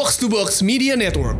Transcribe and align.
Box 0.00 0.16
to 0.16 0.32
Box 0.32 0.64
Media 0.64 0.96
Network. 0.96 1.36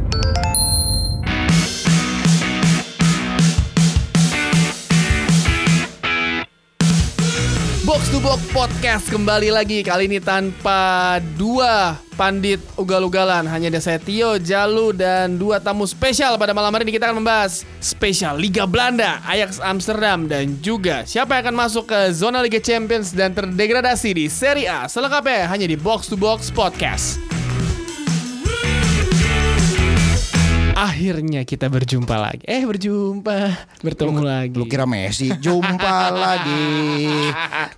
Box 7.89 8.03
to 8.13 8.21
Box 8.21 8.45
Podcast 8.53 9.09
kembali 9.09 9.49
lagi 9.49 9.81
kali 9.81 10.13
ini 10.13 10.21
tanpa 10.21 11.17
dua 11.41 11.97
pandit 12.21 12.61
ugal-ugalan 12.77 13.49
hanya 13.49 13.73
ada 13.73 13.81
saya 13.81 13.97
Tio, 13.97 14.37
Jalu 14.37 14.93
dan 14.93 15.41
dua 15.41 15.57
tamu 15.57 15.89
spesial 15.89 16.37
pada 16.37 16.53
malam 16.53 16.69
hari 16.69 16.85
ini 16.85 17.01
kita 17.01 17.09
akan 17.09 17.25
membahas 17.25 17.65
spesial 17.81 18.37
Liga 18.37 18.69
Belanda, 18.69 19.25
Ajax 19.25 19.57
Amsterdam 19.65 20.29
dan 20.29 20.61
juga 20.61 21.09
siapa 21.09 21.41
yang 21.41 21.49
akan 21.49 21.57
masuk 21.65 21.89
ke 21.89 22.13
zona 22.13 22.45
Liga 22.45 22.61
Champions 22.61 23.17
dan 23.17 23.33
terdegradasi 23.33 24.21
di 24.21 24.29
Serie 24.29 24.69
A 24.69 24.85
selengkapnya 24.85 25.49
hanya 25.49 25.65
di 25.65 25.81
Box 25.81 26.13
to 26.13 26.21
Box 26.21 26.53
Podcast. 26.53 27.40
Akhirnya 30.81 31.45
kita 31.45 31.69
berjumpa 31.69 32.17
lagi. 32.17 32.41
Eh 32.49 32.65
berjumpa, 32.65 33.69
bertemu 33.85 34.21
lagi. 34.25 34.57
Lu 34.57 34.65
kira 34.65 34.89
Messi 34.89 35.29
jumpa 35.29 36.09
lagi 36.25 37.21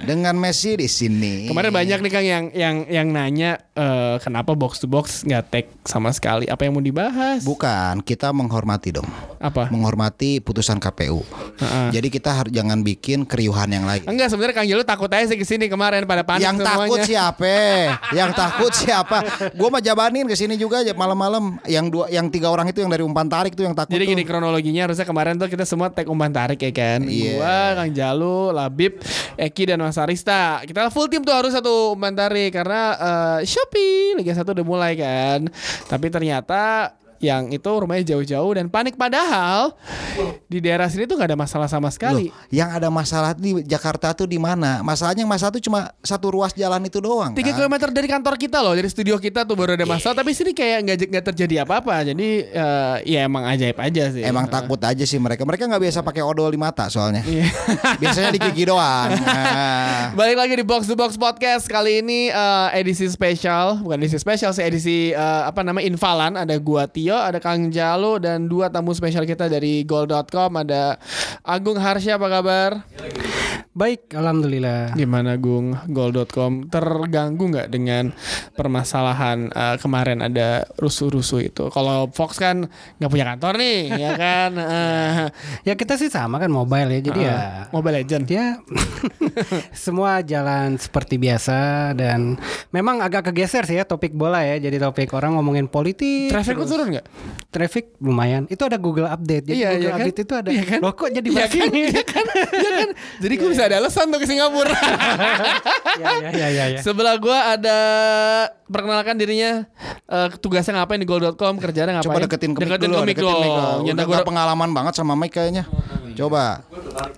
dengan 0.06 0.38
Messi 0.38 0.78
di 0.78 0.86
sini. 0.86 1.50
Kemarin 1.50 1.74
banyak 1.74 1.98
nih 1.98 2.10
Kang 2.14 2.22
yang 2.22 2.44
yang 2.54 2.76
yang 2.86 3.08
nanya 3.10 3.58
eh, 3.74 4.22
kenapa 4.22 4.54
box 4.54 4.78
to 4.78 4.86
box 4.86 5.26
nggak 5.26 5.42
tag 5.50 5.66
sama 5.82 6.14
sekali. 6.14 6.46
Apa 6.46 6.62
yang 6.62 6.78
mau 6.78 6.84
dibahas? 6.84 7.42
Bukan, 7.42 8.06
kita 8.06 8.30
menghormati 8.30 8.94
dong. 8.94 9.10
Apa? 9.42 9.66
Menghormati 9.74 10.38
putusan 10.38 10.78
KPU. 10.78 11.26
Heeh. 11.58 11.98
Jadi 11.98 12.06
kita 12.06 12.30
harus 12.30 12.54
jangan 12.54 12.86
bikin 12.86 13.26
keriuhan 13.26 13.66
yang 13.66 13.82
lain. 13.82 14.06
Enggak 14.06 14.30
sebenarnya 14.30 14.62
Kang 14.62 14.70
Jalu 14.70 14.86
takut 14.86 15.10
aja 15.10 15.26
sih 15.26 15.34
ke 15.34 15.42
sini 15.42 15.66
kemarin 15.66 16.06
pada 16.06 16.22
panik 16.22 16.46
yang 16.46 16.54
semuanya. 16.54 16.86
takut 16.86 16.98
siapa? 17.02 17.58
yang 18.14 18.30
takut 18.30 18.70
siapa? 18.70 19.18
Gue 19.58 19.68
mah 19.74 19.82
jabanin 19.82 20.30
ke 20.30 20.38
sini 20.38 20.54
juga 20.54 20.86
malam-malam. 20.94 21.58
Yang 21.66 21.86
dua, 21.90 22.06
yang 22.06 22.30
tiga 22.30 22.46
orang 22.46 22.70
itu 22.70 22.78
yang 22.78 22.91
dari 22.92 23.00
umpan 23.00 23.24
tarik 23.24 23.56
tuh 23.56 23.64
yang 23.64 23.72
takut. 23.72 23.96
Jadi 23.96 24.04
tuh. 24.04 24.12
gini 24.12 24.22
kronologinya 24.28 24.84
harusnya 24.84 25.08
kemarin 25.08 25.40
tuh 25.40 25.48
kita 25.48 25.64
semua 25.64 25.88
tag 25.88 26.04
umpan 26.12 26.28
tarik 26.28 26.60
ya 26.60 26.72
kan. 26.72 27.00
Iya. 27.08 27.40
Gua, 27.40 27.60
Kang 27.80 27.92
Jalu, 27.96 28.52
Labib, 28.52 29.00
Eki 29.40 29.72
dan 29.72 29.80
Mas 29.80 29.96
Arista. 29.96 30.60
Kita 30.68 30.92
full 30.92 31.08
tim 31.08 31.24
tuh 31.24 31.32
harus 31.32 31.56
satu 31.56 31.96
umpan 31.96 32.12
tarik 32.12 32.52
karena 32.52 32.82
eh, 32.94 33.38
Shopee 33.48 34.20
Liga 34.20 34.36
1 34.36 34.44
udah 34.44 34.66
mulai 34.66 34.92
kan. 34.94 35.48
Tapi 35.88 36.06
ternyata 36.12 36.92
yang 37.22 37.54
itu 37.54 37.70
rumahnya 37.70 38.14
jauh-jauh 38.14 38.50
dan 38.58 38.66
panik 38.66 38.98
padahal 38.98 39.78
di 40.50 40.58
daerah 40.58 40.90
sini 40.90 41.06
tuh 41.06 41.14
nggak 41.14 41.30
ada 41.32 41.38
masalah 41.38 41.68
sama 41.70 41.88
Loh, 41.88 41.94
sekali. 41.94 42.26
yang 42.50 42.74
ada 42.74 42.90
masalah 42.90 43.32
di 43.32 43.62
Jakarta 43.62 44.10
tuh 44.12 44.26
di 44.26 44.36
mana? 44.42 44.82
Masalahnya 44.82 45.22
yang 45.22 45.30
masalah 45.30 45.54
tuh 45.54 45.62
cuma 45.62 45.94
satu 46.02 46.34
ruas 46.34 46.50
jalan 46.52 46.82
itu 46.82 46.98
doang. 46.98 47.32
Tiga 47.32 47.54
kan? 47.54 47.64
kilometer 47.64 47.88
dari 47.94 48.08
kantor 48.10 48.34
kita 48.34 48.58
loh, 48.58 48.74
dari 48.74 48.90
studio 48.90 49.16
kita 49.16 49.46
tuh 49.46 49.54
baru 49.54 49.78
ada 49.78 49.86
masalah. 49.86 50.18
Tapi 50.18 50.34
sini 50.34 50.50
kayak 50.52 50.78
nggak 50.82 50.96
nggak 51.14 51.24
terjadi 51.32 51.62
apa-apa. 51.62 52.12
Jadi 52.12 52.28
eh, 52.50 52.96
ya 53.06 53.24
emang 53.24 53.46
ajaib 53.46 53.78
aja 53.78 54.10
sih. 54.10 54.22
Emang 54.26 54.50
takut 54.50 54.82
aja 54.82 55.04
sih 55.06 55.16
mereka. 55.22 55.46
Mereka 55.46 55.70
nggak 55.70 55.82
biasa 55.86 55.98
pakai 56.02 56.22
odol 56.26 56.50
di 56.50 56.58
mata 56.58 56.90
soalnya. 56.90 57.22
Iya. 57.22 57.46
Biasanya 58.02 58.30
di 58.34 58.40
gigi 58.42 58.64
doang. 58.66 59.10
Nah. 59.32 60.12
Balik 60.12 60.36
lagi 60.36 60.54
di 60.60 60.64
Box 60.66 60.84
to 60.86 60.94
Box 60.94 61.16
Podcast 61.16 61.64
kali 61.64 62.04
ini 62.04 62.28
eh, 62.28 62.68
edisi 62.78 63.08
spesial, 63.08 63.80
bukan 63.80 63.96
edisi 64.02 64.20
spesial 64.20 64.52
sih 64.52 64.60
edisi 64.60 64.98
eh, 65.14 65.42
apa 65.46 65.64
namanya 65.64 65.88
Invalan. 65.88 66.36
Ada 66.36 66.58
gua 66.60 66.84
Tio, 66.84 67.11
ada 67.20 67.42
Kang 67.42 67.68
Jalo 67.68 68.16
dan 68.16 68.48
dua 68.48 68.72
tamu 68.72 68.96
spesial 68.96 69.28
kita 69.28 69.50
dari 69.50 69.84
Goal.com 69.84 70.56
ada 70.56 70.96
Agung 71.44 71.76
Harsya 71.76 72.16
apa 72.16 72.28
kabar? 72.30 72.70
Baik, 73.72 74.12
alhamdulillah. 74.12 74.92
Gimana 74.92 75.40
Gung 75.40 75.72
Goal.com 75.88 76.68
terganggu 76.68 77.48
nggak 77.48 77.72
dengan 77.72 78.12
permasalahan 78.52 79.48
eh, 79.48 79.76
kemarin 79.80 80.20
ada 80.20 80.68
rusuh-rusuh 80.76 81.40
itu? 81.40 81.72
Kalau 81.72 82.04
Fox 82.12 82.36
kan 82.36 82.68
nggak 83.00 83.08
punya 83.08 83.24
kantor 83.24 83.56
nih, 83.56 83.80
ya 84.04 84.10
kan? 84.12 84.50
Eh, 84.54 85.24
Ya 85.64 85.72
kita 85.72 85.96
sih 85.96 86.12
sama 86.12 86.36
kan 86.36 86.52
mobile 86.52 86.92
ya, 86.92 87.00
jadi 87.00 87.20
ya 87.22 87.36
Mobile 87.72 88.04
Legend. 88.04 88.28
ya 88.28 88.60
semua 89.72 90.20
jalan 90.20 90.76
seperti 90.76 91.16
biasa 91.16 91.92
dan 91.96 92.36
memang 92.70 93.00
agak 93.00 93.32
kegeser 93.32 93.64
sih 93.64 93.80
ya 93.80 93.88
topik 93.88 94.12
bola 94.12 94.44
ya. 94.44 94.60
Jadi 94.60 94.76
topik 94.76 95.16
orang 95.16 95.32
ngomongin 95.32 95.64
politik. 95.64 96.28
Traffic 96.28 96.60
terus 96.60 96.68
turun 96.68 96.92
nggak? 96.92 97.06
Traffic 97.48 97.96
lumayan. 98.04 98.44
Itu 98.52 98.68
ada 98.68 98.76
Google 98.76 99.08
Update. 99.08 99.48
Jadi 99.48 99.56
Iya, 99.56 99.68
Google 99.72 99.80
iya 99.80 99.88
kan? 99.88 99.96
Update 100.04 100.18
itu 100.20 100.34
ada. 100.36 100.48
Iya 100.52 100.64
kan? 100.68 100.78
Loh 100.84 100.92
kok 100.92 101.08
jadi 101.08 101.28
Iya 101.32 101.46
kan? 101.48 101.68
Iya 101.72 102.02
kan? 102.04 102.24
Iya 102.52 102.70
kan? 102.76 102.88
Jadi 103.22 103.34
gue 103.38 103.48
bisa 103.48 103.61
ada 103.62 103.76
alasan 103.82 104.10
tuh 104.10 104.18
ke 104.18 104.26
Singapura. 104.26 104.72
ya, 106.02 106.08
ya, 106.18 106.30
ya, 106.30 106.48
ya, 106.50 106.64
ya. 106.76 106.80
Sebelah 106.82 107.16
gue 107.18 107.38
ada 107.38 107.78
perkenalkan 108.72 109.14
dirinya 109.20 109.68
eh, 110.08 110.28
tugasnya 110.40 110.80
ngapain 110.80 111.00
di 111.00 111.06
goal.com 111.06 111.60
kerjanya 111.60 112.00
ngapain? 112.00 112.08
Coba 112.08 112.24
deketin 112.24 112.52
ke 112.56 112.60
mic 112.64 112.68
deketin 112.72 112.88
dulu. 112.88 112.98
ke 112.98 113.06
mic 113.06 113.18
dong. 113.20 113.80
Nyata 113.84 113.94
Udah 113.94 114.06
gua 114.08 114.18
pengalaman 114.24 114.70
banget 114.72 114.94
sama 114.96 115.12
mic 115.14 115.30
kayaknya. 115.30 115.68
Coba. 116.12 116.64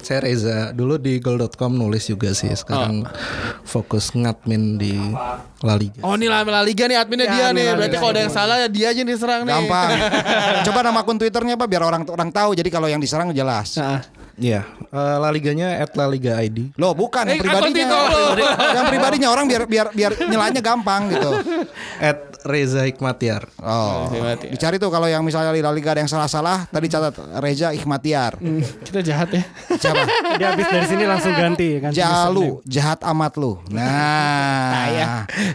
Saya 0.06 0.22
Reza, 0.22 0.70
dulu 0.70 1.00
di 1.02 1.18
goal.com 1.18 1.74
nulis 1.74 2.06
juga 2.06 2.30
sih. 2.30 2.50
Sekarang 2.54 3.06
fokus 3.66 4.14
ngadmin 4.14 4.78
di 4.78 4.94
La 5.66 5.74
Liga. 5.74 5.98
Oh 6.06 6.14
ini 6.14 6.30
La 6.30 6.46
La 6.46 6.62
Liga 6.62 6.86
nih 6.86 6.98
adminnya 6.98 7.26
Ya, 7.26 7.34
dia 7.34 7.46
nih. 7.50 7.66
Berarti 7.74 7.96
kalau 7.98 8.12
ada 8.14 8.20
yang 8.22 8.34
salah 8.34 8.56
ya 8.62 8.68
dia 8.70 8.86
aja 8.94 8.98
yang 9.02 9.10
diserang 9.10 9.42
nih. 9.42 9.54
Gampang. 9.54 9.90
Coba 10.70 10.78
nama 10.86 11.00
akun 11.02 11.18
Twitternya 11.18 11.58
apa 11.58 11.66
biar 11.66 11.82
orang 11.82 12.02
orang 12.06 12.30
tahu. 12.30 12.54
Jadi 12.54 12.70
kalau 12.70 12.86
yang 12.86 13.02
diserang 13.02 13.34
jelas. 13.34 13.74
Nah, 13.80 14.04
Iya, 14.34 14.66
eh, 14.66 15.16
La 15.22 15.30
Liganya 15.30 15.78
at 15.78 15.94
La 15.94 16.10
Liga 16.10 16.34
ID. 16.42 16.74
Loh 16.74 16.90
bukan 16.90 17.22
Eh, 17.30 17.38
yang 17.38 17.42
pribadinya. 17.46 17.86
Yang 18.74 18.86
pribadinya 18.90 19.28
orang 19.30 19.46
biar 19.46 19.62
biar 19.70 19.86
biar 19.94 20.12
nyelanya 20.26 20.58
gampang 20.58 21.06
gitu. 21.06 21.30
At 22.02 22.33
Reza 22.44 22.84
Hikmatiar. 22.84 23.48
Oh. 23.56 24.12
Ya. 24.12 24.36
Dicari 24.36 24.76
tuh 24.76 24.92
kalau 24.92 25.08
yang 25.08 25.24
misalnya 25.24 25.48
di 25.56 25.64
La 25.64 25.72
Liga 25.72 25.96
ada 25.96 26.04
yang 26.04 26.12
salah-salah, 26.12 26.68
tadi 26.68 26.92
catat 26.92 27.16
Reza 27.40 27.72
Ikhmatiar. 27.72 28.36
Hmm, 28.36 28.60
kita 28.84 29.00
jahat 29.00 29.32
ya. 29.32 29.42
Siapa? 29.80 30.04
Dia 30.38 30.52
habis 30.52 30.68
dari 30.68 30.86
sini 30.86 31.04
langsung 31.08 31.32
ganti 31.32 31.80
ganti 31.80 31.96
Jalu, 31.96 32.60
jahat 32.68 33.00
amat 33.00 33.32
lu. 33.40 33.56
Nah, 33.72 34.84
ya. 34.92 35.06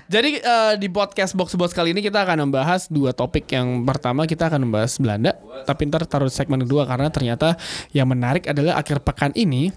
Jadi 0.10 0.42
eh, 0.42 0.74
di 0.82 0.90
podcast 0.90 1.38
box 1.38 1.54
box 1.54 1.78
kali 1.78 1.94
ini 1.94 2.02
kita 2.02 2.26
akan 2.26 2.50
membahas 2.50 2.90
dua 2.90 3.14
topik. 3.14 3.46
Yang 3.54 3.86
pertama 3.86 4.26
kita 4.26 4.50
akan 4.50 4.66
membahas 4.66 4.98
Belanda, 4.98 5.38
tapi 5.70 5.86
ntar 5.86 6.10
taruh 6.10 6.28
segmen 6.34 6.66
kedua 6.66 6.90
karena 6.90 7.14
ternyata 7.14 7.54
yang 7.94 8.10
menarik 8.10 8.50
adalah 8.50 8.82
akhir 8.82 9.06
pekan 9.06 9.30
ini 9.38 9.70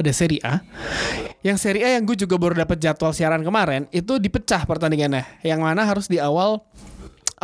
ada 0.00 0.12
Serie 0.12 0.42
A. 0.44 0.60
Yang 1.40 1.58
Serie 1.62 1.82
A 1.86 1.88
yang 1.96 2.04
gue 2.04 2.16
juga 2.18 2.36
baru 2.36 2.56
dapat 2.56 2.76
jadwal 2.80 3.12
siaran 3.14 3.42
kemarin 3.44 3.86
itu 3.94 4.18
dipecah 4.20 4.66
pertandingannya. 4.66 5.24
Yang 5.40 5.60
mana 5.62 5.82
harus 5.86 6.06
di 6.10 6.18
awal 6.20 6.64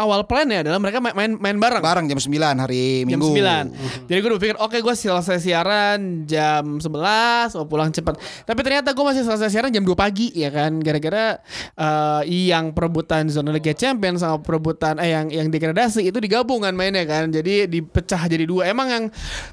awal 0.03 0.27
plannya 0.27 0.61
adalah 0.61 0.77
mereka 0.77 0.99
main 0.99 1.15
main, 1.15 1.33
main 1.39 1.57
bareng. 1.57 1.79
bareng 1.79 2.05
jam 2.05 2.19
9 2.19 2.35
hari 2.59 3.07
Jam 3.07 3.23
Minggu. 3.23 3.31
9 3.31 4.11
Jadi 4.11 4.19
gue 4.19 4.29
udah 4.29 4.41
pikir 4.41 4.57
Oke 4.59 4.79
gue 4.79 4.95
selesai 4.95 5.39
siaran 5.39 6.27
Jam 6.27 6.83
11 6.83 7.55
Mau 7.55 7.67
pulang 7.67 7.89
cepat. 7.89 8.19
Tapi 8.43 8.61
ternyata 8.61 8.91
gue 8.91 9.05
masih 9.05 9.23
selesai 9.23 9.49
siaran 9.49 9.71
Jam 9.71 9.81
2 9.81 9.95
pagi 9.95 10.35
Ya 10.35 10.51
kan? 10.51 10.79
Gara-gara 10.79 11.39
eh, 11.73 12.21
Yang 12.51 12.75
perebutan 12.75 13.29
Zona 13.29 13.51
Liga 13.51 13.71
Champions 13.71 14.21
Sama 14.21 14.39
perebutan 14.39 14.99
Eh 14.99 15.13
yang 15.13 15.31
yang 15.31 15.47
degradasi 15.47 16.03
Itu 16.05 16.19
digabung 16.19 16.61
kan 16.61 16.75
mainnya 16.75 17.07
kan. 17.07 17.29
Jadi 17.29 17.65
dipecah 17.65 18.27
jadi 18.27 18.43
dua. 18.43 18.67
Emang 18.67 18.89
yang 18.89 19.05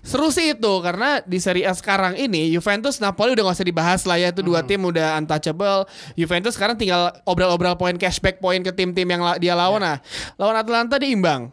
Seru 0.02 0.34
sih 0.34 0.52
itu 0.52 0.74
Karena 0.82 1.22
di 1.22 1.38
Serie 1.38 1.70
A 1.70 1.74
sekarang 1.74 2.16
ini 2.16 2.50
Juventus 2.50 2.98
Napoli 2.98 3.38
udah 3.38 3.46
gak 3.46 3.58
usah 3.60 3.68
dibahas 3.68 4.02
lah 4.04 4.18
ya. 4.18 4.34
Itu 4.34 4.42
dua 4.42 4.66
tim 4.66 4.82
udah 4.82 5.20
untouchable. 5.20 5.86
Juventus 6.16 6.58
sekarang 6.58 6.76
tinggal 6.76 7.14
Obral-obral 7.24 7.76
poin 7.76 7.94
Cashback 7.94 8.40
poin 8.40 8.60
ke 8.60 8.72
tim-tim 8.72 9.06
yang 9.06 9.22
la- 9.22 9.38
dia 9.38 9.54
lawan 9.54 9.80
Nah 9.80 9.98
Lawan 10.40 10.56
Atlanta 10.56 10.96
dia 10.96 11.12
imbang 11.12 11.52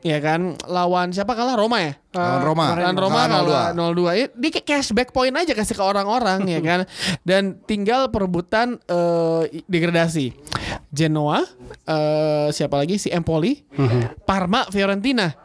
Ya 0.00 0.16
kan? 0.24 0.56
Lawan 0.64 1.12
siapa 1.12 1.36
kalah? 1.36 1.60
Roma 1.60 1.76
ya? 1.84 1.92
Lawan 2.16 2.40
Roma. 2.40 2.64
Lawan 2.72 2.96
Roma 2.96 3.20
Kalah 3.28 3.44
kalah 3.44 3.92
0-2 3.92 4.16
Ya, 4.16 4.26
Dia 4.32 4.50
kayak 4.50 4.66
cashback 4.66 5.10
point 5.12 5.34
aja 5.36 5.52
kasih 5.52 5.76
ke 5.76 5.84
orang-orang 5.84 6.40
ya 6.48 6.60
kan? 6.64 6.80
Dan 7.20 7.60
tinggal 7.68 8.08
perebutan 8.08 8.80
eh, 8.88 9.60
Degradasi. 9.68 10.32
Genoa 10.88 11.44
eh, 11.84 12.48
Siapa 12.48 12.80
lagi? 12.80 12.96
Si 12.96 13.12
Empoli. 13.12 13.60
Parma 14.24 14.64
Fiorentina. 14.72 15.36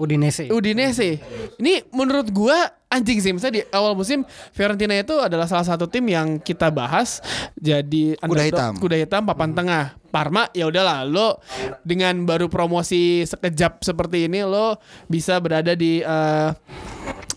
Udinese. 0.00 0.48
Udinese. 0.48 1.20
Ini 1.60 1.92
menurut 1.92 2.32
gua 2.32 2.56
anjing 2.92 3.18
sih 3.24 3.32
Misalnya 3.32 3.54
di 3.60 3.64
awal 3.72 3.96
musim 3.96 4.28
Fiorentina 4.52 4.92
itu 4.92 5.16
adalah 5.16 5.48
salah 5.48 5.64
satu 5.64 5.88
tim 5.88 6.04
yang 6.04 6.36
kita 6.36 6.68
bahas. 6.68 7.24
Jadi 7.56 8.14
Kuda 8.20 8.28
underdog, 8.28 8.48
hitam. 8.52 8.72
Kuda 8.76 8.96
hitam 9.00 9.22
papan 9.24 9.50
tengah. 9.56 9.84
Parma 10.12 10.52
ya 10.52 10.68
udahlah 10.68 11.08
lo 11.08 11.40
dengan 11.88 12.28
baru 12.28 12.52
promosi 12.52 13.24
sekejap 13.24 13.80
seperti 13.80 14.28
ini 14.28 14.44
lo 14.44 14.76
bisa 15.08 15.40
berada 15.40 15.72
di 15.72 16.04
eh, 16.04 16.48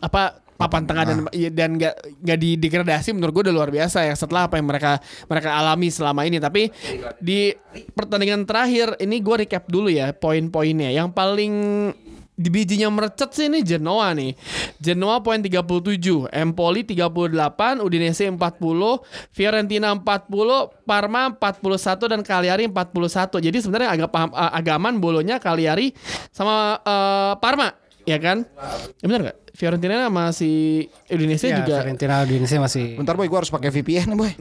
apa 0.03 0.43
papan 0.55 0.87
tengah 0.87 1.03
dan 1.03 1.17
iya, 1.35 1.49
dan 1.51 1.75
nggak 1.75 2.23
nggak 2.23 2.39
didegradasi 2.39 3.11
menurut 3.11 3.31
gue 3.35 3.43
udah 3.51 3.55
luar 3.55 3.69
biasa 3.71 4.07
ya 4.07 4.15
setelah 4.15 4.47
apa 4.47 4.55
yang 4.55 4.67
mereka 4.67 5.03
mereka 5.27 5.49
alami 5.51 5.87
selama 5.91 6.23
ini. 6.23 6.39
Tapi 6.39 6.71
di 7.19 7.51
pertandingan 7.95 8.47
terakhir 8.47 8.95
ini 9.03 9.19
gue 9.19 9.35
recap 9.45 9.67
dulu 9.67 9.91
ya 9.91 10.15
poin-poinnya. 10.15 10.95
Yang 10.95 11.11
paling 11.11 11.53
di 12.35 12.51
bijinya 12.51 12.91
merecet 12.91 13.31
sih 13.31 13.47
ini 13.47 13.63
Genoa 13.63 14.11
nih. 14.11 14.35
Genoa 14.77 15.23
poin 15.23 15.39
37, 15.39 16.27
Empoli 16.29 16.83
38, 16.83 17.79
Udinese 17.79 18.27
40, 18.27 18.37
Fiorentina 19.31 19.95
40, 19.95 20.03
Parma 20.83 21.31
41 21.31 22.11
dan 22.11 22.21
Cagliari 22.21 22.67
41. 22.67 23.39
Jadi 23.39 23.57
sebenarnya 23.63 23.89
agak 23.95 24.09
paham 24.11 24.29
uh, 24.35 24.51
agak 24.51 24.75
aman 24.75 24.99
bolonya 24.99 25.39
Cagliari 25.39 25.95
sama 26.29 26.75
uh, 26.83 27.39
Parma, 27.39 27.71
ya 28.03 28.19
kan? 28.19 28.43
Ya 28.99 29.05
benar 29.07 29.21
nggak? 29.31 29.37
Fiorentina 29.55 30.11
sama 30.11 30.35
si 30.35 30.83
Udinese 31.07 31.47
Ya, 31.47 31.63
juga 31.63 31.79
Fiorentina 31.79 32.27
Udinese 32.27 32.59
masih 32.59 32.99
Bentar 32.99 33.15
boy, 33.15 33.31
gue 33.31 33.39
harus 33.39 33.47
pakai 33.47 33.71
VPN 33.71 34.11
nih 34.11 34.17
boy. 34.19 34.31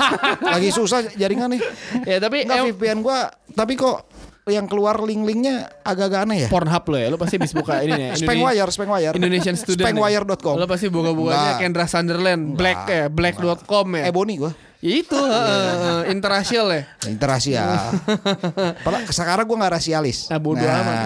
Lagi 0.56 0.72
susah 0.72 1.04
jaringan 1.12 1.52
nih. 1.52 1.60
ya 2.08 2.16
tapi 2.16 2.48
Enggak 2.48 2.56
em- 2.56 2.66
VPN 2.72 2.98
gue, 3.04 3.18
tapi 3.52 3.76
kok 3.76 4.08
yang 4.50 4.66
keluar 4.66 4.98
link-linknya 4.98 5.70
agak-agak 5.86 6.20
aneh 6.26 6.38
ya. 6.46 6.48
Pornhub 6.50 6.82
lo 6.90 6.96
ya, 6.98 7.06
lo 7.14 7.18
pasti 7.20 7.38
bisa 7.38 7.54
buka 7.54 7.78
ini 7.86 7.94
nih. 8.00 8.08
Spangwire, 8.18 8.70
Spangwire. 8.74 9.14
Indonesian 9.14 9.54
Student. 9.54 9.86
Spangwire.com. 9.86 10.58
Lo 10.58 10.66
pasti 10.66 10.90
buka-bukanya. 10.90 11.62
Kendra 11.62 11.86
Sunderland, 11.86 12.58
Black 12.58 12.80
ya, 12.90 13.06
Black.com 13.06 13.86
ya. 13.94 14.10
Ebony 14.10 14.42
gue. 14.42 14.52
Ya 14.82 14.98
itu, 14.98 15.14
heeh, 15.14 16.10
interracial 16.10 16.66
ya. 16.74 16.82
Interaksi 17.14 17.54
ya. 17.54 17.94
Padahal 18.82 19.06
sekarang 19.06 19.46
gue 19.46 19.54
nggak 19.54 19.74
rasialis. 19.78 20.26
Nah, 20.26 20.42
bodoh 20.42 20.66
amat. 20.66 20.98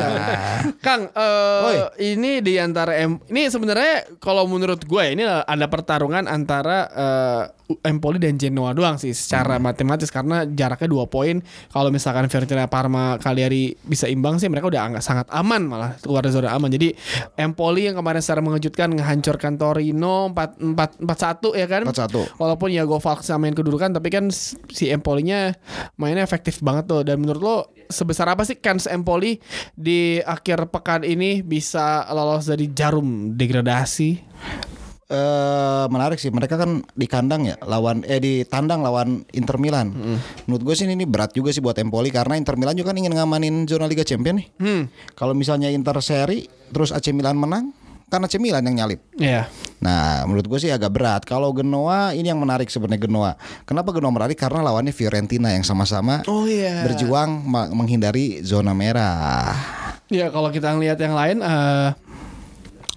Kang. 0.80 1.12
Oi. 1.12 1.76
ini 2.16 2.40
di 2.40 2.56
antara 2.56 2.96
M 2.96 3.20
ini 3.28 3.52
sebenarnya 3.52 4.16
kalau 4.16 4.48
menurut 4.48 4.80
gue 4.80 5.04
ini 5.12 5.28
ada 5.28 5.68
pertarungan 5.68 6.24
antara 6.24 6.88
eh, 6.88 7.42
Empoli 7.82 8.22
dan 8.22 8.38
Genoa 8.38 8.70
doang 8.70 8.94
sih 8.94 9.10
secara 9.10 9.58
matematis 9.58 10.06
karena 10.06 10.46
jaraknya 10.46 10.86
dua 10.86 11.10
poin. 11.10 11.42
Kalau 11.74 11.90
misalkan 11.90 12.30
Fiorentina, 12.30 12.70
Parma, 12.70 13.18
Cagliari 13.18 13.74
bisa 13.82 14.06
imbang 14.06 14.38
sih 14.38 14.46
mereka 14.46 14.70
udah 14.70 15.02
sangat 15.02 15.26
aman 15.34 15.66
malah 15.66 15.98
keluar 15.98 16.22
dari 16.22 16.32
zona 16.32 16.54
aman. 16.54 16.70
Jadi 16.70 16.94
Empoli 17.34 17.90
yang 17.90 17.98
kemarin 17.98 18.22
secara 18.22 18.38
mengejutkan 18.38 18.94
menghancurkan 18.94 19.58
Torino 19.58 20.30
4 20.30 20.62
4 20.62 21.02
4-1 21.02 21.58
ya 21.58 21.66
kan? 21.66 21.82
4-1. 21.90 22.38
Walaupun 22.38 22.68
ya 22.70 22.86
Falk 22.86 23.26
samain 23.26 23.52
kedudukan 23.66 23.98
tapi 23.98 24.08
kan 24.14 24.30
si 24.70 24.86
Empolinya 24.86 25.50
mainnya 25.98 26.22
efektif 26.22 26.62
banget 26.62 26.86
tuh 26.86 27.02
dan 27.02 27.18
menurut 27.18 27.42
lo 27.42 27.58
sebesar 27.90 28.30
apa 28.30 28.46
sih 28.46 28.62
kans 28.62 28.86
Empoli 28.86 29.42
di 29.74 30.22
akhir 30.22 30.70
pekan 30.70 31.02
ini 31.02 31.42
bisa 31.42 32.06
lolos 32.14 32.46
dari 32.46 32.70
jarum 32.70 33.34
degradasi? 33.34 34.22
eh 35.06 35.86
menarik 35.86 36.18
sih 36.18 36.34
mereka 36.34 36.58
kan 36.58 36.82
di 36.98 37.06
kandang 37.06 37.46
ya 37.46 37.54
lawan 37.62 38.02
eh 38.10 38.18
di 38.18 38.42
tandang 38.42 38.82
lawan 38.82 39.22
Inter 39.38 39.54
Milan. 39.54 39.94
Menurut 40.50 40.62
gue 40.66 40.74
sih 40.74 40.82
ini 40.82 41.06
berat 41.06 41.30
juga 41.30 41.54
sih 41.54 41.62
buat 41.62 41.78
Empoli 41.78 42.10
karena 42.10 42.34
Inter 42.34 42.58
Milan 42.58 42.74
juga 42.74 42.90
kan 42.90 42.98
ingin 42.98 43.14
ngamanin 43.14 43.70
zona 43.70 43.86
Liga 43.86 44.02
Champion 44.02 44.42
nih. 44.42 44.48
Hmm. 44.58 44.82
Kalau 45.14 45.30
misalnya 45.30 45.70
Inter 45.70 45.94
seri 46.02 46.50
terus 46.74 46.90
AC 46.90 47.14
Milan 47.14 47.38
menang, 47.38 47.70
kan 48.06 48.22
AC 48.22 48.38
Milan 48.38 48.62
yang 48.62 48.76
nyalip. 48.80 49.00
Ya. 49.14 49.50
Nah, 49.76 50.22
menurut 50.24 50.46
gue 50.46 50.58
sih 50.58 50.70
agak 50.70 50.90
berat. 50.90 51.22
Kalau 51.22 51.50
Genoa 51.50 52.10
ini 52.10 52.26
yang 52.26 52.38
menarik 52.38 52.66
sebenarnya 52.66 53.02
Genoa. 53.02 53.32
Kenapa 53.62 53.90
Genoa 53.90 54.10
menarik? 54.10 54.34
Karena 54.34 54.62
lawannya 54.62 54.90
Fiorentina 54.90 55.50
yang 55.50 55.62
sama-sama 55.62 56.22
Oh 56.24 56.46
iya. 56.46 56.82
berjuang 56.82 57.42
menghindari 57.70 58.40
zona 58.40 58.70
merah. 58.72 59.52
Ya 60.06 60.30
kalau 60.30 60.48
kita 60.48 60.70
ngelihat 60.70 60.96
yang 60.96 61.12
lain 61.12 61.38
eh 61.40 61.90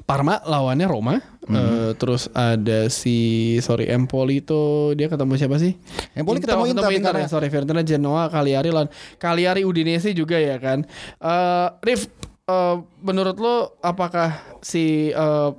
Parma 0.05 0.41
lawannya 0.41 0.85
Roma. 0.85 1.15
Eh, 1.45 1.97
terus 1.97 2.29
ada 2.29 2.85
si 2.87 3.17
sorry 3.59 3.89
Empoli 3.89 4.37
itu 4.39 4.61
dia 4.93 5.05
ketemu 5.05 5.33
siapa 5.33 5.57
sih? 5.57 5.73
Empoli 6.13 6.37
ketemu 6.37 6.69
Inter 6.69 6.85
nih, 6.85 6.97
ya. 6.97 7.09
karena- 7.09 7.25
Sorry 7.25 7.49
Fiorentina, 7.49 7.81
Genoa, 7.81 8.29
Cagliari 8.29 8.69
lawan 8.69 8.89
Cagliari 9.17 9.65
Udinese 9.65 10.13
juga 10.13 10.37
ya 10.37 10.61
kan. 10.61 10.85
Eh 11.17 11.67
Rif, 11.81 12.05
eh, 12.49 12.75
menurut 13.05 13.37
lo 13.37 13.55
apakah 13.85 14.41
si 14.65 15.13
eh, 15.13 15.49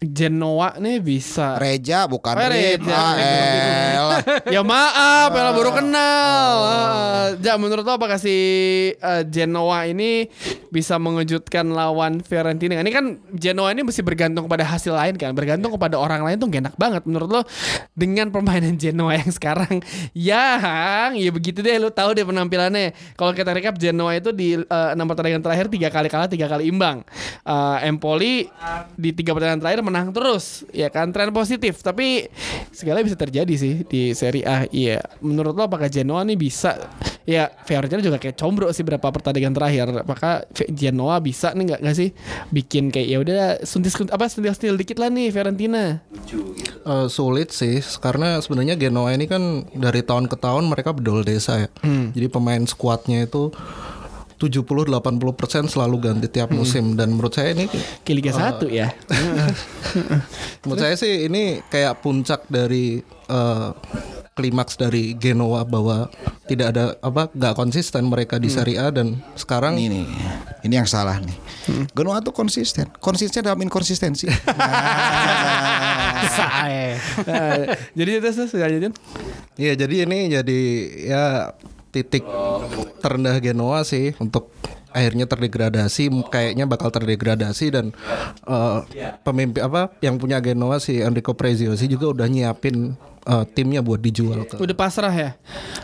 Genoa 0.00 0.80
nih 0.80 0.96
bisa 0.96 1.60
Reja 1.60 2.08
bukan 2.08 2.32
Oh. 2.32 2.48
Reja. 2.48 2.88
Ah, 2.88 3.14
elah. 3.20 4.20
ya 4.56 4.64
maaf, 4.64 5.28
Ella 5.28 5.52
baru 5.52 5.76
kenal. 5.76 6.54
Ah, 6.64 7.26
Ja, 7.36 7.60
menurut 7.60 7.84
lo 7.84 8.00
apakah 8.00 8.16
si 8.16 8.32
eh, 8.96 9.22
Genoa 9.28 9.84
ini 9.84 10.24
bisa 10.72 10.96
mengejutkan 10.96 11.68
lawan 11.68 12.24
Fiorentina? 12.24 12.80
Ini 12.80 12.88
kan 12.88 13.20
Genoa 13.28 13.76
ini 13.76 13.84
mesti 13.84 14.00
bergantung 14.00 14.48
kepada 14.48 14.64
hasil 14.64 14.96
lain 14.96 15.20
kan, 15.20 15.36
bergantung 15.36 15.76
kepada 15.76 16.00
orang 16.00 16.24
lain 16.24 16.40
tuh 16.40 16.48
enak 16.48 16.80
banget. 16.80 17.04
Menurut 17.04 17.28
lo 17.28 17.40
dengan 17.92 18.32
permainan 18.32 18.80
Genoa 18.80 19.20
yang 19.20 19.28
sekarang, 19.28 19.84
yang 20.16 21.12
ya 21.12 21.28
begitu 21.28 21.60
deh. 21.60 21.76
Lo 21.76 21.92
tahu 21.92 22.16
deh 22.16 22.24
penampilannya. 22.24 22.96
Kalau 23.20 23.36
kita 23.36 23.52
recap 23.52 23.76
Genoa 23.76 24.16
itu 24.16 24.32
di 24.32 24.56
eh, 24.56 24.88
enam 24.96 25.04
pertandingan 25.04 25.44
terakhir 25.44 25.68
tiga 25.68 25.92
kali 25.92 26.08
kalah, 26.08 26.24
tiga 26.32 26.48
kali 26.48 26.72
imbang. 26.72 27.04
Eh, 27.44 27.84
Empoli 27.84 28.48
di 28.96 29.12
tiga 29.12 29.36
pertandingan 29.36 29.60
terakhir 29.60 29.89
menang 29.90 30.14
terus, 30.14 30.62
ya 30.70 30.86
kan 30.88 31.10
tren 31.10 31.34
positif. 31.34 31.82
Tapi 31.82 32.30
segala 32.70 33.02
bisa 33.02 33.18
terjadi 33.18 33.54
sih 33.58 33.82
di 33.84 34.14
Serie 34.14 34.46
A. 34.46 34.70
Iya, 34.70 35.02
menurut 35.18 35.58
lo 35.58 35.66
apakah 35.66 35.90
Genoa 35.90 36.22
nih 36.22 36.38
bisa? 36.38 36.78
Ya, 37.26 37.50
Fiorentina 37.66 37.98
juga 37.98 38.22
kayak 38.22 38.38
combro 38.38 38.70
sih 38.70 38.86
berapa 38.86 39.02
pertandingan 39.10 39.52
terakhir. 39.52 39.90
Apakah 40.06 40.46
Genoa 40.70 41.18
bisa 41.18 41.52
nih 41.52 41.74
nggak 41.74 41.80
nggak 41.82 41.96
sih 41.98 42.14
bikin 42.54 42.94
kayak 42.94 43.08
ya 43.10 43.18
udah 43.18 43.42
suntis 43.66 43.98
apa 43.98 44.30
sentil 44.30 44.78
dikit 44.78 44.96
lah 45.02 45.10
nih 45.10 45.34
Fiorentina. 45.34 46.00
Eh, 46.86 47.06
sulit 47.10 47.50
sih 47.50 47.82
karena 47.98 48.38
sebenarnya 48.38 48.78
Genoa 48.78 49.12
ini 49.12 49.26
kan 49.26 49.66
dari 49.74 50.06
tahun 50.06 50.30
ke 50.30 50.36
tahun 50.38 50.70
mereka 50.70 50.94
bedol 50.94 51.26
desa 51.26 51.66
ya. 51.66 51.68
Jadi 52.14 52.26
pemain 52.30 52.62
skuadnya 52.64 53.26
itu 53.26 53.50
70-80% 54.40 55.68
selalu 55.68 55.96
ganti 56.00 56.32
tiap 56.32 56.48
musim 56.56 56.96
dan 56.96 57.12
menurut 57.12 57.36
saya 57.36 57.52
ini 57.52 57.68
Ke 58.00 58.16
Liga 58.16 58.32
1 58.32 58.64
ya. 58.72 58.88
menurut 60.64 60.80
saya 60.80 60.96
sih 60.96 61.28
ini 61.28 61.60
kayak 61.68 62.00
puncak 62.00 62.48
dari 62.48 63.04
eh, 63.04 63.68
klimaks 64.40 64.80
dari 64.80 65.12
Genoa 65.20 65.68
bahwa 65.68 66.08
tidak 66.48 66.72
ada 66.72 66.96
apa 67.04 67.28
nggak 67.28 67.54
konsisten 67.60 68.08
mereka 68.08 68.40
di 68.40 68.48
Serie 68.48 68.80
A 68.80 68.88
dan 68.88 69.20
sekarang 69.36 69.76
Ini 69.76 69.92
nih, 69.92 70.06
ini 70.64 70.74
yang 70.80 70.88
salah 70.88 71.20
nih. 71.20 71.36
Genoa 71.92 72.24
tuh 72.24 72.32
konsisten, 72.32 72.88
konsisten 73.04 73.44
dalam 73.44 73.60
inkonsistensi. 73.60 74.24
Sae. 76.36 76.88
Eh, 77.30 77.76
jadi 77.92 78.10
itu 78.20 78.28
terus 78.32 78.52
lanjutin. 78.56 78.92
Iya 79.60 79.72
jadi 79.76 80.08
ini 80.08 80.32
jadi 80.32 80.60
ya 81.04 81.24
titik 81.90 82.22
terendah 83.02 83.36
Genoa 83.42 83.82
sih 83.82 84.14
untuk 84.22 84.50
akhirnya 84.90 85.26
terdegradasi 85.30 86.10
kayaknya 86.30 86.66
bakal 86.66 86.90
terdegradasi 86.90 87.66
dan 87.70 87.86
eh, 88.46 88.78
pemimpin 89.22 89.62
apa 89.62 89.94
yang 90.02 90.18
punya 90.18 90.42
Genoa 90.42 90.82
si 90.82 90.98
Enrico 90.98 91.34
Preziosi 91.34 91.86
juga 91.86 92.10
udah 92.10 92.26
nyiapin 92.26 92.98
eh, 93.26 93.44
timnya 93.52 93.80
buat 93.80 94.00
dijual 94.00 94.46
ke 94.46 94.56
Udah 94.56 94.76
pasrah 94.76 95.12
ya 95.12 95.30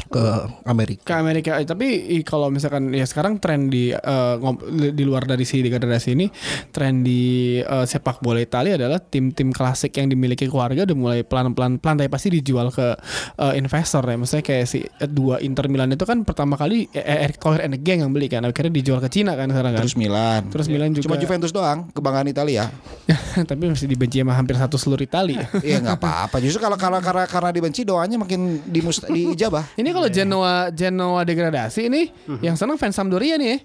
ke 0.06 0.22
Amerika. 0.64 1.02
ke 1.04 1.14
Amerika. 1.14 1.50
Eh, 1.58 1.66
tapi 1.66 1.86
kalau 2.22 2.48
misalkan 2.48 2.92
ya 2.92 3.04
sekarang 3.04 3.36
tren 3.42 3.68
di 3.68 3.90
ngom- 4.38 4.62
di 4.92 5.02
luar 5.04 5.26
dari 5.26 5.42
si 5.42 5.60
degradasi 5.60 6.14
ini, 6.14 6.26
tren 6.70 7.02
di 7.02 7.58
eh, 7.60 7.84
sepak 7.86 8.22
bola 8.22 8.40
Italia 8.40 8.78
adalah 8.78 9.02
tim-tim 9.02 9.50
klasik 9.50 9.96
yang 9.98 10.08
dimiliki 10.08 10.46
keluarga 10.46 10.86
udah 10.86 10.96
mulai 10.96 11.20
pelan-pelan 11.26 11.78
pelan 11.82 11.96
tapi 11.98 12.08
pasti 12.08 12.28
dijual 12.32 12.70
ke 12.70 12.94
eh, 13.38 13.54
investor 13.58 14.02
ya. 14.06 14.16
Maksudnya 14.16 14.44
kayak 14.44 14.66
si 14.66 14.84
dua 15.10 15.42
Inter 15.42 15.66
Milan 15.68 15.92
itu 15.92 16.06
kan 16.06 16.22
pertama 16.22 16.54
kali 16.56 16.88
eh, 16.94 17.02
eh, 17.02 17.26
Eric 17.28 17.42
Thoher 17.42 17.62
and 17.66 17.74
the 17.76 17.80
Gang 17.80 18.02
yang 18.06 18.12
beli 18.14 18.30
kan. 18.30 18.42
Akhirnya 18.46 18.72
dijual 18.72 19.02
ke 19.02 19.10
Cina 19.10 19.34
kan 19.34 19.50
sekarang 19.50 19.76
kan. 19.76 19.82
Terus 19.84 19.96
Milan. 19.98 20.40
Terus 20.48 20.66
Milan 20.70 20.90
juga. 20.94 21.04
Cuma 21.10 21.16
Juventus 21.18 21.50
doang, 21.52 21.90
kebanggaan 21.92 22.28
Italia. 22.30 22.70
tapi 23.50 23.68
masih 23.70 23.86
dibenci 23.90 24.22
sama 24.22 24.34
hampir 24.34 24.56
satu 24.56 24.78
seluruh 24.78 25.04
Italia. 25.04 25.46
Iya 25.60 25.82
nggak 25.82 25.98
apa-apa. 26.00 26.36
Justru 26.40 26.62
kalau 26.62 26.78
karena 26.78 26.98
karena 27.02 27.24
karena 27.26 27.50
dibenci 27.50 27.82
doanya 27.82 28.16
makin 28.16 28.62
dimus 28.64 29.02
diijabah. 29.14 29.74
Ini 29.74 29.90
kalau 29.90 30.08
Genoa 30.08 30.70
Genoa 30.70 31.20
degradasi 31.22 31.90
ini 31.90 32.08
yang 32.40 32.54
senang 32.54 32.78
fans 32.78 32.96
Sampdoria 32.96 33.36
nih 33.36 33.48
ya. 33.50 33.58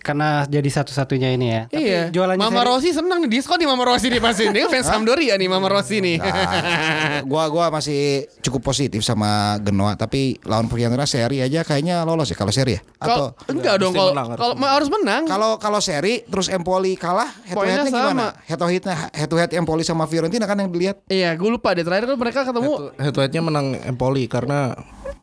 Karena 0.00 0.46
jadi 0.46 0.66
satu-satunya 0.66 1.34
ini 1.34 1.46
ya. 1.50 1.62
Tapi 1.68 1.82
iya. 1.84 2.02
jualannya 2.08 2.40
Mama 2.40 2.62
seri- 2.62 2.68
Rossi 2.70 2.90
senang 2.94 3.18
nih 3.22 3.30
diskon 3.30 3.58
nih 3.58 3.68
Mama 3.68 3.84
Rossi 3.84 4.06
nih 4.08 4.20
pasti. 4.22 4.44
Dia 4.48 4.66
fans 4.66 4.86
Sampdoria 4.86 5.34
nih 5.36 5.48
Mama 5.50 5.68
Rossi 5.68 5.98
nih. 6.00 6.16
Nah, 6.18 7.20
gua 7.26 7.44
gua 7.50 7.66
masih 7.68 8.26
cukup 8.40 8.70
positif 8.70 9.02
sama 9.02 9.58
Genoa, 9.60 9.98
tapi 9.98 10.38
lawan 10.44 10.70
Fiorentina 10.70 11.04
seri 11.04 11.42
aja 11.42 11.66
kayaknya 11.66 12.06
lolos 12.06 12.30
ya 12.30 12.36
kalau 12.38 12.52
seri 12.54 12.78
ya. 12.78 12.80
Atau 12.98 13.34
enggak 13.48 13.74
dong 13.80 13.92
kalau 13.92 14.12
kalau 14.14 14.54
harus 14.58 14.88
menang. 14.88 15.22
kalau 15.26 15.50
kalau 15.58 15.80
seri 15.82 16.22
terus 16.24 16.46
Empoli 16.48 16.94
kalah, 16.94 17.28
head 17.44 17.54
to 17.54 17.64
headnya 17.64 17.90
sama. 17.90 17.98
gimana? 18.00 18.26
Head 18.46 18.58
to 18.58 18.66
headnya 18.66 18.94
head 19.12 19.28
to 19.28 19.36
head 19.36 19.50
Empoli 19.52 19.82
sama 19.82 20.04
Fiorentina 20.06 20.44
kan 20.46 20.58
yang 20.58 20.70
dilihat. 20.70 21.02
Iya, 21.08 21.34
gue 21.34 21.48
lupa 21.48 21.72
deh 21.72 21.82
terakhir 21.82 22.06
kan 22.06 22.16
mereka 22.16 22.40
ketemu 22.44 22.72
Head 22.96 23.07
to 23.07 23.07
headnya 23.14 23.40
menang 23.40 23.76
Empoli 23.80 24.26
karena 24.26 24.76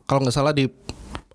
kalau 0.06 0.26
nggak 0.26 0.34
salah 0.34 0.52
di 0.52 0.66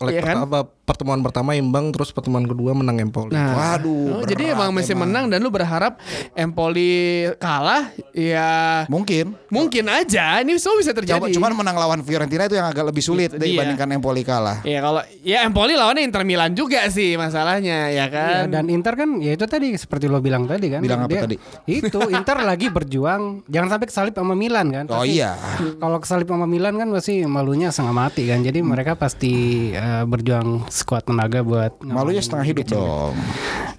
leg 0.01 0.11
Iya 0.11 0.21
kan? 0.21 0.35
pertama- 0.43 0.67
pertemuan 0.91 1.19
pertama 1.21 1.55
imbang 1.55 1.89
terus 1.89 2.11
pertemuan 2.11 2.43
kedua 2.43 2.71
menang 2.73 2.99
Empoli. 2.99 3.31
Nah, 3.31 3.55
Waduh, 3.55 4.19
oh, 4.19 4.23
jadi 4.23 4.51
emang 4.51 4.69
mesti 4.69 4.91
emang. 4.91 5.07
menang 5.07 5.25
dan 5.27 5.39
lu 5.39 5.47
berharap 5.47 5.95
Empoli 6.35 6.91
kalah 7.37 7.87
ya 8.11 8.83
Mungkin. 8.87 9.33
mungkin 9.47 9.85
aja 9.87 10.39
ini 10.39 10.57
semua 10.57 10.77
bisa 10.77 10.91
terjadi. 10.91 11.15
Coba, 11.17 11.29
cuman 11.29 11.51
menang 11.55 11.77
lawan 11.77 11.99
Fiorentina 12.01 12.43
itu 12.43 12.55
yang 12.55 12.67
agak 12.67 12.83
lebih 12.85 12.99
sulit 12.99 13.29
Itu 13.29 13.39
dia. 13.39 13.55
dibandingkan 13.55 13.87
Empoli 13.91 14.21
kalah. 14.21 14.59
Ya 14.63 14.79
kalau 14.79 14.99
ya 15.21 15.43
Empoli 15.43 15.73
lawannya 15.73 16.03
Inter 16.03 16.23
Milan 16.23 16.51
juga 16.51 16.83
sih 16.87 17.15
masalahnya 17.15 17.87
ya 17.87 18.01
Iya, 18.01 18.05
kan. 18.09 18.43
dan 18.49 18.65
Inter 18.67 18.93
kan 18.95 19.09
ya 19.17 19.31
itu 19.31 19.45
tadi 19.45 19.71
seperti 19.73 20.05
lo 20.05 20.17
bilang 20.17 20.43
tadi 20.43 20.67
kan. 20.67 20.81
Bilang 20.81 21.05
apa 21.05 21.11
Dia- 21.11 21.23
tadi? 21.23 21.35
Itu 21.65 22.01
Inter 22.11 22.41
lagi 22.41 22.67
berjuang 22.67 23.45
jangan 23.45 23.69
sampai 23.69 23.87
kesalip 23.87 24.13
sama 24.13 24.33
Milan 24.33 24.67
kan. 24.69 24.85
Oh 24.89 24.99
Pasti- 24.99 25.15
iya. 25.15 25.37
Kalau 25.77 25.97
kesalip 25.97 26.25
sama 26.25 26.43
Milan 26.43 26.75
kan 26.75 26.89
pasti 26.89 27.21
malunya 27.23 27.69
setengah 27.69 27.93
mati 27.95 28.25
kan. 28.25 28.41
Jadi 28.41 28.59
mereka 28.59 28.95
pasti 28.95 29.33
eh, 29.71 30.03
berjuang 30.03 30.65
sekuat 30.81 31.05
tenaga 31.05 31.39
buat 31.41 31.77
Malunya 31.79 32.19
setengah 32.19 32.43
hidup 32.43 32.65
dong. 32.67 33.13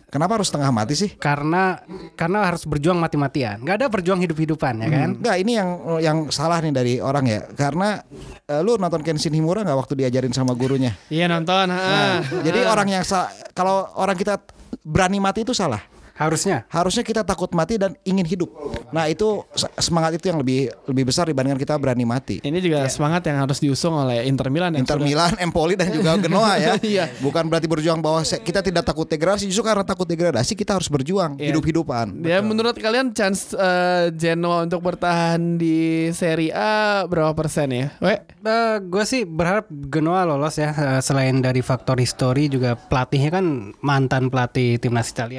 Kenapa 0.07 0.37
harus 0.37 0.53
setengah 0.53 0.69
mati 0.69 0.93
sih? 0.93 1.11
karena 1.17 1.81
karena 2.15 2.45
harus 2.45 2.69
berjuang 2.69 2.97
mati-matian. 2.97 3.65
Nggak 3.65 3.77
ada 3.81 3.87
berjuang 3.89 4.21
hidup-hidupan 4.21 4.85
ya 4.85 4.89
kan. 4.89 5.09
Enggak, 5.17 5.37
ini 5.41 5.53
yang 5.57 5.69
yang 5.99 6.19
salah 6.29 6.61
nih 6.61 6.69
dari 6.71 6.95
orang 7.01 7.25
ya. 7.25 7.41
Karena 7.49 7.97
eh, 8.45 8.61
lu 8.61 8.77
nonton 8.77 9.01
Kenshin 9.01 9.33
Himura 9.33 9.65
nggak 9.65 9.79
waktu 9.79 10.05
diajarin 10.05 10.31
sama 10.31 10.53
gurunya? 10.53 10.93
Iya 11.09 11.33
nonton. 11.33 11.73
ha. 11.73 12.21
Jadi 12.21 12.61
orang 12.63 12.89
yang 12.93 13.05
sa- 13.05 13.33
kalau 13.57 13.89
orang 13.97 14.15
kita 14.15 14.37
berani 14.85 15.17
mati 15.17 15.43
itu 15.43 15.57
salah. 15.57 15.81
Harusnya. 16.15 16.65
Harusnya 16.69 17.01
kita 17.01 17.23
takut 17.23 17.51
mati 17.53 17.77
dan 17.77 17.97
ingin 18.03 18.23
hidup. 18.23 18.51
Nah 18.91 19.07
itu 19.07 19.43
se- 19.51 19.71
semangat 19.79 20.15
itu 20.15 20.27
yang 20.27 20.39
lebih 20.39 20.69
lebih 20.85 21.05
besar 21.05 21.25
dibandingkan 21.25 21.57
kita 21.57 21.75
berani 21.75 22.05
mati. 22.05 22.39
Ini 22.39 22.59
juga 22.59 22.85
semangat 22.87 23.25
yang 23.25 23.39
harus 23.39 23.59
diusung 23.59 23.95
oleh 23.95 24.25
Inter 24.25 24.49
Milan 24.49 24.75
Inter 24.75 24.97
sudah- 24.97 25.07
Milan, 25.07 25.33
Empoli 25.45 25.75
dan 25.75 25.89
juga 25.91 26.15
Genoa 26.17 26.53
ya. 26.57 26.75
Iya. 26.83 27.05
Bukan 27.19 27.47
berarti 27.47 27.67
berjuang 27.67 27.99
bahwa 27.99 28.21
kita 28.23 28.61
tidak 28.61 28.83
takut 28.83 29.07
degradasi, 29.07 29.47
justru 29.47 29.63
karena 29.63 29.83
takut 29.83 30.05
degradasi 30.05 30.53
kita 30.53 30.77
harus 30.77 30.87
berjuang 30.87 31.37
Iya. 31.37 31.53
hidup-hidupan. 31.53 32.21
Ya 32.23 32.39
menurut 32.41 32.77
kalian 32.77 33.13
chance 33.13 33.53
eh, 33.53 34.13
Genoa 34.13 34.65
untuk 34.65 34.83
bertahan 34.83 35.57
di 35.57 36.11
Serie 36.11 36.53
A 36.53 37.05
berapa 37.05 37.33
persen 37.33 37.71
ya? 37.71 37.87
We? 37.99 38.21
gue 38.83 39.05
sih 39.05 39.23
berharap 39.23 39.67
Genoa 39.89 40.25
lolos 40.25 40.55
ya 40.55 40.71
Eh, 40.73 41.01
selain 41.01 41.39
dari 41.39 41.61
faktor 41.61 41.97
histori 41.97 42.47
juga 42.47 42.75
pelatihnya 42.75 43.31
kan 43.31 43.45
mantan 43.79 44.27
pelatih 44.27 44.77
timnas 44.77 45.09
Italia 45.09 45.39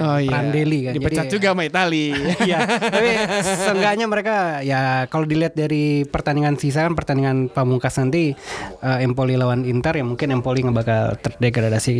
Prandelli 0.63 0.79
kan 0.87 0.93
Dipecat 0.95 1.25
Jadi, 1.27 1.33
juga 1.35 1.47
sama 1.51 1.63
Itali. 1.67 2.05
Iya, 2.47 2.59
tapi 2.67 3.09
seenggaknya 3.43 4.05
mereka 4.07 4.35
ya 4.63 5.05
kalau 5.11 5.27
dilihat 5.27 5.53
dari 5.55 6.07
pertandingan 6.07 6.55
sisa 6.55 6.87
kan 6.87 6.95
pertandingan 6.95 7.51
pamungkas 7.51 7.99
nanti 7.99 8.31
eh, 8.79 8.97
Empoli 9.05 9.35
lawan 9.35 9.67
Inter 9.67 9.99
ya 9.99 10.05
mungkin 10.07 10.31
Empoli 10.31 10.63
nggak 10.63 10.75
bakal 10.75 11.03
terdegradasi. 11.19 11.93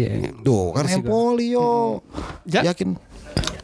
Tuh 0.43 0.72
kan 0.72 0.88
Empoli 0.88 1.53
yo. 1.53 2.00
Ja- 2.48 2.63
Yakin. 2.63 3.12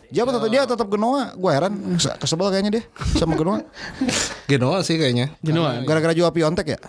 Dia 0.09 0.25
tetap 0.25 0.41
dia 0.43 0.65
tetap 0.65 0.87
Genoa. 0.89 1.37
Gue 1.37 1.51
heran 1.53 1.69
kes- 1.93 2.17
kesebel 2.17 2.49
kayaknya 2.49 2.71
dia 2.73 2.83
sama 3.13 3.37
Genoa. 3.37 3.61
Genoa 4.49 4.81
sih 4.81 4.97
kayaknya. 4.97 5.37
Genoa. 5.37 5.85
Gara-gara 5.85 6.17
jual 6.17 6.33
Piontek 6.33 6.65
ya? 6.65 6.79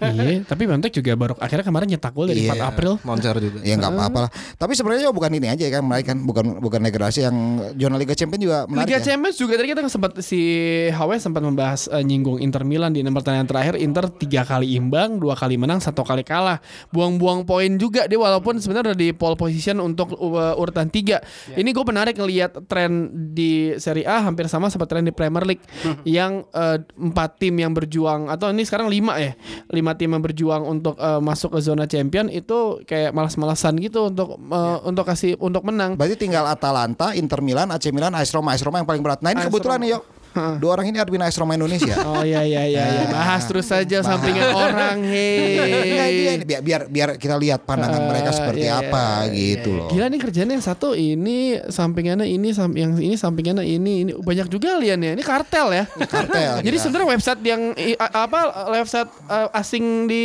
iya, 0.00 0.40
tapi 0.40 0.64
Piontek 0.64 0.88
juga 0.88 1.12
baru 1.14 1.36
akhirnya 1.36 1.60
kemarin 1.62 1.84
nyetak 1.86 2.16
gol 2.16 2.24
dari 2.24 2.48
Iya. 2.48 2.56
4 2.56 2.64
April. 2.64 2.92
Moncer 3.04 3.36
juga. 3.36 3.60
Ya 3.60 3.76
nggak 3.76 3.92
apa-apa 3.92 4.18
lah. 4.24 4.30
Tapi 4.56 4.72
sebenarnya 4.72 5.12
bukan 5.12 5.30
ini 5.30 5.52
aja 5.52 5.68
kan 5.68 5.84
menarik 5.84 6.06
kan, 6.06 6.18
bukan 6.18 6.44
bukan 6.60 6.80
degradasi 6.80 7.28
yang 7.28 7.36
zona 7.76 8.00
Liga 8.00 8.16
Champions 8.16 8.40
juga 8.42 8.58
menarik 8.64 8.88
Liga 8.88 8.96
ya. 8.96 9.04
Champions 9.04 9.36
juga 9.36 9.52
tadi 9.60 9.68
kita 9.68 9.80
sempat 9.86 10.12
si 10.24 10.40
HW 10.88 11.10
sempat 11.20 11.44
membahas 11.44 11.92
eh, 11.92 12.00
nyinggung 12.00 12.40
Inter 12.40 12.64
Milan 12.64 12.96
di 12.96 13.04
enam 13.04 13.12
pertandingan 13.12 13.44
terakhir 13.46 13.76
Inter 13.76 14.08
tiga 14.08 14.48
kali 14.48 14.72
imbang, 14.74 15.20
dua 15.20 15.36
kali 15.36 15.60
menang, 15.60 15.76
satu 15.76 16.00
kali 16.00 16.24
kalah. 16.24 16.56
Buang-buang 16.88 17.44
poin 17.44 17.68
juga 17.76 18.08
dia 18.08 18.16
walaupun 18.16 18.56
sebenarnya 18.56 18.92
udah 18.92 18.98
di 18.98 19.12
pole 19.12 19.36
position 19.36 19.76
untuk 19.78 20.16
uh, 20.16 20.56
urutan 20.56 20.88
tiga. 20.88 21.20
Ini 21.52 21.73
gue 21.74 21.84
menarik 21.84 22.14
ngelihat 22.14 22.70
tren 22.70 23.10
di 23.34 23.74
Serie 23.82 24.06
A 24.06 24.22
hampir 24.22 24.46
sama 24.46 24.70
seperti 24.70 24.94
tren 24.94 25.04
di 25.04 25.10
Premier 25.10 25.42
League 25.42 25.64
yang 26.06 26.46
eh, 26.54 26.78
empat 26.94 27.42
tim 27.42 27.58
yang 27.58 27.74
berjuang 27.74 28.30
atau 28.30 28.54
ini 28.54 28.62
sekarang 28.62 28.86
lima 28.86 29.18
ya, 29.18 29.34
lima 29.74 29.98
tim 29.98 30.14
yang 30.14 30.22
berjuang 30.22 30.62
untuk 30.62 30.94
eh, 30.94 31.18
masuk 31.18 31.58
ke 31.58 31.60
zona 31.60 31.90
champion 31.90 32.30
itu 32.30 32.86
kayak 32.86 33.10
malas-malasan 33.10 33.74
gitu 33.82 34.14
untuk 34.14 34.38
eh, 34.38 34.78
untuk 34.86 35.04
kasih 35.04 35.34
untuk 35.42 35.66
menang. 35.66 35.98
Berarti 35.98 36.14
tinggal 36.14 36.46
Atalanta, 36.46 37.10
Inter 37.18 37.42
Milan, 37.42 37.74
AC 37.74 37.90
Milan, 37.90 38.14
AS 38.14 38.30
Roma, 38.30 38.54
AS 38.54 38.62
Roma 38.62 38.78
yang 38.78 38.88
paling 38.88 39.02
berat. 39.02 39.20
Nah 39.26 39.34
ini 39.34 39.42
AS 39.42 39.50
kebetulan 39.50 39.82
Roma. 39.82 39.86
nih 39.90 39.92
yuk. 39.98 40.04
Dua 40.34 40.70
orang 40.72 40.86
ini 40.86 40.98
admin 40.98 41.20
AS 41.20 41.34
Roma 41.34 41.54
Indonesia. 41.54 41.94
Oh 42.04 42.22
iya 42.22 42.42
iya 42.42 42.62
iya, 42.64 42.84
iya. 42.84 43.04
bahas 43.08 43.42
terus 43.42 43.64
saja 43.64 43.98
sampingan 44.00 44.50
orang 44.50 44.98
Enggak, 45.00 45.70
dia 45.72 46.02
hei. 46.04 46.36
ini 46.36 46.44
biar, 46.44 46.60
biar 46.60 46.80
biar 46.86 47.08
kita 47.14 47.34
lihat 47.34 47.62
pandangan 47.62 47.96
Eh, 47.96 48.06
mereka 48.06 48.30
seperti 48.30 48.64
iya, 48.64 48.78
apa 48.80 49.04
gitu 49.28 49.70
loh. 49.72 49.88
Gila 49.88 50.06
nih 50.06 50.20
kerjanya 50.20 50.52
yang 50.52 50.62
satu 50.62 50.92
ini 50.92 51.36
sampingannya 51.64 52.26
ini 52.26 52.50
sam- 52.50 52.74
yang 52.74 52.94
ini 52.94 53.14
sampingannya 53.14 53.64
ini 53.64 53.92
ini 54.04 54.12
banyak 54.12 54.46
juga 54.48 54.74
kalian 54.74 55.00
ya. 55.00 55.10
Ini 55.12 55.22
kartel 55.22 55.68
ya. 55.72 55.84
Kartel. 55.88 56.52
Jadi 56.66 56.70
gila. 56.70 56.82
sebenarnya 56.82 57.08
website 57.10 57.40
yang 57.42 57.62
apa 57.98 58.40
website 58.70 59.10
eh, 59.26 59.48
asing 59.54 59.84
di 60.04 60.24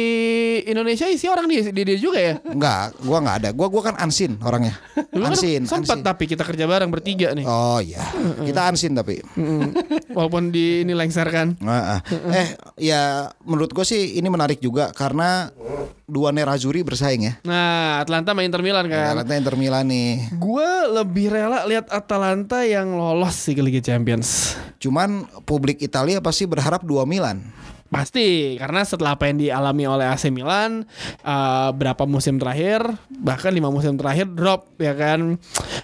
Indonesia 0.64 1.06
isi 1.06 1.26
orang 1.26 1.46
di, 1.46 1.64
di 1.66 1.82
dia 1.84 1.98
juga 1.98 2.20
ya. 2.20 2.36
Enggak, 2.44 2.98
gua 3.00 3.18
enggak 3.20 3.38
ada. 3.40 3.50
Gua 3.52 3.68
gua 3.68 3.82
kan 3.84 3.96
ansin 3.98 4.36
orangnya. 4.40 4.76
Kan 4.94 5.32
Ansin, 5.32 5.64
sempat 5.64 5.96
ansin. 5.96 6.06
tapi 6.06 6.24
kita 6.26 6.44
kerja 6.44 6.66
bareng 6.66 6.90
bertiga 6.90 7.32
nih. 7.32 7.46
Oh 7.46 7.80
iya, 7.80 8.04
kita 8.42 8.62
ansin 8.66 8.94
tapi. 8.94 9.22
Walaupun 10.12 10.54
di 10.54 10.84
ini 10.88 10.94
lengser 10.96 11.28
kan. 11.30 11.58
Nah, 11.60 12.00
ah. 12.00 12.02
eh 12.32 12.56
ya 12.80 13.32
menurut 13.44 13.72
gue 13.74 13.86
sih 13.86 14.18
ini 14.20 14.28
menarik 14.32 14.64
juga 14.64 14.92
karena 14.96 15.52
dua 16.10 16.34
Nerazzurri 16.34 16.82
bersaing 16.82 17.22
ya. 17.30 17.34
Nah, 17.46 18.02
Atlanta 18.02 18.34
main 18.34 18.50
Inter 18.50 18.66
Milan 18.66 18.90
kan. 18.90 19.14
Atalanta 19.14 19.34
Inter 19.38 19.56
Milan 19.56 19.86
nih. 19.88 20.34
Gue 20.42 20.70
lebih 20.90 21.30
rela 21.30 21.64
lihat 21.70 21.88
Atalanta 21.94 22.66
yang 22.66 22.98
lolos 22.98 23.38
sih 23.38 23.54
ke 23.54 23.62
Liga 23.62 23.80
Champions. 23.80 24.58
Cuman 24.82 25.30
publik 25.46 25.80
Italia 25.86 26.18
pasti 26.20 26.50
berharap 26.50 26.82
dua 26.82 27.06
Milan. 27.06 27.46
Pasti 27.90 28.54
karena 28.56 28.86
setelah 28.86 29.18
apa 29.18 29.26
yang 29.26 29.38
dialami 29.38 29.84
oleh 29.84 30.06
AC 30.06 30.30
Milan 30.30 30.86
eh, 31.22 31.70
berapa 31.74 32.06
musim 32.06 32.38
terakhir 32.38 32.86
bahkan 33.20 33.50
lima 33.50 33.68
musim 33.68 33.98
terakhir 33.98 34.30
drop 34.30 34.70
ya 34.78 34.94
kan? 34.94 35.36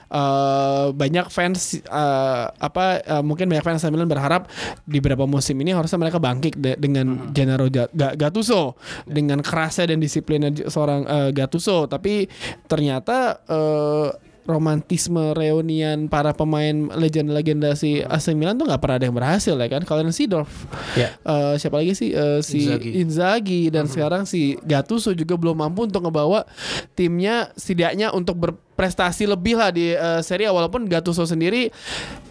Eh, 0.06 0.86
banyak 0.94 1.28
fans 1.28 1.82
eh, 1.82 2.46
apa 2.48 3.02
eh, 3.02 3.24
mungkin 3.26 3.50
banyak 3.50 3.66
fans 3.66 3.82
AC 3.82 3.90
Milan 3.90 4.06
berharap 4.06 4.46
di 4.86 5.02
beberapa 5.02 5.26
musim 5.26 5.58
ini 5.60 5.74
harusnya 5.74 5.98
mereka 5.98 6.22
bangkit 6.22 6.54
de- 6.56 6.78
dengan 6.78 7.34
Gennaro 7.34 7.66
Ga- 7.68 7.90
Ga- 7.90 8.14
Gattuso. 8.14 8.78
Dengan 9.04 9.42
kerasnya 9.42 9.90
dan 9.90 9.98
disiplinnya 9.98 10.54
seorang 10.70 11.04
eh, 11.06 11.30
Gattuso. 11.34 11.86
Tapi 11.86 12.30
ternyata 12.66 13.42
eh, 13.46 14.10
romantisme 14.46 15.34
reunian 15.34 16.06
para 16.06 16.30
pemain 16.32 16.90
legenda-legenda 16.94 17.74
si 17.74 18.00
AC 18.00 18.32
Milan 18.32 18.56
tuh 18.56 18.70
nggak 18.70 18.78
pernah 18.78 18.98
ada 19.02 19.06
yang 19.10 19.18
berhasil 19.18 19.54
ya 19.54 19.68
kan? 19.68 19.82
Kalian 19.82 20.14
Seedorf 20.14 20.70
Ya. 20.94 21.18
Eh, 21.20 21.56
siapa 21.58 21.82
lagi 21.82 21.98
sih? 21.98 22.14
Eh, 22.14 22.40
si 22.40 22.64
Inzaghi. 22.64 22.90
Inzaghi, 23.02 23.62
dan 23.68 23.90
sekarang 23.90 24.24
si 24.24 24.56
Gattuso 24.62 25.12
juga 25.12 25.36
belum 25.36 25.58
mampu 25.58 25.90
untuk 25.90 26.06
ngebawa 26.06 26.46
timnya 26.94 27.50
setidaknya 27.58 28.14
untuk 28.14 28.38
berprestasi 28.38 29.26
lebih 29.26 29.58
lah 29.58 29.74
di 29.74 29.92
eh, 29.92 30.22
Serie 30.22 30.48
A. 30.48 30.54
Walaupun 30.54 30.86
Gattuso 30.86 31.26
sendiri 31.26 31.74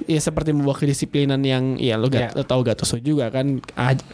ya 0.07 0.21
seperti 0.21 0.55
membawa 0.55 0.79
kedisiplinan 0.79 1.43
yang 1.43 1.77
ya 1.77 1.99
lo, 1.99 2.07
gat, 2.07 2.31
Ya. 2.31 2.39
lo 2.39 2.47
tahu 2.47 2.63
Gattuso 2.63 2.97
juga 2.97 3.29
kan 3.29 3.59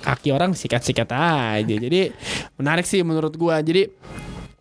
kaki 0.03 0.33
orang 0.33 0.57
sikat-sikat 0.57 1.09
aja. 1.13 1.75
Jadi 1.77 2.11
menarik 2.57 2.89
sih 2.89 3.05
menurut 3.05 3.37
gua. 3.37 3.61
Jadi 3.61 3.87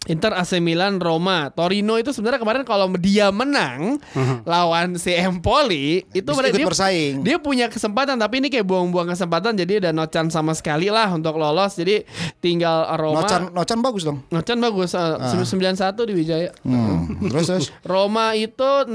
Inter 0.10 0.34
AC 0.34 0.58
Milan 0.58 0.98
Roma 0.98 1.48
Torino 1.50 1.96
itu 1.96 2.10
sebenarnya 2.10 2.38
kemarin 2.38 2.64
kalau 2.64 2.90
dia 2.94 3.30
menang 3.30 4.02
lawan 4.44 4.98
si 4.98 5.14
Empoli 5.14 6.02
itu 6.10 6.26
berarti 6.28 6.58
dia- 6.58 6.66
bersaing. 6.66 7.14
dia 7.22 7.38
punya 7.38 7.68
kesempatan 7.68 8.18
tapi 8.18 8.42
ini 8.42 8.50
kayak 8.50 8.66
buang-buang 8.66 9.06
kesempatan 9.08 9.54
jadi 9.54 9.80
ada 9.80 9.90
no 9.92 10.06
chance 10.06 10.34
sama 10.34 10.52
sekali 10.52 10.90
lah 10.90 11.10
untuk 11.10 11.36
lolos 11.36 11.76
jadi 11.76 12.02
tinggal 12.38 12.90
Roma 12.96 13.22
Nocan 13.22 13.42
Nocan 13.54 13.80
bagus 13.80 14.04
dong. 14.04 14.26
no 14.28 14.42
chance 14.42 14.58
bagus 14.58 14.92
uh, 14.94 15.22
91 15.22 15.78
di 16.04 16.14
Wijaya 16.16 16.50
Hmm. 16.60 17.30
terus 17.30 17.46
terus. 17.46 17.66
Roma 17.86 18.34
itu 18.34 18.66
63 18.86 18.90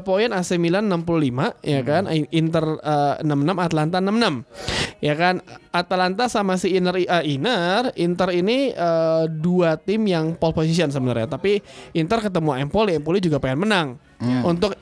poin 0.00 0.30
AC 0.30 0.56
Milan 0.56 0.90
65 0.90 1.62
ya 1.62 1.80
kan 1.80 2.02
Inter 2.30 2.64
uh, 2.78 3.14
66 3.22 3.28
Atlanta 3.56 3.98
66 4.00 4.42
ya 4.98 5.14
kan 5.14 5.34
Atalanta 5.70 6.26
sama 6.26 6.56
si 6.56 6.72
Inter 6.72 6.96
uh, 6.98 7.22
Inter 7.22 7.92
Inter 7.94 8.28
ini 8.32 8.72
uh, 8.72 9.28
dua 9.28 9.76
tim 9.76 10.02
yang 10.04 10.32
pole 10.34 10.55
position 10.56 10.88
sebenarnya. 10.88 11.28
Tapi 11.28 11.60
Inter 11.92 12.24
ketemu 12.24 12.56
Empoli 12.56 12.96
Empoli 12.96 13.20
juga 13.20 13.36
pengen 13.36 13.68
menang. 13.68 13.88
Untuk 14.48 14.72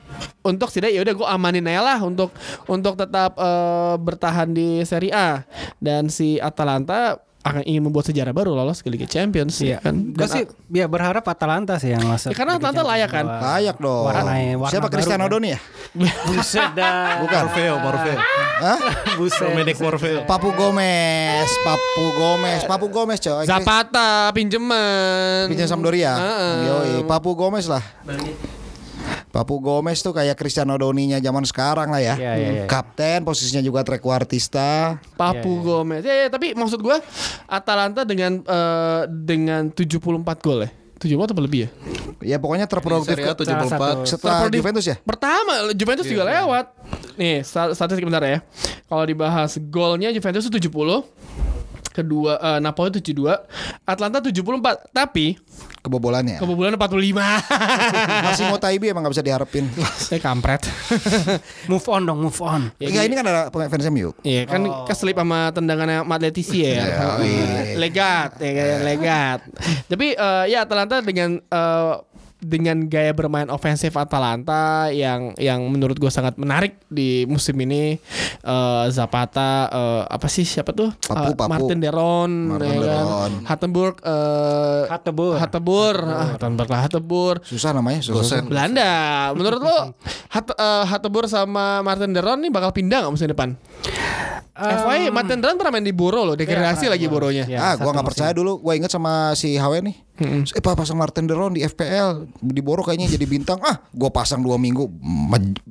untuk 0.47 0.71
sih 0.71 0.79
ya 0.79 1.03
udah 1.03 1.11
gue 1.11 1.27
amanin 1.27 1.67
aja 1.67 1.83
lah 1.83 1.99
untuk 1.99 2.31
untuk 2.71 2.95
tetap 2.95 3.35
uh, 3.35 3.99
bertahan 3.99 4.55
di 4.55 4.79
Serie 4.87 5.11
A. 5.11 5.43
Dan 5.75 6.07
si 6.07 6.39
Atalanta 6.39 7.19
akan 7.45 7.61
ingin 7.61 7.85
membuat 7.85 8.09
sejarah 8.09 8.33
baru 8.33 8.57
lolos 8.57 8.81
ke 8.81 8.89
Liga 8.89 9.05
Champions 9.05 9.53
ya 9.61 9.77
kan. 9.77 9.93
Gue 9.93 10.25
sih 10.25 10.49
ya 10.73 10.89
berharap 10.89 11.21
Atalanta 11.29 11.77
sih 11.77 11.93
yang 11.93 12.01
masuk. 12.01 12.33
Ya, 12.33 12.37
karena 12.41 12.57
Atalanta 12.57 12.81
layak 12.81 13.09
kan? 13.13 13.25
Layak 13.29 13.77
dong. 13.77 14.09
Warna- 14.09 14.25
warna 14.57 14.73
Siapa 14.73 14.89
Cristiano 14.89 15.29
kan? 15.29 15.33
Doni 15.37 15.53
ya? 15.53 15.59
Buset 16.25 16.73
dah. 16.73 17.21
Bukan. 17.21 17.41
Morfeo, 17.45 17.75
Morfeo. 17.77 18.17
Hah? 18.65 18.77
Buset. 19.13 19.45
Dominic 19.45 19.77
Morfeo. 19.77 20.19
Papu 20.25 20.49
Gomez, 20.57 21.49
Papu 21.61 22.03
Gomez, 22.17 22.61
Papu 22.65 22.85
Gomez 22.89 23.21
coy. 23.21 23.45
Zapata 23.45 24.33
pinjeman. 24.33 25.45
Pinjam 25.45 25.69
Sampdoria. 25.69 26.17
Heeh. 26.17 26.55
Yoi, 26.65 26.93
Papu 27.05 27.37
Gomez 27.37 27.69
lah. 27.69 27.85
Papu 29.35 29.59
Gomez 29.59 29.99
tuh 29.99 30.15
kayak 30.15 30.33
Cristiano 30.33 30.71
Doninya 30.73 31.19
zaman 31.19 31.43
sekarang 31.43 31.91
lah 31.91 31.99
ya. 31.99 32.15
Iya, 32.15 32.31
iya, 32.33 32.49
iya. 32.55 32.65
Kapten, 32.65 33.19
posisinya 33.21 33.59
juga 33.59 33.83
trequartista. 33.83 34.95
Papu 35.13 35.59
Gomez. 35.59 36.01
Ya, 36.01 36.15
ya, 36.15 36.27
tapi 36.29 36.55
maksud 36.55 36.79
gua 36.79 37.03
Atalanta 37.43 38.01
dengan 38.01 38.39
eh, 38.39 39.01
dengan 39.05 39.67
74 39.67 39.99
gol 40.39 40.63
ya. 40.63 40.71
74 40.95 41.35
atau 41.35 41.43
lebih 41.43 41.59
ya? 41.61 41.69
Ya 42.23 42.37
pokoknya 42.39 42.63
terproduktif 42.63 43.11
ke- 43.13 43.35
Salah 43.43 43.67
74. 43.67 43.67
satu. 43.67 44.07
setelah 44.07 44.39
Juventus 44.47 44.85
ya. 44.85 44.95
Pertama 44.97 45.53
Juventus 45.69 46.07
juga 46.07 46.23
lewat. 46.23 46.65
Nih, 47.15 47.43
sta- 47.43 47.75
statistik 47.75 48.07
bentar 48.07 48.23
ya. 48.23 48.39
Kalau 48.85 49.03
dibahas 49.03 49.59
golnya 49.59 50.07
Juventus 50.09 50.47
itu 50.47 50.55
70. 50.63 51.03
Kedua 51.91 52.35
eh, 52.37 52.59
Napoli 52.59 52.91
72, 52.93 53.27
Atlanta 53.83 54.19
74. 54.19 54.39
Tapi 54.89 55.35
Kebobolannya. 55.85 56.41
kebobolan 56.41 56.73
45. 56.73 58.25
Massimo 58.25 58.57
Taibi 58.57 58.89
emang 58.89 59.05
gak 59.05 59.13
bisa 59.13 59.21
diharapin. 59.21 59.69
Saya 60.01 60.17
kampret. 60.27 60.65
Move 61.71 61.85
on 61.85 62.01
dong, 62.09 62.19
move 62.25 62.39
on. 62.41 62.73
Ya, 62.81 62.89
Enggak 62.89 63.03
ini 63.05 63.13
kan 63.13 63.25
ada 63.29 63.41
pemain 63.53 63.69
fans 63.69 63.85
MU. 63.93 64.09
Iya 64.25 64.49
kan 64.49 64.65
keselip 64.89 65.13
sama 65.17 65.53
tendangannya 65.53 66.01
Mat 66.01 66.21
Leticia 66.25 66.81
ya. 66.81 66.85
iya. 67.21 67.77
legat 67.77 68.41
ya 68.41 68.51
kan 68.57 68.77
legat. 68.81 69.39
Tapi 69.85 70.17
eh, 70.17 70.43
ya 70.49 70.65
Atalanta 70.65 71.05
dengan 71.05 71.37
eh, 71.37 71.93
dengan 72.45 72.85
gaya 72.85 73.09
bermain 73.11 73.49
ofensif 73.49 73.97
Atalanta 73.97 74.93
yang 74.93 75.33
yang 75.35 75.65
menurut 75.65 75.97
gue 75.97 76.07
sangat 76.07 76.37
menarik 76.37 76.77
di 76.85 77.25
musim 77.25 77.57
ini 77.57 77.97
eh, 78.39 78.85
Zapata 78.93 79.65
eh, 79.67 80.03
apa 80.05 80.29
sih 80.29 80.45
siapa 80.45 80.71
tuh? 80.71 80.93
Papu, 81.01 81.25
Eh, 81.25 81.33
Papu. 81.33 81.49
Martin 81.49 81.79
Deron 81.81 82.31
Martin 82.53 82.69
ya 82.69 82.77
kan? 82.77 82.85
Deron. 82.85 83.31
Hattenburg 83.49 83.95
eh, 84.05 84.83
ah, 86.05 86.29
Hattenburg 86.37 86.69
lah 86.69 86.81
Susah 87.41 87.73
namanya, 87.73 87.99
susah. 87.99 88.45
Belanda. 88.45 88.91
Menurut 89.33 89.59
lo 89.59 89.77
Hat, 90.29 90.45
eh, 90.53 90.83
Hatebur 90.85 91.25
sama 91.25 91.81
Martin 91.81 92.13
Deron 92.13 92.39
nih 92.39 92.53
bakal 92.53 92.69
pindah 92.69 93.01
nggak 93.01 93.13
musim 93.13 93.25
depan 93.27 93.57
FYI 94.55 95.11
Martin 95.11 95.43
Deron 95.43 95.59
pernah 95.59 95.75
main 95.75 95.83
di 95.83 95.91
Boro 95.91 96.23
loh 96.23 96.35
degradasi 96.39 96.87
lagi 96.87 97.11
Boronya 97.11 97.43
Ya, 97.43 97.59
ah, 97.59 97.73
gua 97.75 97.91
nggak 97.91 98.07
percaya 98.07 98.31
dulu. 98.31 98.63
Gua 98.63 98.71
inget 98.71 98.87
sama 98.87 99.35
si 99.35 99.59
HW 99.59 99.83
nih. 99.83 99.95
Eh, 100.15 100.63
Pak 100.63 100.79
pasang 100.79 100.95
Martin 100.95 101.27
Deron 101.27 101.51
di 101.51 101.59
FPL 101.59 102.23
di 102.39 102.63
Boro 102.63 102.79
kayaknya 102.79 103.11
jadi 103.11 103.27
bintang. 103.27 103.59
Ah, 103.59 103.83
gua 103.91 104.07
pasang 104.15 104.39
dua 104.39 104.55
minggu. 104.55 104.87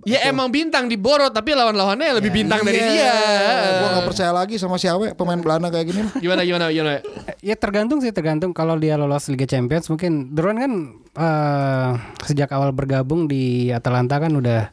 Ya 0.05 0.29
emang 0.29 0.53
bintang 0.53 0.85
di 0.85 1.01
Boro 1.01 1.33
tapi 1.33 1.57
lawan-lawannya 1.57 2.21
lebih 2.21 2.29
bintang 2.29 2.61
dari 2.61 2.77
Iya. 2.77 2.93
dia. 2.93 3.15
Gua 3.81 3.89
nggak 3.97 4.07
percaya 4.13 4.33
lagi 4.37 4.61
sama 4.61 4.77
si 4.77 4.85
HW 4.85 5.17
pemain 5.17 5.41
Belanda 5.41 5.73
kayak 5.73 5.87
gini. 5.89 6.01
Gimana 6.21 6.45
gimana 6.45 6.69
gimana? 6.69 7.01
Ya 7.41 7.57
tergantung 7.57 8.05
sih 8.05 8.13
tergantung 8.13 8.53
kalau 8.53 8.77
dia 8.77 9.01
lolos 9.01 9.33
Liga 9.33 9.49
Champions 9.49 9.89
mungkin 9.89 10.37
Duran 10.37 10.61
kan 10.61 10.73
eh, 11.17 11.91
sejak 12.29 12.53
awal 12.53 12.77
bergabung 12.77 13.25
di 13.25 13.73
Atalanta 13.73 14.21
kan 14.21 14.37
udah 14.37 14.69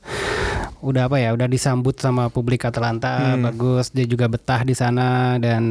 udah 0.81 1.05
apa 1.05 1.17
ya 1.17 1.29
udah 1.31 1.45
disambut 1.45 1.95
sama 1.95 2.27
publik 2.27 2.61
Atalanta 2.61 3.37
bagus 3.39 3.89
dia 3.89 4.03
juga 4.03 4.25
betah 4.25 4.61
di 4.61 4.73
sana 4.73 5.37
dan 5.37 5.63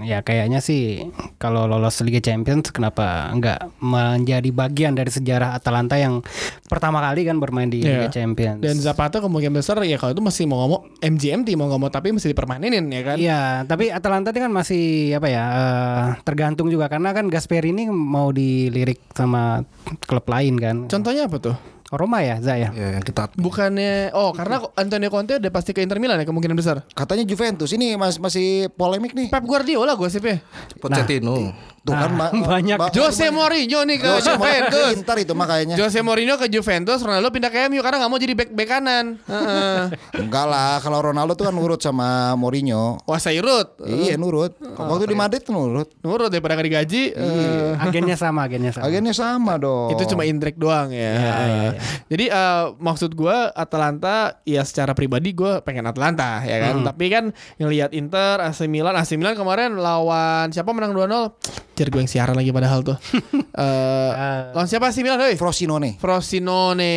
ya 0.00 0.20
kayaknya 0.20 0.58
sih 0.58 1.02
kalau 1.36 1.66
lolos 1.66 1.98
Liga 2.00 2.18
Champions 2.18 2.70
kenapa 2.70 3.30
nggak 3.32 3.78
menjadi 3.78 4.48
bagian 4.48 4.92
dari 4.92 5.08
sejarah 5.08 5.52
Atalanta 5.52 5.94
yang 5.94 6.22
pertama 6.64 6.98
kali 7.00 7.22
kan 7.22 7.36
bermain 7.36 7.66
di 7.66 7.82
Iya. 7.82 8.06
Liga 8.06 8.14
Champions 8.14 8.62
Dan 8.62 8.78
Zapata 8.78 9.18
kemungkinan 9.18 9.52
besar 9.52 9.82
ya 9.82 9.96
kalau 9.96 10.12
itu 10.12 10.22
masih 10.22 10.46
mau 10.46 10.62
ngomong 10.62 10.80
MGMT 10.98 11.48
mau 11.54 11.66
ngomong 11.68 11.90
tapi 11.90 12.10
mesti 12.10 12.30
dipermanenin 12.30 12.86
ya 12.86 13.02
kan? 13.02 13.16
Iya, 13.18 13.40
tapi 13.64 13.90
Atalanta 13.90 14.30
itu 14.30 14.38
kan 14.38 14.48
masih 14.48 14.84
apa 15.12 15.26
ya 15.26 15.44
eh, 15.44 16.02
tergantung 16.22 16.70
juga 16.70 16.86
karena 16.86 17.10
kan 17.10 17.26
Gasperini 17.26 17.90
mau 17.90 18.30
dilirik 18.30 19.02
sama 19.12 19.66
klub 20.02 20.24
lain 20.24 20.54
kan. 20.56 20.76
Contohnya 20.86 21.26
apa 21.26 21.36
tuh? 21.36 21.56
Roma 21.92 22.18
ya, 22.20 22.40
Za 22.40 22.54
ya. 22.54 22.72
Ya 22.72 22.96
yang 22.96 23.04
kita 23.04 23.28
Bukannya 23.34 24.10
oh 24.12 24.32
karena 24.32 24.64
Antonio 24.74 25.08
Conte 25.08 25.36
udah 25.36 25.50
pasti 25.50 25.70
ke 25.70 25.80
Inter 25.80 25.96
Milan 25.96 26.16
ya 26.16 26.24
kemungkinan 26.24 26.54
besar. 26.54 26.80
Katanya 26.88 27.22
Juventus 27.22 27.68
ini 27.70 27.94
mas, 27.94 28.16
masih 28.16 28.66
polemik 28.70 29.12
nih. 29.12 29.28
Pep 29.28 29.42
Guardiola 29.42 29.92
gosipnya. 29.92 30.40
Pochettino. 30.76 31.52
Tuh 31.82 31.90
kan 31.90 32.14
Nah, 32.14 32.30
banyak. 32.30 32.78
ba- 32.78 32.94
Jose 32.94 33.26
Mourinho 33.28 33.82
nih 33.82 33.98
ke 33.98 34.06
Jose 34.08 34.30
Mourinho 34.32 34.38
ke 34.38 34.70
Juventus. 34.70 34.92
Inter 34.94 35.16
itu 35.18 35.32
mah 35.34 35.46
kayaknya. 35.46 35.74
Jose 35.74 35.98
Mourinho 35.98 36.34
ke 36.36 36.46
Juventus, 36.46 37.02
Ronaldo 37.02 37.28
pindah 37.28 37.50
ke 37.50 37.66
MU 37.66 37.82
karena 37.82 37.98
nggak 37.98 38.06
mau 38.08 38.16
jadi 38.16 38.34
back 38.34 38.50
back 38.52 38.68
kanan. 38.70 39.06
Heeh. 39.20 39.80
Enggak 40.16 40.46
lah, 40.46 40.78
kalau 40.78 41.02
Ronaldo 41.02 41.34
tuh 41.34 41.42
kan 41.42 41.52
nurut 41.52 41.82
sama 41.82 42.32
Mourinho. 42.32 43.02
Wah 43.02 43.18
Sairut. 43.18 43.82
Iya 43.82 44.14
nurut. 44.14 44.54
Waktu 44.62 45.10
di 45.10 45.16
Madrid 45.16 45.42
tuh 45.42 45.52
nurut. 45.52 45.90
Nurut 45.98 46.30
daripada 46.30 46.54
nggak 46.54 46.66
digaji. 46.70 47.02
eh, 47.12 47.74
Agennya 47.76 48.14
sama, 48.14 48.46
agennya 48.46 48.70
sama. 48.70 48.86
Agennya 48.86 49.10
sama 49.12 49.52
dong. 49.58 49.90
Itu 49.90 50.06
cuma 50.06 50.22
intrik 50.22 50.54
doang 50.54 50.94
ya. 50.94 51.74
Jadi 52.06 52.26
eh, 52.26 52.64
maksud 52.76 53.12
gua 53.12 53.50
Atalanta 53.50 54.38
ya 54.42 54.62
secara 54.62 54.92
pribadi 54.92 55.32
gua 55.32 55.60
pengen 55.60 55.84
Atalanta 55.84 56.42
ya 56.42 56.58
kan. 56.58 56.82
Tapi 56.82 57.04
kan 57.08 57.24
ngelihat 57.56 57.90
Inter, 57.92 58.40
AC 58.40 58.64
Milan, 58.66 58.94
AC 58.94 59.14
Milan 59.14 59.34
kemarin 59.34 59.76
lawan 59.76 60.50
siapa 60.50 60.70
menang 60.70 60.92
2-0? 60.92 61.72
Jar 61.72 61.88
gue 61.88 62.00
yang 62.04 62.10
siaran 62.10 62.36
lagi 62.36 62.52
padahal 62.52 62.84
tuh. 62.84 62.98
Eh 63.52 64.10
lawan 64.52 64.64
siapa 64.64 64.88
AC 64.88 65.04
Milan? 65.04 65.20
Hei? 65.20 65.36
Frosinone. 65.36 66.00
Frosinone 66.00 66.94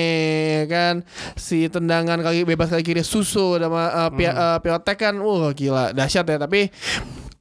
kan 0.68 1.04
si 1.36 1.68
tendangan 1.68 2.20
kaki 2.20 2.44
bebas 2.44 2.72
kaki 2.72 2.84
kiri 2.84 3.04
susu 3.04 3.60
sama 3.60 3.92
uh, 3.92 4.10
Pia- 4.12 4.36
uh, 4.36 4.58
Piotek 4.60 4.98
kan 5.00 5.16
wah 5.20 5.52
gila 5.52 5.92
dahsyat 5.92 6.24
ya 6.24 6.38
tapi 6.38 6.72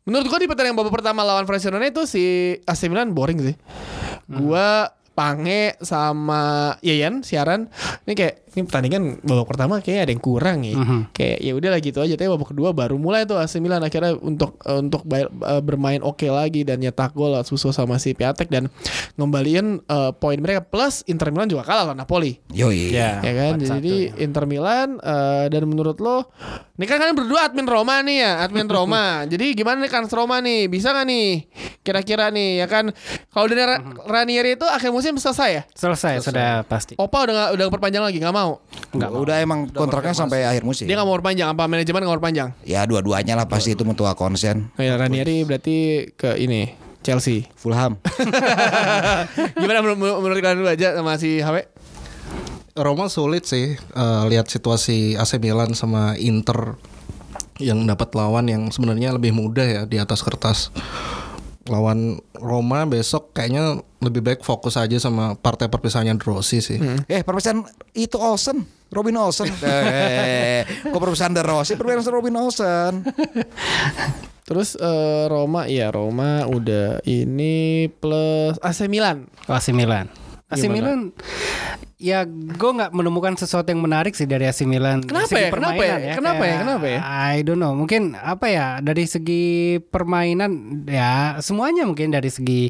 menurut 0.05 0.27
gua 0.27 0.39
di 0.39 0.49
pertandingan 0.51 0.77
babak 0.77 0.95
pertama 1.01 1.23
lawan 1.23 1.47
Frosinone 1.47 1.91
itu 1.91 2.05
si 2.05 2.25
AC 2.61 2.91
Milan 2.91 3.15
boring 3.15 3.39
sih 3.41 3.55
gua 4.27 4.91
Pange 5.15 5.79
sama 5.79 6.43
Yayan 6.81 7.23
siaran 7.23 7.71
ini 8.03 8.13
kayak 8.13 8.35
ini 8.49 8.63
pertandingan 8.63 9.03
babak 9.21 9.47
pertama 9.49 9.79
kayak 9.79 10.07
ada 10.07 10.13
yang 10.13 10.21
kurang 10.21 10.63
ya. 10.63 10.79
Kayak 11.11 11.39
ya 11.41 11.53
udah 11.53 11.71
lah 11.71 11.81
gitu 11.81 11.99
aja. 11.99 12.15
Tapi 12.15 12.29
babak 12.29 12.49
kedua 12.49 12.71
baru 12.71 12.95
mulai 12.97 13.23
tuh 13.25 13.35
AC 13.35 13.59
Milan 13.59 13.79
akhirnya 13.81 14.15
untuk 14.15 14.59
eh, 14.61 14.79
untuk 14.81 15.03
bay- 15.03 15.27
eh, 15.27 15.59
bermain 15.61 15.99
oke 16.01 16.23
lagi 16.25 16.63
dan 16.63 16.79
nyetak 16.79 17.11
gol 17.13 17.35
susu 17.43 17.71
sama 17.71 17.97
si 17.97 18.13
Piatek. 18.13 18.47
Dan 18.49 18.71
ngembaliin 19.15 19.67
eh, 19.81 20.11
poin 20.15 20.37
mereka. 20.37 20.63
Plus 20.63 21.03
Inter 21.05 21.31
Milan 21.31 21.47
juga 21.49 21.63
kalah 21.63 21.83
lawan 21.85 21.99
Napoli. 21.99 22.39
Yoi. 22.49 22.91
Ya, 22.91 23.19
ya 23.21 23.33
kan? 23.35 23.59
4-1 23.59 23.67
jadi 23.73 23.95
Inter 24.21 24.45
Milan 24.45 24.89
eh, 24.99 25.45
dan 25.49 25.63
menurut 25.65 25.99
lo 25.99 26.31
ini 26.75 26.85
kan 26.85 26.99
kalian 26.99 27.15
berdua 27.17 27.41
admin 27.45 27.67
Roma 27.67 28.01
nih 28.01 28.17
ya 28.21 28.33
admin 28.41 28.67
Roma. 28.67 29.05
Jadi 29.31 29.55
gimana 29.55 29.79
nih 29.79 29.91
kan 29.91 30.07
Roma 30.07 30.39
nih? 30.39 30.67
Bisa 30.67 30.91
nggak 30.91 31.07
nih? 31.07 31.29
Kira-kira 31.81 32.31
nih 32.31 32.59
ya 32.59 32.67
kan? 32.67 32.91
Kalau 33.29 33.47
dari 33.47 33.63
Ra- 33.63 33.79
Ranieri 34.05 34.55
itu 34.55 34.63
akhir 34.65 34.91
musim 34.91 35.04
selesai 35.13 35.51
ya 35.53 35.63
Selesai, 35.77 36.25
sudah 36.25 36.65
pasti. 36.65 36.97
Opa 36.97 37.29
udah 37.29 37.35
gak, 37.37 37.49
udah 37.61 37.67
perpanjang 37.69 38.01
lagi 38.01 38.17
nggak 38.17 38.33
mau 38.33 38.65
Nggak 38.97 39.11
mau. 39.13 39.21
Udah 39.21 39.37
emang 39.45 39.69
kontraknya 39.69 40.17
sampai 40.17 40.49
akhir 40.49 40.65
musim. 40.65 40.89
dia 40.89 40.97
nggak 40.97 41.05
mau 41.05 41.17
perpanjang 41.21 41.49
apa 41.53 41.69
manajemen 41.69 42.01
nggak 42.01 42.13
mau 42.15 42.19
perpanjang 42.19 42.49
Ya 42.65 42.89
dua-duanya 42.89 43.35
lah 43.37 43.45
pasti 43.45 43.77
itu 43.77 43.85
mutua 43.85 44.17
konsen. 44.17 44.73
oh, 44.73 44.81
ya 44.81 44.97
Ranieri 44.97 45.45
berarti 45.45 46.09
ke 46.17 46.41
ini 46.41 46.73
Chelsea 47.05 47.45
Fulham. 47.53 48.01
gimana 49.61 49.85
menurut, 49.85 50.01
menurut 50.25 50.39
kalian 50.41 50.59
dulu 50.65 50.71
aja 50.73 50.97
sama 50.97 51.21
si 51.21 51.45
HW 51.45 51.69
Roma 52.75 53.07
sulit 53.07 53.45
sih 53.45 53.77
eh, 53.77 54.23
lihat 54.33 54.49
situasi 54.49 55.15
AC 55.15 55.37
Milan 55.37 55.77
sama 55.77 56.17
Inter 56.17 56.75
yang 57.63 57.87
dapat 57.87 58.11
lawan 58.19 58.51
yang 58.51 58.63
sebenarnya 58.75 59.15
lebih 59.15 59.31
mudah 59.31 59.63
ya 59.63 59.83
di 59.87 60.03
atas 60.03 60.27
kertas. 60.27 60.75
Lawan 61.65 62.21
Roma 62.37 62.85
besok 62.85 63.33
kayaknya 63.33 63.81
lebih 64.05 64.21
baik 64.21 64.41
fokus 64.45 64.77
aja 64.77 65.01
sama 65.01 65.33
partai 65.33 65.73
perpisahannya 65.73 66.21
Rossi 66.21 66.61
sih. 66.61 66.77
Eh 67.09 67.25
perpisahan 67.25 67.65
itu 67.97 68.21
Olsen, 68.21 68.69
Robin 68.93 69.17
Olsen. 69.17 69.49
eh, 69.65 70.65
kok 70.65 71.01
perpisahan 71.01 71.33
De 71.33 71.41
Rossi, 71.41 71.73
perpisahan 71.77 72.13
Robin 72.13 72.37
Olsen. 72.37 72.93
terus 74.49 74.77
eh, 74.77 75.25
Roma 75.25 75.65
ya 75.73 75.89
Roma 75.89 76.45
udah 76.45 77.01
ini 77.09 77.89
plus 77.89 78.61
AC 78.61 78.85
Milan 78.93 79.25
AC 79.49 79.73
Milan. 79.73 80.24
AC 80.45 80.69
Gimana? 80.69 80.75
Milan 80.77 81.01
ya 81.97 82.29
gue 82.29 82.71
nggak 82.77 82.93
menemukan 82.93 83.33
sesuatu 83.33 83.73
yang 83.73 83.81
menarik 83.81 84.13
sih 84.13 84.29
dari 84.29 84.45
AC 84.45 84.69
Milan 84.69 85.01
Kenapa 85.01 85.33
ya? 85.33 85.49
Kenapa 85.49 85.73
permainan 85.73 86.01
ya? 86.05 86.15
Kenapa 86.21 86.37
ya? 86.37 86.45
Kayak, 86.45 86.61
Kenapa 86.61 86.87
ya? 86.87 87.01
I 87.33 87.37
don't 87.41 87.57
know 87.57 87.73
mungkin 87.73 88.03
apa 88.13 88.47
ya 88.53 88.67
dari 88.85 89.09
segi 89.09 89.79
permainan 89.81 90.85
ya 90.85 91.41
semuanya 91.41 91.89
mungkin 91.89 92.13
dari 92.13 92.29
segi 92.29 92.69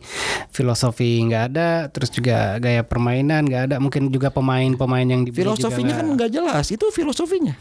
filosofi 0.54 1.18
nggak 1.26 1.44
ada 1.50 1.90
terus 1.90 2.14
juga 2.14 2.62
gaya 2.62 2.86
permainan 2.86 3.42
nggak 3.50 3.62
ada 3.74 3.76
mungkin 3.82 4.06
juga 4.14 4.30
pemain-pemain 4.30 5.08
yang 5.10 5.26
dibeli 5.26 5.42
Filosofinya 5.42 5.98
juga 5.98 5.98
kan 5.98 6.06
nggak 6.14 6.30
jelas, 6.30 6.66
itu 6.70 6.86
filosofinya. 6.94 7.54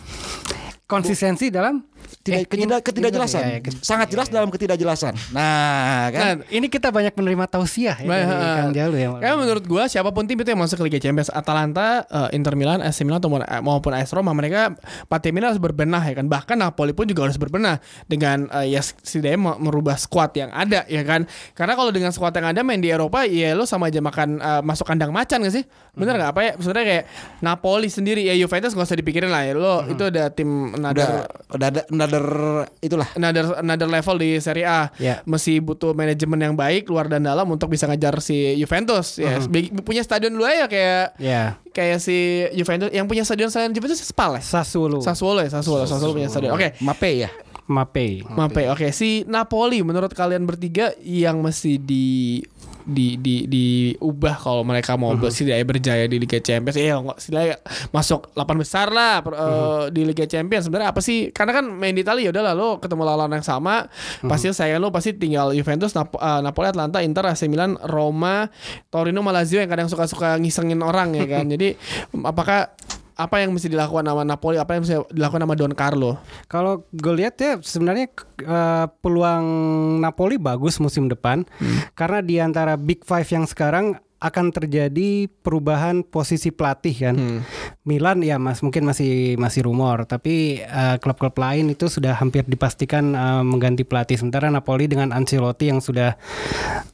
konsistensi 0.83 1.49
dalam 1.49 1.81
tidak 2.21 2.35
Eh, 2.35 2.45
ketidak, 2.45 2.69
ini- 2.75 2.85
ketidakjelasan. 2.85 3.41
ini- 3.41 3.49
iya, 3.49 3.59
ket- 3.59 3.81
Sangat 3.81 4.07
jelas 4.07 4.27
dalam 4.27 4.47
ketidakjelasan. 4.47 5.13
Nah, 5.31 6.07
kan. 6.07 6.21
Nah, 6.39 6.47
ini 6.47 6.67
kita 6.67 6.87
banyak 6.87 7.11
menerima 7.11 7.45
tausiah 7.47 7.95
ya 7.95 8.05
dari 8.05 8.27
Bah, 8.29 8.55
Kang 8.59 8.71
Jalu 8.71 8.95
ya. 8.95 9.07
Kayak 9.17 9.37
menurut 9.37 9.63
gua 9.63 9.83
siapa 9.85 10.09
pun 10.09 10.23
tim 10.23 10.35
itu 10.35 10.45
yang 10.45 10.57
masuk 10.57 10.77
ke 10.77 10.85
Liga 10.85 10.99
Champions 10.99 11.27
Atalanta, 11.27 12.03
eh, 12.03 12.29
Inter 12.33 12.53
Milan, 12.53 12.79
AC 12.79 13.01
Milan 13.01 13.17
atau 13.17 13.31
maupun 13.59 13.91
AS 13.91 14.09
Roma 14.09 14.31
mereka 14.31 14.75
empat 14.75 15.19
tim 15.19 15.33
ini 15.33 15.43
harus 15.43 15.57
berbenah 15.57 16.01
ya 16.01 16.13
kan. 16.13 16.25
Bahkan 16.25 16.55
Napoli 16.55 16.91
pun 16.91 17.05
juga 17.05 17.23
harus 17.23 17.35
berbenah 17.35 17.79
dengan 18.05 18.45
eh, 18.51 18.69
ya 18.69 18.81
setidaknya 18.81 19.39
me- 19.39 19.59
merubah 19.61 19.95
squad 19.95 20.33
yang 20.33 20.49
ada 20.49 20.85
ya 20.85 21.01
kan. 21.01 21.25
Karena 21.51 21.73
kalau 21.73 21.89
dengan 21.89 22.09
squad 22.09 22.33
yang 22.33 22.47
ada 22.47 22.61
main 22.61 22.77
di 22.77 22.87
Eropa 22.87 23.23
ya 23.23 23.51
lo 23.51 23.63
sama 23.63 23.87
aja 23.87 23.99
makan 23.99 24.37
eh, 24.37 24.61
masuk 24.61 24.85
kandang 24.85 25.09
macan 25.09 25.41
gak 25.41 25.53
sih? 25.53 25.63
Bener 25.93 26.15
nggak 26.15 26.31
apa 26.31 26.41
ya? 26.41 26.51
Sebenarnya 26.55 26.85
kayak 26.89 27.05
Napoli 27.39 27.87
sendiri 27.87 28.21
ya 28.21 28.33
Juventus 28.33 28.71
gak 28.71 28.83
usah 28.83 28.95
dipikirin 28.95 29.29
lah 29.29 29.43
ya. 29.43 29.53
Lo 29.53 29.85
itu 29.85 30.03
ada 30.03 30.27
tim 30.27 30.49
udah 30.73 31.09
udah 31.49 31.67
ada 31.69 31.81
another 32.03 32.25
itulah. 32.79 33.07
another 33.15 33.45
another 33.57 33.87
level 33.87 34.15
di 34.17 34.37
Serie 34.37 34.67
A. 34.67 34.91
Ya. 34.99 35.23
Masih 35.23 35.59
butuh 35.59 35.91
manajemen 35.91 36.37
yang 36.37 36.53
baik 36.53 36.85
luar 36.85 37.07
dan 37.07 37.23
dalam 37.23 37.47
untuk 37.47 37.71
bisa 37.71 37.87
ngejar 37.87 38.19
si 38.19 38.53
Juventus. 38.55 39.17
Ya, 39.17 39.39
Bi- 39.47 39.71
punya 39.81 40.03
stadion 40.03 40.35
dulu 40.35 40.43
ya 40.43 40.67
kayak 40.67 41.15
Ya, 41.17 41.57
kayak 41.71 41.97
si 41.97 42.47
Juventus 42.51 42.91
yang 42.91 43.07
punya 43.07 43.23
stadion 43.23 43.47
selain 43.47 43.71
Juventus 43.71 43.99
Spal 43.99 44.37
ya? 44.37 44.43
Sassuolo, 44.43 44.99
Sassuolo 44.99 45.39
ya, 45.39 45.49
Sassuolo, 45.49 45.87
Sassuolo 45.87 46.13
punya 46.13 46.27
stadion. 46.27 46.53
Oke. 46.53 46.75
Mape 46.79 47.11
ya. 47.23 47.31
Mape. 47.63 48.27
Mape. 48.27 48.67
Oke, 48.69 48.91
si 48.91 49.23
Napoli 49.23 49.79
menurut 49.81 50.11
kalian 50.11 50.43
bertiga 50.43 50.91
yang 50.99 51.39
mesti 51.39 51.79
di 51.79 52.43
di 52.83 53.15
di 53.17 53.47
diubah 53.47 54.35
kalau 54.37 54.61
mereka 54.61 54.95
mau 54.95 55.11
setidaknya 55.15 55.65
berjaya 55.65 56.05
di 56.05 56.17
Liga 56.19 56.39
Champions. 56.39 56.75
Ya 56.75 56.99
nggak 56.99 57.17
setidaknya 57.19 57.55
masuk 57.89 58.31
8 58.31 58.59
besar 58.59 58.87
lah 58.91 59.23
per- 59.23 59.35
eh, 59.35 59.83
di 59.91 60.01
Liga 60.03 60.23
Champions. 60.23 60.67
Sebenarnya 60.67 60.91
apa 60.91 60.99
sih? 60.99 61.31
Karena 61.31 61.51
kan 61.55 61.65
main 61.67 61.95
di 61.95 62.03
Italia 62.03 62.27
ya 62.27 62.31
udah 62.31 62.43
lah 62.43 62.53
lo 62.53 62.69
ketemu 62.77 63.01
lawan 63.03 63.31
yang 63.31 63.43
sama 63.43 63.87
pasti 64.23 64.51
saya 64.51 64.79
lo 64.79 64.91
pasti 64.91 65.11
tinggal 65.15 65.51
Juventus 65.51 65.91
Nap- 65.91 66.15
eh, 66.15 66.39
Napoli 66.39 66.67
Atlanta 66.69 66.99
Inter 66.99 67.27
AC 67.27 67.47
Milan 67.47 67.75
Roma 67.83 68.47
Torino 68.87 69.19
Lazio 69.23 69.57
yang 69.57 69.71
kadang 69.71 69.89
suka-suka 69.89 70.37
ngisengin 70.37 70.79
orang 70.83 71.15
ya 71.17 71.25
kan? 71.25 71.49
Jadi 71.53 71.73
apakah 72.21 72.69
apa 73.13 73.41
yang 73.41 73.53
mesti 73.53 73.69
dilakukan 73.69 74.05
sama 74.05 74.23
Napoli 74.25 74.57
apa 74.57 74.73
yang 74.73 74.81
mesti 74.85 74.95
dilakukan 75.13 75.41
sama 75.45 75.55
Don 75.57 75.73
Carlo? 75.77 76.11
Kalau 76.49 76.85
gue 76.89 77.13
lihat 77.13 77.37
ya 77.37 77.57
sebenarnya 77.61 78.09
eh, 78.41 78.85
peluang 79.01 79.45
Napoli 80.01 80.41
bagus 80.41 80.81
musim 80.81 81.07
depan. 81.09 81.45
Karena 81.93 82.19
di 82.19 82.35
antara 82.41 82.73
Big 82.79 83.05
Five 83.05 83.29
yang 83.29 83.45
sekarang 83.45 83.97
akan 84.23 84.55
terjadi 84.55 85.27
perubahan 85.43 85.99
posisi 86.07 86.47
pelatih 86.47 86.95
kan. 86.95 87.15
Milan 87.83 88.23
ya 88.23 88.39
mas 88.39 88.63
mungkin 88.63 88.87
masih 88.87 89.35
masih 89.35 89.67
rumor. 89.67 90.07
Tapi 90.07 90.63
eh, 90.63 90.95
klub-klub 91.03 91.35
lain 91.35 91.75
itu 91.75 91.91
sudah 91.91 92.15
hampir 92.15 92.47
dipastikan 92.47 93.11
eh, 93.11 93.43
mengganti 93.43 93.83
pelatih. 93.83 94.15
Sementara 94.15 94.47
Napoli 94.47 94.87
dengan 94.87 95.11
Ancelotti 95.11 95.67
yang 95.67 95.83
sudah 95.83 96.15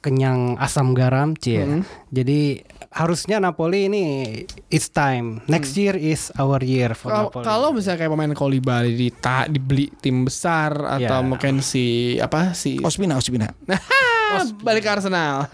kenyang 0.01 0.57
asam 0.57 0.97
garam 0.97 1.37
cie. 1.37 1.85
Jadi 2.09 2.65
harusnya 2.89 3.37
Napoli 3.37 3.85
ini 3.85 4.05
it's 4.67 4.89
time. 4.89 5.45
Next 5.45 5.73
year 5.73 5.93
is 5.93 6.33
our 6.35 6.57
year 6.59 6.93
for 6.93 7.09
Kalau- 7.09 7.29
Napoli. 7.29 7.43
Kalau 7.45 7.67
misalnya 7.69 7.97
kayak 7.99 8.11
pemain 8.11 8.33
Koulibaly 8.33 8.91
di 8.91 9.07
dibeli 9.47 9.93
tim 9.95 10.25
besar 10.25 10.73
atau 10.73 11.21
Ya. 11.21 11.25
mungkin 11.25 11.61
si 11.61 12.17
apa 12.17 12.53
si 12.53 12.81
Ospina, 12.81 13.15
Ospina. 13.15 13.53
balik 14.61 14.85
ke 14.85 14.91
Arsenal 14.91 15.49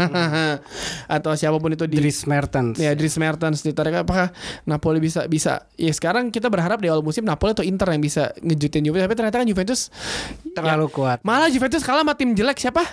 atau 1.15 1.31
siapa 1.31 1.55
pun 1.55 1.71
itu 1.71 1.87
di 1.87 1.95
Dries 1.95 2.27
Mertens. 2.27 2.75
ya 2.75 2.91
Dries 2.91 3.15
Mertens 3.15 3.63
ditarik 3.63 4.03
apakah 4.03 4.35
Napoli 4.67 4.99
bisa 4.99 5.23
bisa 5.27 5.63
ya 5.75 5.91
sekarang 5.91 6.27
kita 6.27 6.51
berharap 6.51 6.83
di 6.83 6.91
awal 6.91 6.99
musim 6.99 7.23
Napoli 7.23 7.55
atau 7.55 7.63
Inter 7.63 7.95
yang 7.95 8.03
bisa 8.03 8.35
ngejutin 8.35 8.83
Juventus 8.83 9.07
tapi 9.07 9.15
ternyata 9.15 9.37
kan 9.39 9.47
Juventus 9.47 9.87
terlalu 10.51 10.91
kuat. 10.91 11.23
malah 11.23 11.47
Juventus 11.47 11.87
kalah 11.87 12.03
sama 12.03 12.19
tim 12.19 12.35
jelek 12.35 12.59
siapa 12.59 12.83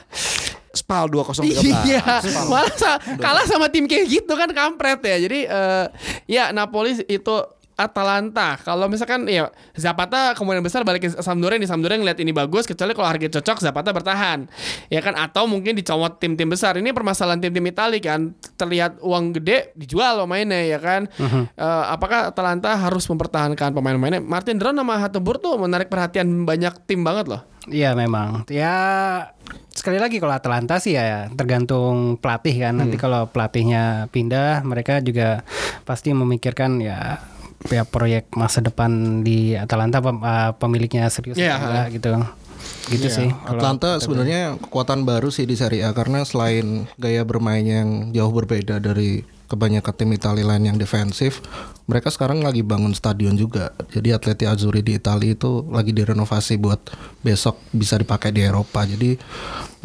Spal 0.72 1.06
2013. 1.06 1.62
Iya, 1.84 2.00
malah 2.52 2.72
sa- 2.72 3.00
kalah 3.16 3.44
sama 3.44 3.68
tim 3.68 3.84
kayak 3.84 4.08
gitu 4.08 4.32
kan 4.32 4.48
kampret 4.50 5.00
ya. 5.00 5.16
Jadi 5.18 5.40
eh, 5.44 5.84
ya 6.26 6.48
Napoli 6.50 6.96
itu 7.02 7.36
Atalanta. 7.76 8.60
Kalau 8.60 8.86
misalkan 8.86 9.24
ya 9.28 9.48
Zapata 9.74 10.36
kemungkinan 10.36 10.64
besar 10.64 10.84
balik 10.84 11.08
ke 11.08 11.10
Sampdoria 11.10 11.58
di 11.58 11.68
Sampdoria 11.68 11.98
ngeliat 11.98 12.18
ini 12.20 12.30
bagus 12.30 12.68
kecuali 12.68 12.92
kalau 12.92 13.08
harga 13.08 13.28
cocok 13.40 13.58
Zapata 13.64 13.90
bertahan. 13.90 14.46
Ya 14.92 15.00
kan 15.00 15.16
atau 15.16 15.48
mungkin 15.48 15.76
dicomot 15.76 16.20
tim-tim 16.20 16.48
besar. 16.48 16.76
Ini 16.76 16.92
permasalahan 16.92 17.40
tim-tim 17.40 17.64
Itali 17.68 17.98
kan 17.98 18.36
terlihat 18.60 19.00
uang 19.00 19.40
gede 19.40 19.72
dijual 19.74 20.22
pemainnya 20.24 20.62
ya 20.64 20.78
kan. 20.78 21.08
Eh, 21.56 21.84
apakah 21.88 22.30
Atalanta 22.30 22.76
harus 22.76 23.08
mempertahankan 23.08 23.72
pemain-pemainnya? 23.72 24.20
Martin 24.20 24.60
Dron 24.60 24.76
sama 24.76 25.00
Hatebur 25.00 25.40
tuh 25.40 25.56
menarik 25.56 25.88
perhatian 25.88 26.44
banyak 26.44 26.84
tim 26.84 27.02
banget 27.02 27.28
loh. 27.28 27.42
Iya 27.70 27.94
memang. 27.94 28.42
Ya 28.50 28.74
sekali 29.70 30.02
lagi 30.02 30.18
kalau 30.18 30.34
Atalanta 30.34 30.82
sih 30.82 30.98
ya 30.98 31.30
tergantung 31.30 32.18
pelatih 32.18 32.58
kan. 32.58 32.74
Nanti 32.74 32.98
kalau 32.98 33.30
pelatihnya 33.30 34.10
pindah, 34.10 34.66
mereka 34.66 34.98
juga 34.98 35.46
pasti 35.86 36.10
memikirkan 36.10 36.82
ya 36.82 37.22
ya 37.68 37.84
proyek 37.84 38.32
masa 38.32 38.58
depan 38.58 39.22
di 39.22 39.54
Atalanta 39.54 40.00
pem- 40.00 40.18
uh, 40.18 40.56
pemiliknya 40.56 41.06
serius 41.06 41.38
Iya, 41.38 41.56
atau 41.56 41.68
enggak 41.68 41.88
gitu. 41.92 42.12
Gitu 42.88 43.08
sih. 43.10 43.28
Kalau 43.30 43.58
Atlanta 43.58 43.98
sebenarnya 43.98 44.54
kekuatan 44.58 45.02
baru 45.02 45.30
sih 45.30 45.46
di 45.46 45.54
Serie 45.54 45.82
A 45.82 45.90
karena 45.90 46.22
selain 46.22 46.86
gaya 46.94 47.22
bermain 47.22 47.62
yang 47.62 47.88
jauh 48.10 48.30
berbeda 48.30 48.78
dari 48.78 49.26
kebanyakan 49.52 49.92
tim 49.92 50.10
Italia 50.16 50.48
lain 50.48 50.72
yang 50.72 50.78
defensif, 50.80 51.44
mereka 51.84 52.08
sekarang 52.08 52.40
lagi 52.40 52.64
bangun 52.64 52.96
stadion 52.96 53.36
juga. 53.36 53.76
Jadi 53.92 54.16
Atleti 54.16 54.48
Azzurri 54.48 54.80
di 54.80 54.96
Italia 54.96 55.36
itu 55.36 55.68
lagi 55.68 55.92
direnovasi 55.92 56.56
buat 56.56 56.80
besok 57.20 57.60
bisa 57.76 58.00
dipakai 58.00 58.32
di 58.32 58.40
Eropa. 58.40 58.88
Jadi 58.88 59.20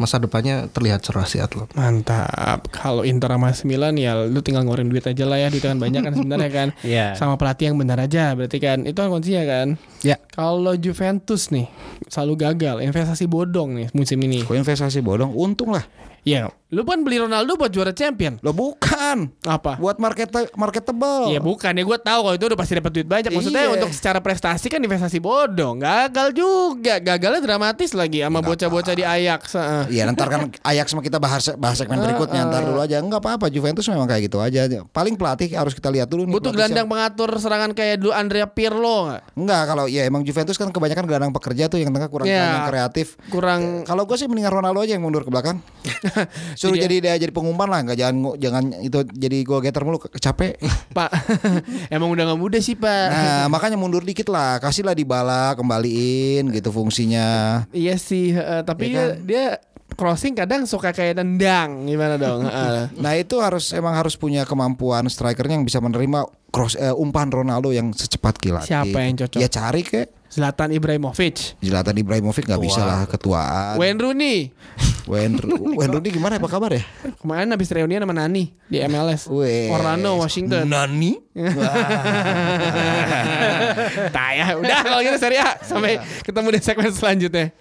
masa 0.00 0.16
depannya 0.16 0.72
terlihat 0.72 1.04
cerah 1.04 1.28
sih 1.28 1.42
Atlanta. 1.42 1.76
Mantap. 1.76 2.72
Kalau 2.72 3.04
Inter 3.04 3.28
sama 3.28 3.52
Milan 3.68 4.00
ya 4.00 4.16
lu 4.24 4.40
tinggal 4.40 4.64
ngeluarin 4.64 4.88
duit 4.88 5.04
aja 5.04 5.28
lah 5.28 5.36
ya, 5.36 5.52
duit 5.52 5.60
kan 5.60 5.76
banyak 5.76 6.00
kan 6.00 6.14
sebenarnya 6.16 6.50
kan. 6.50 6.68
Iya. 6.88 7.18
Sama 7.18 7.36
pelatih 7.36 7.68
yang 7.68 7.76
benar 7.76 8.00
aja 8.00 8.32
berarti 8.32 8.56
kan. 8.62 8.88
Itu 8.88 9.04
kan 9.04 9.12
kuncinya 9.12 9.44
kan. 9.44 9.68
Ya. 10.00 10.16
Kalau 10.32 10.72
Juventus 10.78 11.52
nih 11.52 11.68
selalu 12.08 12.48
gagal, 12.48 12.80
investasi 12.80 13.28
bodong 13.28 13.76
nih 13.76 13.86
musim 13.92 14.16
ini. 14.24 14.46
Kok 14.46 14.56
investasi 14.56 15.04
bodong? 15.04 15.34
Untung 15.36 15.74
lah. 15.74 15.84
Ya, 16.28 16.42
lu 16.68 16.84
kan 16.84 17.00
beli 17.00 17.16
Ronaldo 17.16 17.54
buat 17.54 17.68
juara 17.68 17.90
champion. 17.90 18.36
Lo 18.38 18.52
bukan. 18.52 19.32
Apa? 19.42 19.76
Buat 19.76 19.96
market 19.96 20.28
marketable. 20.52 21.30
Iya 21.30 21.40
bukan 21.40 21.72
ya 21.72 21.80
gue 21.80 21.98
tahu 21.98 22.20
kalau 22.20 22.34
itu 22.34 22.44
udah 22.44 22.58
pasti 22.58 22.72
dapat 22.74 22.92
duit 22.92 23.06
banyak. 23.06 23.30
Maksudnya 23.30 23.64
Iya. 23.64 23.74
untuk 23.74 23.90
secara 23.90 24.18
prestasi 24.18 24.66
kan 24.66 24.76
investasi 24.78 25.16
bodong. 25.18 25.78
Gagal 25.78 26.28
juga. 26.32 26.98
Gagalnya 26.98 27.40
dramatis 27.40 27.90
lagi 27.92 28.20
sama 28.20 28.40
bocah-bocah 28.40 28.92
di 28.92 29.02
Ajax. 29.02 29.54
heeh. 29.54 29.82
Iya 29.90 30.10
ntar 30.10 30.28
kan 30.28 30.40
Ajax 30.60 30.86
sama 30.88 31.00
kita 31.00 31.16
bahas 31.16 31.48
bahas 31.54 31.76
segmen 31.76 31.96
berikutnya 31.98 32.44
ntar 32.44 32.62
dulu 32.62 32.78
aja 32.78 32.98
Enggak 32.98 33.20
apa-apa 33.20 33.48
Juventus 33.48 33.86
memang 33.86 34.04
kayak 34.04 34.26
gitu 34.26 34.38
aja 34.38 34.66
Paling 34.84 35.14
pelatih 35.14 35.48
harus 35.50 35.72
kita 35.72 35.88
lihat 35.88 36.06
dulu 36.06 36.26
nih 36.26 36.34
Butuh 36.34 36.52
gelandang 36.52 36.84
pengatur 36.84 37.32
serangan 37.34 37.72
kayak 37.72 37.96
dulu 37.96 38.12
Andrea 38.12 38.44
Pirlo 38.44 39.08
nggak? 39.08 39.22
Enggak 39.34 39.62
kalau 39.64 39.84
ya 39.86 40.04
emang 40.04 40.20
Juventus 40.20 40.54
kan 40.54 40.68
kebanyakan 40.68 41.04
gelandang 41.06 41.32
pekerja 41.32 41.64
tuh 41.66 41.78
yang 41.78 41.88
tengah 41.88 42.06
kurang 42.06 42.26
Iya. 42.26 42.44
yang 42.58 42.68
kreatif 42.68 43.16
Kurang 43.28 43.84
Kalau 43.84 44.04
gue 44.04 44.16
sih 44.16 44.26
mendingan 44.26 44.52
Ronaldo 44.52 44.80
aja 44.80 44.92
yang 44.92 45.00
mundur 45.00 45.22
ke 45.22 45.30
belakang 45.30 45.62
Suruh 46.58 46.76
jadi 46.76 46.96
dia 47.02 47.14
jadi 47.16 47.32
pengumpan 47.32 47.68
lah 47.68 47.80
nggak 47.86 47.98
jangan 47.98 48.16
jangan 48.38 48.64
itu 48.82 48.98
jadi 49.14 49.38
gol 49.44 49.60
getter 49.62 49.82
mulu 49.84 49.98
capek 50.00 50.58
Pak, 50.98 51.10
emang 51.94 52.10
udah 52.10 52.24
nggak 52.32 52.40
muda 52.40 52.58
sih 52.58 52.74
Pak. 52.74 53.08
Nah 53.12 53.44
makanya 53.52 53.76
mundur 53.78 54.02
dikit 54.02 54.26
lah 54.32 54.58
Kasihlah 54.58 54.96
dibala 54.96 55.54
kembaliin 55.54 56.48
gitu 56.50 56.74
fungsinya 56.74 57.62
Iya 57.70 57.94
sih, 58.00 58.34
eh, 58.34 58.62
tapi 58.64 58.90
Iya 58.90 59.20
dia, 59.22 59.24
dia 59.24 59.44
crossing 59.94 60.36
kadang 60.36 60.68
suka 60.68 60.92
kayak 60.92 61.16
tendang 61.16 61.88
gimana 61.88 62.20
dong? 62.20 62.44
Nah 63.00 63.12
itu 63.16 63.40
harus 63.40 63.72
emang 63.72 63.96
harus 63.96 64.14
punya 64.14 64.44
kemampuan 64.44 65.08
strikernya 65.08 65.58
yang 65.60 65.66
bisa 65.66 65.80
menerima 65.80 66.28
cross 66.52 66.76
eh, 66.76 66.92
umpan 66.92 67.28
Ronaldo 67.32 67.72
yang 67.72 67.92
secepat 67.92 68.36
kilat. 68.40 68.66
Siapa 68.68 68.98
yang 69.04 69.16
cocok? 69.16 69.38
Ya 69.40 69.48
cari 69.48 69.82
ke 69.84 70.02
Zlatan 70.28 70.76
Ibrahimovic, 70.76 71.56
Zlatan 71.64 71.96
Ibrahimovic 71.96 72.44
nggak 72.44 72.60
bisa 72.60 72.84
lah 72.84 73.08
ketuaan. 73.08 73.80
Wayne 73.80 73.96
Rooney. 73.96 74.52
Wayne, 75.08 75.40
Wayne 75.72 75.92
Rooney 75.96 76.12
gimana 76.12 76.36
apa 76.36 76.44
kabar 76.52 76.68
ya? 76.76 76.84
Kemarin 77.16 77.48
habis 77.48 77.72
reunian 77.72 78.04
sama 78.04 78.12
Nani 78.12 78.52
di 78.68 78.76
MLS. 78.84 79.24
Orlando, 79.72 80.20
Washington. 80.20 80.68
Nani? 80.68 81.16
Taya, 84.16 84.52
udah 84.60 84.78
kalau 84.84 85.00
gitu 85.00 85.16
Serie 85.16 85.40
A. 85.40 85.56
Sampai 85.64 85.96
ketemu 86.20 86.48
di 86.52 86.60
segmen 86.60 86.92
selanjutnya. 86.92 87.56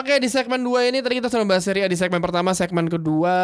Oke 0.00 0.16
di 0.16 0.32
segmen 0.32 0.64
2 0.64 0.88
ini 0.88 1.04
tadi 1.04 1.20
kita 1.20 1.28
sudah 1.28 1.44
membahas 1.44 1.60
Serie 1.60 1.84
A 1.84 1.88
di 1.90 1.92
segmen 1.92 2.24
pertama 2.24 2.56
Segmen 2.56 2.88
kedua 2.88 3.36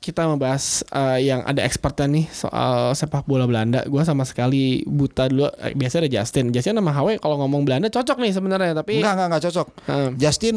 kita 0.00 0.24
membahas 0.24 0.80
eh, 0.88 1.28
yang 1.28 1.44
ada 1.44 1.60
expertnya 1.60 2.08
nih 2.08 2.24
soal 2.32 2.96
sepak 2.96 3.28
bola 3.28 3.44
Belanda 3.44 3.84
Gue 3.84 4.00
sama 4.00 4.24
sekali 4.24 4.88
buta 4.88 5.28
dulu 5.28 5.52
Eh, 5.60 5.76
Biasanya 5.76 6.08
ada 6.08 6.12
Justin 6.16 6.48
Justin 6.48 6.80
sama 6.80 6.96
Hawe 6.96 7.20
kalau 7.20 7.36
ngomong 7.44 7.68
Belanda 7.68 7.92
cocok 7.92 8.24
nih 8.24 8.32
sebenarnya 8.32 8.72
Tapi 8.72 9.04
Enggak 9.04 9.12
enggak 9.20 9.26
enggak 9.28 9.42
cocok. 9.52 9.66
Hmm. 9.84 10.10
Justin 10.16 10.54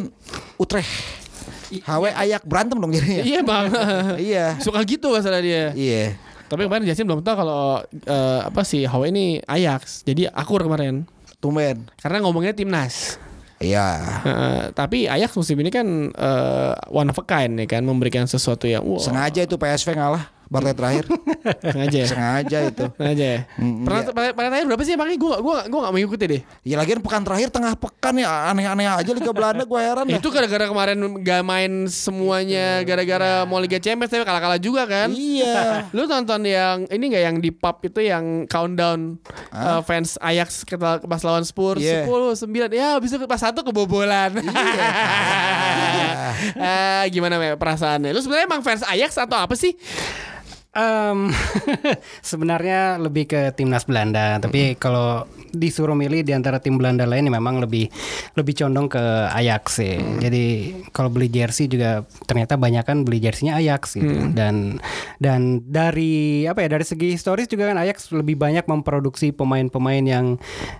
Utrecht. 0.56 0.88
HW 1.76 2.04
ayak 2.16 2.48
berantem 2.48 2.80
dong 2.80 2.96
jadinya. 2.96 3.24
Iya 3.28 3.40
bang 3.44 3.66
Iya. 4.32 4.46
Suka 4.64 4.80
gitu 4.88 5.12
masalah 5.12 5.44
dia 5.44 5.76
Iya. 5.76 6.16
Tapi 6.48 6.64
kemarin 6.64 6.88
Jasin 6.88 7.04
belum 7.04 7.20
tahu 7.20 7.36
kalau 7.36 7.84
eh, 7.92 8.40
apa 8.40 8.64
sih 8.64 8.88
Hawa 8.88 9.12
ini 9.12 9.44
Ajax. 9.44 10.08
Jadi 10.08 10.32
akur 10.32 10.64
kemarin. 10.64 11.04
Tumben. 11.44 11.92
Karena 12.00 12.24
ngomongnya 12.24 12.56
timnas. 12.56 13.20
Iya. 13.56 13.88
Eh, 14.26 14.64
tapi 14.76 15.08
Ajax 15.08 15.32
musim 15.40 15.56
ini 15.64 15.72
kan 15.72 15.88
eh, 16.12 16.74
one 16.92 17.08
of 17.08 17.20
a 17.20 17.26
kind 17.26 17.56
ya 17.56 17.68
kan 17.68 17.88
memberikan 17.88 18.28
sesuatu 18.28 18.68
yang 18.68 18.84
wah 18.84 19.00
Sengaja 19.00 19.48
itu 19.48 19.56
PSV 19.56 19.96
ngalah 19.96 20.35
partai 20.56 20.74
terakhir. 20.74 21.04
sengaja 21.76 21.98
ya. 22.00 22.08
Sengaja 22.08 22.58
itu. 22.72 22.86
Sengaja 22.96 23.26
ya. 23.28 23.40
Mm, 23.60 23.84
Pernah 23.84 24.02
iya. 24.02 24.12
pada 24.16 24.30
pada 24.32 24.48
terakhir 24.48 24.66
berapa 24.72 24.84
sih 24.88 24.96
makanya 24.96 25.20
gue 25.20 25.36
gue 25.44 25.56
gue 25.68 25.80
gak 25.84 25.94
mengikuti 25.94 26.24
deh. 26.32 26.42
Ya 26.64 26.76
lagian 26.80 27.00
pekan 27.04 27.22
terakhir 27.28 27.50
tengah 27.52 27.74
pekan 27.76 28.16
ya 28.16 28.30
aneh-aneh 28.56 28.88
aja 28.88 29.12
Liga 29.12 29.32
Belanda 29.36 29.64
gue 29.68 29.80
heran 29.80 30.06
ya. 30.08 30.18
Itu 30.24 30.32
gara-gara 30.32 30.66
kemarin 30.72 30.98
gak 31.20 31.42
main 31.44 31.72
semuanya 31.92 32.80
gara-gara 32.88 33.44
mau 33.44 33.60
Liga 33.60 33.78
Champions 33.84 34.08
tapi 34.08 34.24
kalah-kalah 34.24 34.60
juga 34.64 34.88
kan. 34.88 35.12
Iya. 35.12 35.86
Lu 35.96 36.08
nonton 36.08 36.42
yang 36.48 36.88
ini 36.88 37.04
gak 37.12 37.24
yang 37.28 37.38
di 37.44 37.52
pub 37.52 37.84
itu 37.84 38.00
yang 38.00 38.48
countdown 38.48 39.20
uh, 39.52 39.84
fans 39.84 40.16
Ajax 40.24 40.64
kita 40.64 41.04
pas 41.04 41.22
lawan 41.22 41.44
Spurs 41.44 41.84
Iya. 41.84 42.08
10 42.08 42.48
9 42.48 42.72
ya 42.72 42.88
habis 42.96 43.12
itu 43.12 43.26
pas 43.28 43.42
satu 43.42 43.62
kebobolan. 43.62 44.32
Eh, 46.56 47.04
gimana 47.12 47.40
me 47.40 47.56
perasaannya? 47.56 48.12
Lu 48.12 48.20
sebenarnya 48.20 48.48
emang 48.48 48.62
fans 48.62 48.84
Ajax 48.86 49.16
atau 49.18 49.38
apa 49.40 49.56
sih? 49.56 49.74
Em, 50.76 51.32
sebenarnya 52.36 53.00
lebih 53.00 53.32
ke 53.32 53.56
timnas 53.56 53.88
Belanda, 53.88 54.44
tapi 54.44 54.76
kalau 54.76 55.24
disuruh 55.56 55.96
milih 55.98 56.22
di 56.22 56.36
antara 56.36 56.60
tim 56.60 56.78
Belanda 56.78 57.08
lain 57.08 57.32
memang 57.32 57.64
lebih 57.64 57.88
lebih 58.36 58.54
condong 58.60 58.92
ke 58.92 59.04
Ajax 59.32 59.82
sih. 59.82 59.98
Jadi 60.20 60.44
kalau 60.92 61.10
beli 61.10 61.32
jersey 61.32 61.72
juga 61.72 62.04
ternyata 62.28 62.60
banyak 62.60 62.84
kan 62.86 63.08
beli 63.08 63.24
jerseynya 63.24 63.58
Ajax 63.58 63.96
gitu. 63.96 64.32
Dan 64.36 64.78
dan 65.18 65.64
dari 65.66 66.46
apa 66.46 66.62
ya 66.62 66.70
dari 66.76 66.86
segi 66.86 67.16
historis 67.16 67.48
juga 67.50 67.72
kan 67.72 67.80
Ajax 67.80 68.12
lebih 68.12 68.36
banyak 68.38 68.68
memproduksi 68.68 69.32
pemain-pemain 69.32 70.04
yang 70.04 70.26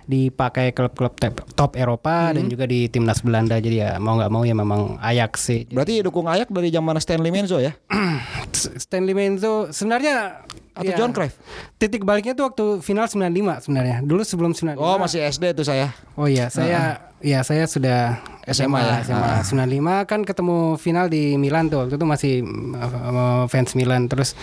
dipakai 0.06 0.70
klub-klub 0.76 1.16
top, 1.16 1.42
top 1.56 1.72
Eropa 1.74 2.36
dan 2.36 2.46
juga 2.46 2.68
di 2.68 2.86
timnas 2.92 3.24
Belanda. 3.24 3.58
Jadi 3.58 3.82
ya 3.82 3.96
mau 3.96 4.20
nggak 4.20 4.32
mau 4.32 4.42
ya 4.44 4.54
memang 4.54 5.00
Ajax 5.00 5.32
sih. 5.48 5.60
Berarti 5.70 6.04
dukung 6.04 6.26
Ayak 6.26 6.50
dari 6.52 6.68
zaman 6.68 6.98
Stanley 7.00 7.32
Menzo 7.32 7.58
ya? 7.62 7.72
Stanley 8.84 9.14
Menzo 9.14 9.70
sebenarnya 9.70 10.44
Atau 10.76 10.92
ya, 10.92 10.96
John 11.00 11.16
Cruyff? 11.16 11.40
Titik 11.80 12.04
baliknya 12.04 12.36
tuh 12.36 12.52
waktu 12.52 12.84
final 12.84 13.08
95 13.08 13.64
sebenarnya. 13.64 13.96
Dulu 14.04 14.22
sebelum 14.26 14.52
95. 14.74 14.82
Oh 14.82 14.96
masih 14.98 15.20
SD 15.22 15.54
tuh 15.54 15.62
saya. 15.62 15.94
Oh 16.16 16.26
iya, 16.26 16.48
saya 16.48 16.98
ya 17.20 17.40
saya 17.40 17.64
sudah 17.64 18.18
SMA 18.46 18.78
ya? 18.78 18.94
SMA 19.02 19.66
95 19.66 20.06
kan 20.06 20.20
ketemu 20.22 20.56
final 20.76 21.06
di 21.06 21.34
Milan 21.34 21.66
tuh. 21.66 21.84
Waktu 21.84 21.94
itu 21.94 22.06
masih 22.06 22.34
uh, 22.74 23.44
fans 23.46 23.74
Milan 23.74 24.06
terus 24.06 24.34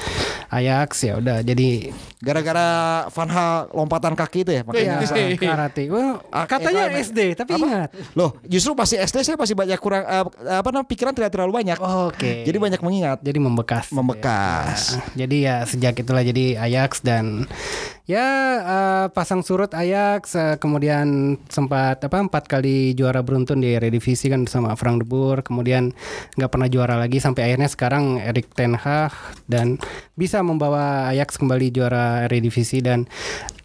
Ajax 0.47 1.01
ya 1.01 1.17
udah 1.17 1.39
jadi 1.39 1.91
Gara-gara 2.23 2.67
Van 3.12 3.27
Hal 3.27 3.67
lompatan 3.75 4.15
kaki 4.15 4.47
itu 4.47 4.51
ya 4.55 4.63
makanya. 4.63 5.03
ya 5.03 5.36
karate. 5.43 5.91
Wah, 5.91 6.23
Ah, 6.31 6.47
katanya 6.47 6.88
eh, 6.88 7.03
SD 7.03 7.36
tapi 7.36 7.59
ingat. 7.59 7.91
Loh, 8.15 8.39
justru 8.47 8.71
pasti 8.73 8.95
SD 8.95 9.27
saya 9.27 9.36
masih 9.36 9.55
banyak 9.59 9.75
kurang 9.75 10.07
eh, 10.07 10.23
apa 10.55 10.67
namanya 10.71 10.88
pikiran 10.88 11.12
tidak 11.12 11.36
terlalu 11.36 11.59
banyak. 11.59 11.75
Oke. 11.79 12.47
Jadi 12.47 12.57
banyak 12.59 12.79
mengingat, 12.79 13.19
jadi 13.19 13.39
membekas. 13.43 13.91
membekas. 13.91 14.95
Ya, 15.19 15.27
jadi 15.27 15.38
ya 15.38 15.55
sejak 15.67 15.99
itulah 15.99 16.23
jadi 16.23 16.63
Ajax 16.63 17.03
dan 17.03 17.43
ya 18.03 18.27
eh, 18.59 19.05
pasang 19.15 19.39
surut 19.47 19.71
Ajax 19.71 20.35
eh, 20.35 20.55
kemudian 20.59 21.39
sempat 21.47 22.03
apa 22.03 22.19
empat 22.19 22.51
kali 22.51 22.91
juara 22.99 23.23
beruntun 23.23 23.63
di 23.63 23.71
Eredivisie 23.71 24.27
kan 24.27 24.43
bersama 24.43 24.75
Frank 24.75 25.03
de 25.03 25.07
Boer. 25.07 25.39
Kemudian 25.39 25.95
nggak 26.35 26.51
pernah 26.51 26.67
juara 26.67 26.95
lagi 26.99 27.23
sampai 27.23 27.51
akhirnya 27.51 27.69
sekarang 27.71 28.19
Erik 28.19 28.51
ten 28.51 28.75
Hag 28.75 29.15
dan 29.47 29.79
bisa 30.19 30.43
membawa 30.43 31.07
Ajax 31.11 31.39
kembali 31.39 31.71
juara 31.71 32.27
Eredivisie. 32.27 32.83
Dan 32.83 33.07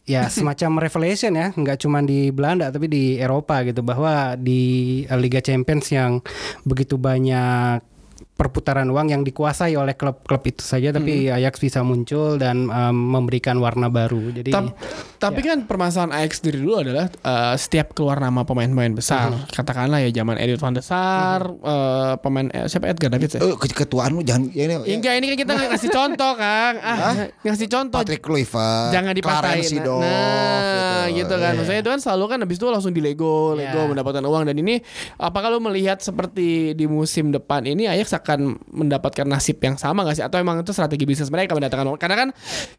ya 0.07 0.31
semacam 0.35 0.87
revelation 0.87 1.35
ya 1.35 1.51
nggak 1.51 1.83
cuma 1.83 2.01
di 2.01 2.31
Belanda 2.31 2.71
tapi 2.71 2.87
di 2.87 3.19
Eropa 3.19 3.61
gitu 3.67 3.83
bahwa 3.83 4.39
di 4.39 5.03
Liga 5.19 5.43
Champions 5.43 5.91
yang 5.91 6.23
begitu 6.63 6.95
banyak 6.95 7.98
perputaran 8.39 8.87
uang 8.87 9.11
yang 9.11 9.23
dikuasai 9.23 9.75
oleh 9.75 9.93
klub-klub 9.93 10.47
itu 10.47 10.63
saja 10.63 10.95
tapi 10.95 11.27
Ajax 11.27 11.59
bisa 11.59 11.83
muncul 11.83 12.39
dan 12.39 12.71
um, 12.71 12.95
memberikan 12.95 13.59
warna 13.59 13.91
baru. 13.91 14.31
Jadi 14.31 14.49
Tap- 14.49 14.79
tapi 15.19 15.43
kan 15.43 15.67
permasalahan 15.67 16.15
Ajax 16.17 16.39
dari 16.39 16.57
dulu 16.57 16.79
adalah 16.79 17.11
eh, 17.11 17.55
setiap 17.57 17.91
keluar 17.93 18.17
nama 18.17 18.47
pemain-pemain 18.47 18.95
besar, 18.95 19.35
katakanlah 19.51 19.99
ya 19.99 20.15
zaman 20.15 20.39
Edwin 20.39 20.55
van 20.57 20.73
der 20.73 20.81
Sar, 20.81 21.43
eh, 21.51 22.15
pemain 22.17 22.47
eh, 22.49 22.65
siapa 22.65 22.87
Edgar 22.87 23.11
Davids 23.11 23.35
ya? 23.35 23.43
Eh, 23.43 23.59
ke- 23.59 23.75
ketuaanmu 23.77 24.23
jangan 24.23 24.47
ya 24.49 24.65
ini 24.65 24.75
Ya, 24.79 24.95
Enggak, 24.95 25.15
ini 25.17 25.27
kan 25.27 25.37
kita 25.37 25.53
ngasih 25.67 25.91
contoh, 25.99 26.33
Kang. 26.33 26.75
Ah, 26.79 27.15
ngasih 27.43 27.67
contoh. 27.67 27.99
Patrick 27.99 28.23
Kluivert, 28.23 28.95
Jangan 28.95 29.11
dipatahin. 29.13 29.67
Nah, 29.83 31.11
gitu, 31.11 31.35
kan. 31.35 31.51
Iya. 31.51 31.57
Maksudnya 31.57 31.81
itu 31.83 31.91
kan 31.91 32.01
selalu 32.01 32.25
kan 32.29 32.39
habis 32.39 32.57
itu 32.57 32.67
langsung 32.69 32.93
di 32.93 33.03
Lego, 33.03 33.53
Lego 33.53 33.75
Iya. 33.77 33.91
mendapatkan 33.91 34.23
uang 34.23 34.47
dan 34.47 34.57
ini 34.57 34.79
apakah 35.17 35.49
lo 35.49 35.59
melihat 35.59 35.99
seperti 35.99 36.73
di 36.73 36.87
musim 36.87 37.35
depan 37.35 37.65
ini 37.65 37.85
Ajax 37.85 38.15
akan 38.15 38.28
mendapatkan 38.69 39.25
nasib 39.25 39.57
yang 39.65 39.81
sama 39.81 40.05
gak 40.05 40.21
sih 40.21 40.25
atau 40.29 40.37
emang 40.37 40.61
itu 40.61 40.77
strategi 40.77 41.09
bisnis 41.09 41.33
mereka 41.33 41.57
mendatangkan? 41.57 41.97
Karena 41.97 42.17
kan 42.27 42.29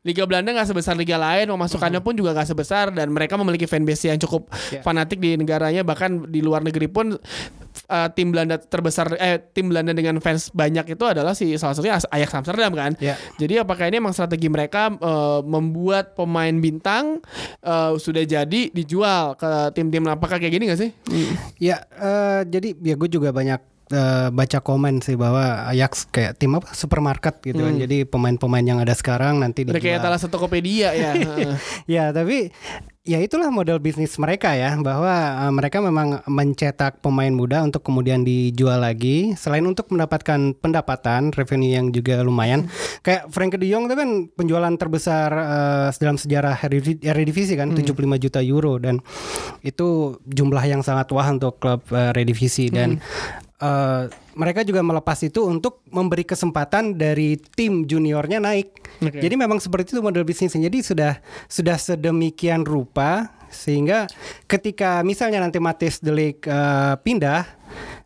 Liga 0.05 0.29
Belanda 0.29 0.53
nggak 0.53 0.69
sebesar 0.69 0.93
liga 0.93 1.17
lain, 1.17 1.49
pemasukannya 1.49 2.03
pun 2.05 2.13
juga 2.13 2.38
nggak 2.38 2.53
sebesar 2.53 2.93
dan 2.93 3.09
mereka 3.09 3.39
memiliki 3.39 3.65
fanbase 3.65 4.13
yang 4.13 4.19
cukup 4.19 4.51
Iya. 4.69 4.83
fanatik 4.83 5.17
di 5.23 5.39
negaranya 5.39 5.81
bahkan 5.81 6.27
di 6.27 6.43
luar 6.43 6.62
negeri 6.62 6.91
pun 6.91 7.15
uh, 7.15 8.07
tim 8.12 8.29
Belanda 8.29 8.59
terbesar 8.59 9.15
eh 9.17 9.39
tim 9.39 9.71
Belanda 9.71 9.95
dengan 9.95 10.19
fans 10.19 10.51
banyak 10.51 10.93
itu 10.93 11.05
adalah 11.07 11.31
si 11.33 11.55
salah 11.55 11.73
satunya 11.73 11.95
Ajax 11.97 12.29
Amsterdam 12.35 12.71
kan. 12.75 12.91
Ya. 12.99 13.15
Jadi 13.39 13.62
apakah 13.62 13.88
ini 13.88 13.97
emang 14.03 14.12
strategi 14.12 14.51
mereka 14.51 14.91
uh, 14.99 15.39
membuat 15.41 16.13
pemain 16.13 16.51
bintang 16.51 17.23
uh, 17.63 17.95
sudah 17.95 18.25
jadi 18.27 18.69
dijual 18.73 19.38
ke 19.39 19.71
tim-tim 19.73 20.03
apakah 20.09 20.38
kayak 20.41 20.53
gini 20.53 20.65
gak 20.69 20.79
sih? 20.81 20.91
ya 21.59 21.79
eh, 21.95 22.41
jadi 22.47 22.75
ya 22.81 22.95
gue 22.95 23.09
juga 23.09 23.29
banyak 23.31 23.78
eh, 23.89 24.28
baca 24.30 24.60
komen 24.60 25.02
sih 25.02 25.13
bahwa 25.13 25.65
Ajax 25.65 26.08
kayak 26.08 26.38
tim 26.38 26.56
apa? 26.56 26.69
Supermarket 26.71 27.41
gitu 27.41 27.60
kan. 27.60 27.75
Jadi 27.75 28.06
pemain-pemain 28.06 28.63
yang 28.63 28.80
ada 28.80 28.93
sekarang 28.93 29.38
nanti 29.38 29.65
Udah 29.65 29.78
kayak 29.78 30.02
dijual. 30.02 30.06
talas 30.06 30.25
Tokopedia 30.25 30.89
ya. 30.93 31.12
Ya 31.89 32.04
tapi 32.10 32.54
ya 33.02 33.17
itulah 33.17 33.49
model 33.49 33.82
bisnis 33.82 34.13
mereka 34.21 34.54
ya 34.54 34.78
bahwa 34.78 35.10
eh, 35.41 35.52
mereka 35.52 35.82
memang 35.82 36.21
mencetak 36.25 37.02
pemain 37.02 37.34
muda 37.34 37.62
untuk 37.62 37.82
kemudian 37.82 38.21
dijual 38.21 38.78
lagi. 38.80 39.34
Selain 39.34 39.65
untuk 39.65 39.89
mendapatkan 39.89 40.54
pendapatan 40.56 41.34
revenue 41.34 41.73
yang 41.73 41.89
juga 41.89 42.21
lumayan. 42.21 42.69
Kayak 43.02 43.34
Frank 43.34 43.58
de 43.58 43.65
Jong 43.65 43.89
itu 43.89 43.95
kan 43.97 44.10
penjualan 44.30 44.73
terbesar 44.75 45.30
eh, 45.34 45.89
dalam 45.97 46.15
sejarah 46.15 46.62
Erediv- 46.62 47.02
Eredivisie 47.02 47.58
kan 47.58 47.73
75 47.73 47.97
juta 48.19 48.39
euro. 48.39 48.78
Dan 48.78 49.02
itu 49.62 49.88
jumlah 50.23 50.62
yang 50.63 50.82
sangat 50.82 51.10
wah 51.10 51.25
untuk 51.25 51.58
klub 51.58 51.82
eh, 51.89 52.13
Eredivisie. 52.13 52.69
Dan 52.69 53.02
eh, 53.59 54.03
mereka 54.39 54.63
juga 54.63 54.79
melepas 54.79 55.19
itu 55.23 55.43
untuk 55.45 55.83
memberi 55.91 56.23
kesempatan 56.23 56.95
dari 56.95 57.35
tim 57.35 57.83
juniornya 57.83 58.39
naik. 58.39 58.71
Oke. 59.03 59.19
Jadi 59.19 59.35
memang 59.35 59.59
seperti 59.59 59.95
itu 59.95 60.01
model 60.01 60.23
bisnisnya. 60.23 60.71
Jadi 60.71 60.79
sudah 60.83 61.13
sudah 61.51 61.75
sedemikian 61.75 62.63
rupa 62.63 63.35
sehingga 63.49 64.05
ketika 64.45 65.01
misalnya 65.01 65.41
nanti 65.43 65.59
Matis 65.59 65.99
Delik 65.99 66.47
eh, 66.47 66.95
pindah, 67.03 67.43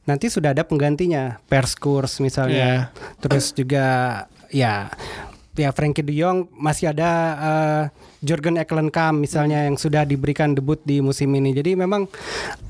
nanti 0.09 0.27
sudah 0.27 0.51
ada 0.51 0.65
penggantinya, 0.65 1.39
Perskurs 1.45 2.19
misalnya. 2.19 2.89
Terus 3.21 3.53
juga 3.53 3.85
ya 4.49 4.89
ya 5.53 5.69
Frankie 5.69 6.01
De 6.01 6.13
Jong 6.17 6.49
masih 6.57 6.89
ada 6.93 7.11
eh, 7.37 7.83
Jurgen 8.25 8.57
Eklenkamp 8.57 9.21
misalnya 9.21 9.67
yang 9.67 9.77
sudah 9.77 10.07
diberikan 10.07 10.55
debut 10.57 10.81
di 10.81 11.03
musim 11.03 11.29
ini. 11.35 11.53
Jadi 11.53 11.77
memang 11.77 12.09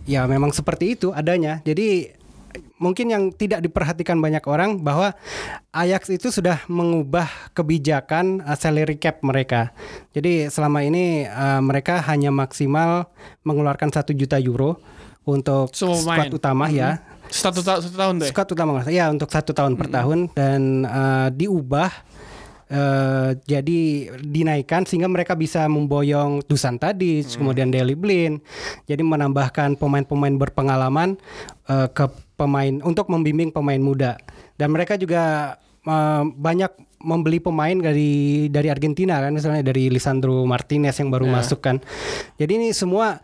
ya 0.03 0.27
memang 0.27 0.51
seperti 0.51 0.97
itu 0.99 1.15
adanya. 1.15 1.63
Jadi 1.63 2.11
mungkin 2.83 3.07
yang 3.07 3.23
tidak 3.31 3.63
diperhatikan 3.63 4.19
banyak 4.19 4.43
orang 4.43 4.83
bahwa 4.83 5.15
Ajax 5.71 6.11
itu 6.11 6.27
sudah 6.35 6.59
mengubah 6.67 7.31
kebijakan 7.55 8.43
uh, 8.43 8.59
salary 8.59 8.99
cap 8.99 9.23
mereka. 9.23 9.71
Jadi 10.11 10.51
selama 10.51 10.83
ini 10.83 11.23
uh, 11.23 11.63
mereka 11.63 12.03
hanya 12.11 12.27
maksimal 12.35 13.07
mengeluarkan 13.47 13.87
satu 13.95 14.11
juta 14.11 14.35
euro 14.35 14.83
untuk 15.23 15.71
Semua 15.71 16.03
squad 16.03 16.35
utama 16.35 16.67
ya. 16.67 16.99
Satu, 17.31 17.63
ta- 17.63 17.79
satu 17.79 17.95
tahun 17.95 18.13
deh. 18.21 18.29
Squad 18.29 18.51
utama 18.51 18.83
ya 18.91 19.07
untuk 19.09 19.31
satu 19.31 19.55
tahun 19.55 19.79
per 19.79 19.87
tahun 19.89 20.29
dan 20.35 20.85
uh, 20.85 21.27
diubah 21.33 21.89
eh, 22.73 23.29
jadi 23.45 23.79
dinaikkan 24.21 24.85
sehingga 24.85 25.09
mereka 25.09 25.33
bisa 25.37 25.65
memboyong 25.69 26.45
Dusan 26.45 26.77
Tadic, 26.81 27.37
kemudian 27.37 27.69
Deli 27.69 27.93
Blin. 27.93 28.41
Jadi 28.85 29.01
menambahkan 29.01 29.77
pemain-pemain 29.77 30.35
berpengalaman 30.37 31.17
eh, 31.69 31.87
ke 31.89 32.05
pemain 32.33 32.81
untuk 32.81 33.09
membimbing 33.09 33.49
pemain 33.49 33.79
muda. 33.79 34.17
Dan 34.57 34.73
mereka 34.73 34.95
juga 34.95 35.55
eh, 35.83 36.23
banyak 36.25 36.71
membeli 37.03 37.43
pemain 37.43 37.75
dari 37.75 38.47
dari 38.47 38.71
Argentina 38.71 39.19
kan 39.19 39.35
misalnya 39.35 39.59
dari 39.59 39.91
Lisandro 39.91 40.47
Martinez 40.47 40.95
yang 40.95 41.11
baru 41.11 41.27
Ya. 41.27 41.33
masuk 41.43 41.59
kan. 41.59 41.83
Jadi 42.39 42.51
ini 42.55 42.67
semua 42.71 43.19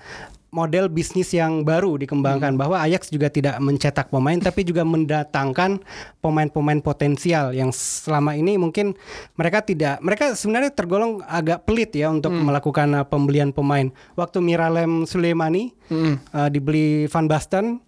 model 0.49 0.89
bisnis 0.89 1.29
yang 1.29 1.61
baru 1.61 1.95
dikembangkan 1.95 2.53
Hmm. 2.53 2.61
bahwa 2.61 2.81
Ajax 2.81 3.09
juga 3.09 3.29
tidak 3.29 3.57
mencetak 3.57 4.09
pemain 4.09 4.35
tapi 4.35 4.61
juga 4.61 4.81
mendatangkan 4.81 5.77
pemain-pemain 6.19 6.79
potensial 6.79 7.53
yang 7.53 7.69
selama 7.69 8.33
ini 8.33 8.57
mungkin 8.57 8.97
mereka 9.35 9.61
tidak 9.61 10.01
mereka 10.01 10.33
sebenarnya 10.33 10.73
tergolong 10.73 11.21
agak 11.23 11.63
pelit 11.63 11.93
ya 11.93 12.09
untuk 12.09 12.33
Hmm. 12.33 12.45
melakukan 12.45 12.89
uh, 12.93 13.05
pembelian 13.05 13.49
pemain. 13.49 13.89
Waktu 14.13 14.39
Miralem 14.39 15.05
Suleimani 15.05 15.71
Hmm. 15.87 16.21
uh, 16.31 16.49
dibeli 16.49 17.05
Van 17.05 17.25
Basten 17.25 17.81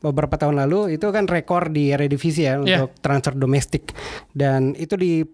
beberapa 0.00 0.36
tahun 0.36 0.60
lalu 0.60 0.96
itu 0.96 1.08
kan 1.08 1.24
rekor 1.24 1.68
di 1.68 1.88
Eredivisie 1.88 2.44
ya 2.44 2.60
Yeah. 2.60 2.84
untuk 2.84 2.96
transfer 3.00 3.32
domestik 3.32 3.92
dan 4.32 4.76
itu 4.76 4.92
di 4.94 5.24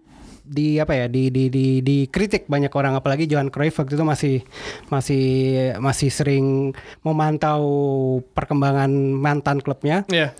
di 0.43 0.75
apa 0.77 0.93
ya 0.93 1.05
di 1.07 1.31
di 1.31 1.47
di 1.47 1.79
dikritik 1.79 2.51
banyak 2.51 2.69
orang 2.75 2.99
apalagi 2.99 3.25
Johan 3.25 3.47
Cruyff 3.47 3.79
waktu 3.79 3.95
itu 3.95 4.05
masih 4.05 4.35
masih 4.91 5.25
masih 5.79 6.09
sering 6.11 6.75
memantau 7.01 7.63
perkembangan 8.35 8.91
mantan 8.91 9.63
klubnya. 9.63 10.03
Iya. 10.11 10.35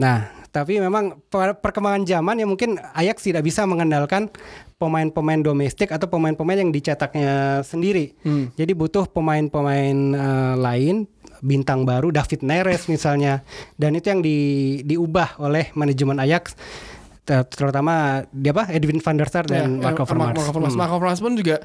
Nah, 0.00 0.32
tapi 0.50 0.80
memang 0.80 1.20
per- 1.28 1.60
perkembangan 1.60 2.08
zaman 2.08 2.40
ya 2.40 2.46
mungkin 2.48 2.80
Ajax 2.96 3.28
tidak 3.28 3.44
bisa 3.44 3.68
mengandalkan 3.68 4.32
pemain-pemain 4.80 5.44
domestik 5.44 5.92
atau 5.92 6.08
pemain-pemain 6.08 6.56
yang 6.56 6.72
dicetaknya 6.72 7.60
sendiri. 7.60 8.16
Jadi 8.56 8.72
butuh 8.72 9.04
pemain-pemain 9.12 9.96
eh, 10.16 10.54
lain 10.56 11.04
bintang 11.40 11.88
baru 11.88 12.12
David 12.12 12.44
Neres 12.44 12.88
misalnya 12.88 13.40
dan 13.80 13.96
itu 13.96 14.12
yang 14.12 14.20
di, 14.20 14.38
diubah 14.84 15.40
oleh 15.40 15.72
manajemen 15.72 16.20
Ajax 16.20 16.52
terutama 17.46 18.26
dia 18.34 18.50
apa 18.50 18.66
Edwin 18.74 18.98
van 18.98 19.16
der 19.16 19.30
Sar 19.30 19.46
dan 19.46 19.60
Ya, 19.60 19.66
Marco 19.68 20.02
eh, 20.02 20.06
Overmars. 20.08 20.34
Marco 20.34 20.50
Overmars. 20.50 20.74
Hmm. 20.74 20.80
Marco 20.82 20.96
pun 20.98 21.32
juga 21.38 21.56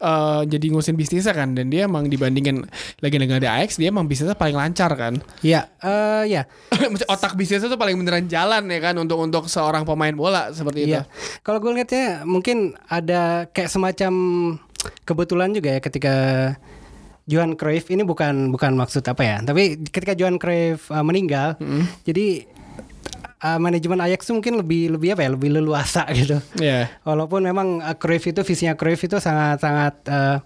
eh, 0.00 0.40
jadi 0.48 0.66
ngusin 0.72 0.96
bisnisnya 0.96 1.34
kan 1.36 1.52
dan 1.52 1.68
dia 1.68 1.84
emang 1.84 2.08
dibandingin 2.08 2.64
legenda-legenda 3.04 3.60
Ajax 3.60 3.76
dia 3.76 3.92
emang 3.92 4.08
bisnisnya 4.08 4.38
paling 4.38 4.56
lancar 4.56 4.90
kan. 4.96 5.20
Ya, 5.44 5.68
eh, 5.82 6.32
ya. 6.32 6.42
Otak 7.12 7.36
bisnisnya 7.36 7.68
tuh 7.68 7.80
paling 7.80 7.98
beneran 8.00 8.26
jalan 8.30 8.64
ya 8.70 8.80
kan 8.80 8.94
untuk 8.96 9.20
untuk 9.20 9.44
seorang 9.50 9.84
pemain 9.84 10.14
bola 10.14 10.54
seperti 10.54 10.88
itu. 10.88 10.96
Iya. 10.96 11.04
Kalau 11.44 11.60
gue 11.60 11.70
lihatnya 11.74 12.24
mungkin 12.24 12.78
ada 12.88 13.50
kayak 13.50 13.70
semacam 13.70 14.12
kebetulan 15.04 15.52
juga 15.52 15.76
ya 15.76 15.80
ketika 15.84 16.14
Johan 17.28 17.54
Cruyff 17.54 17.86
ini 17.92 18.02
bukan 18.02 18.50
bukan 18.50 18.74
maksud 18.74 19.06
apa 19.06 19.22
ya, 19.22 19.36
tapi 19.44 19.78
ketika 19.86 20.18
Johan 20.18 20.40
Cruyff 20.40 20.90
uh, 20.90 21.04
meninggal, 21.06 21.54
jadi 22.02 22.42
uh, 23.40 23.58
manajemen 23.58 24.00
Ajax 24.04 24.28
tuh 24.28 24.36
mungkin 24.36 24.60
lebih 24.60 24.96
lebih 24.96 25.16
apa 25.16 25.24
ya, 25.26 25.30
lebih 25.32 25.50
leluasa 25.56 26.04
gitu. 26.18 26.38
Iya. 26.60 26.92
Walaupun 27.04 27.44
memang 27.44 27.80
uh, 27.80 27.96
Cruyff 27.96 28.28
itu 28.28 28.40
visinya 28.44 28.76
Cruyff 28.76 29.00
itu 29.00 29.16
sangat 29.18 29.60
sangat 29.60 29.94
uh, 30.08 30.38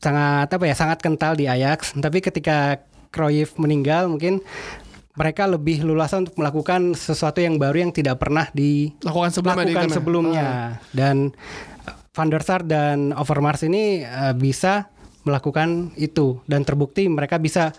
sangat 0.00 0.48
apa 0.50 0.64
ya, 0.66 0.74
sangat 0.74 0.98
kental 1.00 1.36
di 1.36 1.46
Ajax, 1.46 1.94
tapi 1.98 2.20
ketika 2.24 2.80
Cruyff 3.10 3.58
meninggal 3.58 4.06
mungkin 4.08 4.40
mereka 5.18 5.44
lebih 5.44 5.82
leluasa 5.84 6.22
untuk 6.22 6.38
melakukan 6.38 6.94
sesuatu 6.94 7.42
yang 7.42 7.58
baru 7.58 7.84
yang 7.84 7.92
tidak 7.92 8.22
pernah 8.22 8.46
di 8.54 8.94
Lakukan 9.02 9.34
sebelumnya 9.34 9.66
lakukan 9.66 9.90
sebelumnya 9.90 10.46
dan 10.94 11.34
uh, 11.84 11.98
Van 12.14 12.30
der 12.30 12.40
Sar 12.46 12.62
dan 12.64 13.12
Overmars 13.12 13.66
ini 13.66 14.06
uh, 14.06 14.32
bisa 14.32 14.88
melakukan 15.26 15.92
itu 16.00 16.40
dan 16.48 16.64
terbukti 16.64 17.04
mereka 17.10 17.36
bisa 17.36 17.76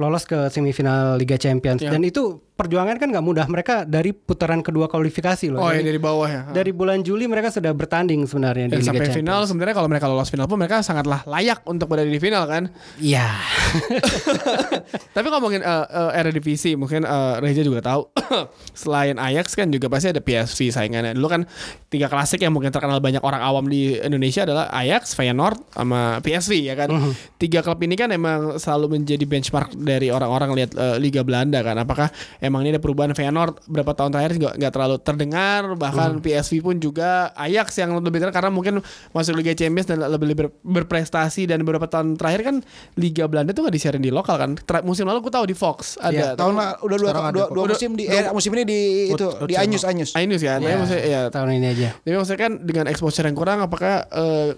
lolos 0.00 0.26
ke 0.26 0.50
semifinal 0.50 1.14
Liga 1.20 1.38
Champions 1.38 1.78
Ya. 1.78 1.94
dan 1.94 2.02
itu 2.02 2.42
perjuangan 2.52 2.94
kan 2.94 3.08
nggak 3.08 3.22
mudah 3.22 3.46
mereka 3.46 3.82
dari 3.82 4.12
putaran 4.12 4.60
kedua 4.60 4.86
kualifikasi 4.86 5.48
loh 5.48 5.58
Oh 5.58 5.68
ya 5.68 5.78
Dari- 5.78 5.88
dari 5.88 5.98
bawah 5.98 6.28
ya. 6.28 6.42
dari 6.48 6.70
bulan 6.70 7.00
Juli 7.00 7.24
mereka 7.24 7.48
sudah 7.48 7.70
bertanding 7.70 8.22
sebenarnya 8.22 8.68
dan 8.68 8.72
di 8.72 8.76
Liga 8.78 8.88
sampai 8.88 9.00
Champions. 9.04 9.18
final 9.18 9.40
sebenarnya 9.44 9.74
kalau 9.74 9.88
mereka 9.88 10.06
lolos 10.06 10.28
final 10.28 10.44
pun 10.44 10.56
mereka 10.56 10.80
sangatlah 10.80 11.24
layak 11.24 11.64
untuk 11.64 11.86
berada 11.86 12.06
di 12.06 12.18
final 12.18 12.44
kan. 12.44 12.68
Iya. 12.96 13.26
Tapi 15.14 15.26
ngomongin 15.28 15.60
uh, 15.60 15.84
uh, 15.84 16.10
Eredivisie 16.12 16.74
mungkin 16.74 17.04
uh, 17.04 17.38
Reza 17.38 17.62
juga 17.62 17.80
tahu 17.80 18.08
selain 18.74 19.16
Ajax 19.16 19.54
kan 19.54 19.68
juga 19.68 19.88
pasti 19.88 20.10
ada 20.10 20.20
PSV 20.20 20.70
saingannya. 20.70 21.12
Dulu 21.12 21.28
kan 21.28 21.42
tiga 21.88 22.06
klasik 22.06 22.40
yang 22.40 22.52
mungkin 22.52 22.68
terkenal 22.68 22.98
banyak 22.98 23.20
orang 23.20 23.40
awam 23.40 23.64
di 23.66 23.96
Indonesia 23.96 24.44
adalah 24.44 24.68
Ajax, 24.70 25.12
Feyenoord 25.12 25.60
sama 25.72 26.20
PSV 26.20 26.52
ya 26.62 26.74
kan. 26.74 26.88
Tiga 27.36 27.60
klub 27.60 27.80
ini 27.80 27.94
kan 27.94 28.08
emang 28.08 28.56
selalu 28.56 28.98
menjadi 28.98 29.24
benchmark 29.24 29.74
dari 29.74 30.08
orang-orang 30.08 30.50
lihat 30.54 30.70
uh, 30.74 30.96
Liga 30.96 31.22
Belanda 31.22 31.60
kan. 31.60 31.76
Apakah 31.76 32.08
emang 32.42 32.60
ini 32.60 32.74
ada 32.74 32.82
perubahan 32.82 33.14
Feyenoord 33.14 33.64
berapa 33.64 33.94
tahun 33.94 34.10
terakhir 34.10 34.32
juga 34.34 34.50
nggak 34.52 34.72
terlalu 34.72 34.96
terdengar 34.98 35.62
bahkan 35.74 36.18
PSV 36.18 36.58
pun 36.60 36.76
juga 36.76 37.30
Ajax 37.32 37.78
yang 37.78 37.94
lebih 37.96 38.18
terkenal 38.18 38.34
karena 38.34 38.50
mungkin 38.50 38.74
masuk 39.10 39.32
Liga 39.34 39.54
Champions 39.54 39.86
dan 39.86 40.02
lebih 40.02 40.34
ber- 40.34 40.52
berprestasi 40.60 41.46
dan 41.46 41.62
beberapa 41.62 41.86
tahun 41.86 42.18
terakhir 42.18 42.42
kan 42.42 42.56
Liga 42.94 43.24
Belanda 43.24 43.52
tuh 43.52 43.62
nggak 43.62 43.72
disiarin 43.72 44.02
di 44.02 44.10
lokal 44.10 44.36
kan. 44.36 44.50
Ter- 44.56 44.82
musim 44.82 45.06
lalu 45.06 45.22
gue 45.22 45.30
tahu 45.30 45.46
di 45.46 45.54
Fox 45.54 45.94
ada 45.96 46.34
Tahun 46.34 46.52
la- 46.52 46.76
udah 46.76 46.96
dua, 46.98 47.10
dua, 47.30 47.46
dua 47.48 47.62
Udah- 47.62 47.72
musim 47.72 47.94
di 47.94 48.04
eh, 48.04 48.26
musim 48.28 48.50
ini 48.52 48.64
di 48.64 48.80
itu 49.08 49.26
di 49.44 49.54
Anyus 49.54 49.86
Anyus. 49.86 50.10
Kan. 50.42 50.58
Tapi 50.58 50.74
maksudnya 50.74 51.04
ya 51.04 51.20
Tahun 51.30 51.46
ini 51.48 51.66
aja. 51.68 51.88
tapi 51.94 52.12
maksudnya 52.12 52.40
kan 52.40 52.52
dengan 52.60 52.84
exposure 52.86 53.22
yang 53.22 53.36
kurang 53.36 53.62
apakah 53.62 54.02
eh, 54.10 54.50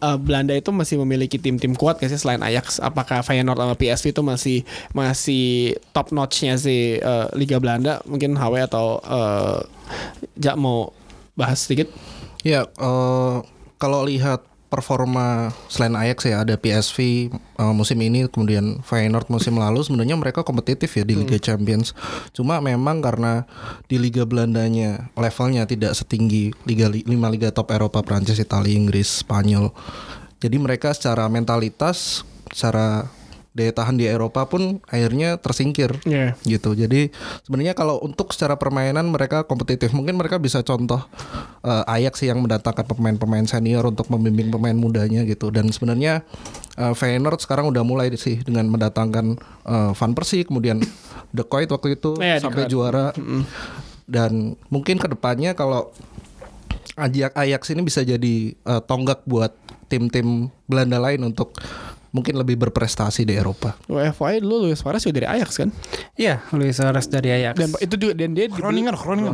eh, 0.00 0.18
Belanda 0.18 0.52
itu 0.56 0.70
masih 0.72 1.00
memiliki 1.02 1.36
tim-tim 1.36 1.76
kuat 1.76 2.00
sih 2.00 2.18
selain 2.18 2.42
Ajax? 2.42 2.80
Apakah 2.80 3.22
Feyenoord 3.22 3.60
sama 3.60 3.74
PSV 3.76 4.06
itu 4.12 4.22
masih 4.22 4.58
masih 4.92 5.44
top 5.92 6.12
notch-nya 6.12 6.56
sih 6.56 6.98
eh, 7.00 7.26
Liga 7.36 7.60
Belanda? 7.60 8.00
Mungkin 8.04 8.36
HW 8.36 8.54
atau 8.66 9.00
eh, 9.04 9.58
Jak 10.36 10.58
mau 10.58 10.90
bahas 11.38 11.62
sedikit? 11.62 11.92
Ya, 12.42 12.66
eh, 12.66 13.36
kalau 13.78 14.02
lihat 14.06 14.42
performa 14.76 15.56
selain 15.72 15.96
Ajax 15.96 16.28
ya 16.28 16.44
ada 16.44 16.60
PSV 16.60 17.32
eh, 17.32 17.72
musim 17.72 17.96
ini 18.04 18.28
kemudian 18.28 18.84
Feyenoord 18.84 19.32
musim 19.32 19.56
lalu 19.56 19.80
sebenarnya 19.80 20.20
mereka 20.20 20.44
kompetitif 20.44 20.92
ya 20.92 21.08
di 21.08 21.16
Liga 21.16 21.40
Champions. 21.40 21.96
Cuma 22.36 22.60
memang 22.60 23.00
karena 23.00 23.48
di 23.88 23.96
Liga 23.96 24.28
Belandanya 24.28 25.08
levelnya 25.16 25.64
tidak 25.64 25.96
setinggi 25.96 26.52
liga 26.68 26.92
lima 26.92 27.32
liga 27.32 27.48
top 27.48 27.72
Eropa 27.72 28.04
Prancis, 28.04 28.36
Italia, 28.36 28.76
Inggris, 28.76 29.24
Spanyol. 29.24 29.72
Jadi 30.36 30.60
mereka 30.60 30.92
secara 30.92 31.24
mentalitas, 31.32 32.20
secara 32.52 33.08
daya 33.56 33.72
tahan 33.72 33.96
di 33.96 34.04
Eropa 34.04 34.44
pun 34.44 34.84
akhirnya 34.84 35.40
tersingkir 35.40 35.96
Iya. 36.04 36.36
gitu. 36.44 36.76
Jadi 36.76 37.08
sebenarnya 37.40 37.72
kalau 37.72 37.96
untuk 38.04 38.36
secara 38.36 38.60
permainan 38.60 39.08
mereka 39.08 39.48
kompetitif, 39.48 39.96
mungkin 39.96 40.20
mereka 40.20 40.36
bisa 40.36 40.60
contoh 40.60 41.00
eh, 41.64 41.92
Ajax 41.96 42.20
sih 42.20 42.28
yang 42.28 42.44
mendatangkan 42.44 42.84
pemain-pemain 42.84 43.48
senior 43.48 43.88
untuk 43.88 44.12
membimbing 44.12 44.52
pemain 44.52 44.76
mudanya 44.76 45.24
gitu. 45.24 45.48
Dan 45.48 45.72
sebenarnya 45.72 46.20
eh, 46.76 46.92
Feyenoord 46.92 47.40
sekarang 47.40 47.72
udah 47.72 47.80
mulai 47.80 48.12
sih 48.14 48.44
dengan 48.44 48.68
mendatangkan 48.68 49.40
eh, 49.64 49.90
Van 49.96 50.12
Persie, 50.12 50.44
kemudian 50.44 50.84
De 51.32 51.42
Kuyt 51.42 51.72
waktu 51.72 51.96
itu 51.96 52.20
De 52.20 52.36
sampai 52.36 52.68
juara. 52.68 53.16
Dan 54.04 54.54
mungkin 54.68 55.00
ke 55.00 55.08
depannya 55.08 55.56
kalau 55.56 55.90
Ajax 56.96 57.32
Ajax 57.34 57.62
ini 57.72 57.80
bisa 57.80 58.04
jadi 58.04 58.52
eh, 58.52 58.82
tonggak 58.84 59.24
buat 59.24 59.56
tim-tim 59.86 60.50
Belanda 60.66 60.98
lain 60.98 61.22
untuk 61.22 61.54
mungkin 62.10 62.34
lebih 62.34 62.58
berprestasi 62.58 63.22
di 63.22 63.34
Eropa. 63.34 63.74
FYI 63.86 64.38
dulu 64.38 64.66
Luis 64.66 64.76
Suarez 64.76 65.00
juga 65.00 65.18
dari 65.18 65.28
Ajax 65.32 65.50
kan? 65.56 65.68
Iya, 66.14 66.42
Luis 66.52 66.74
Suarez 66.74 67.06
dari 67.06 67.28
Ajax. 67.30 67.54
Dan 67.56 67.70
itu 67.76 67.94
juga 67.96 68.12
dan 68.14 68.30
dia 68.32 68.46
Groningen, 68.46 68.92
Groningen, 68.92 69.32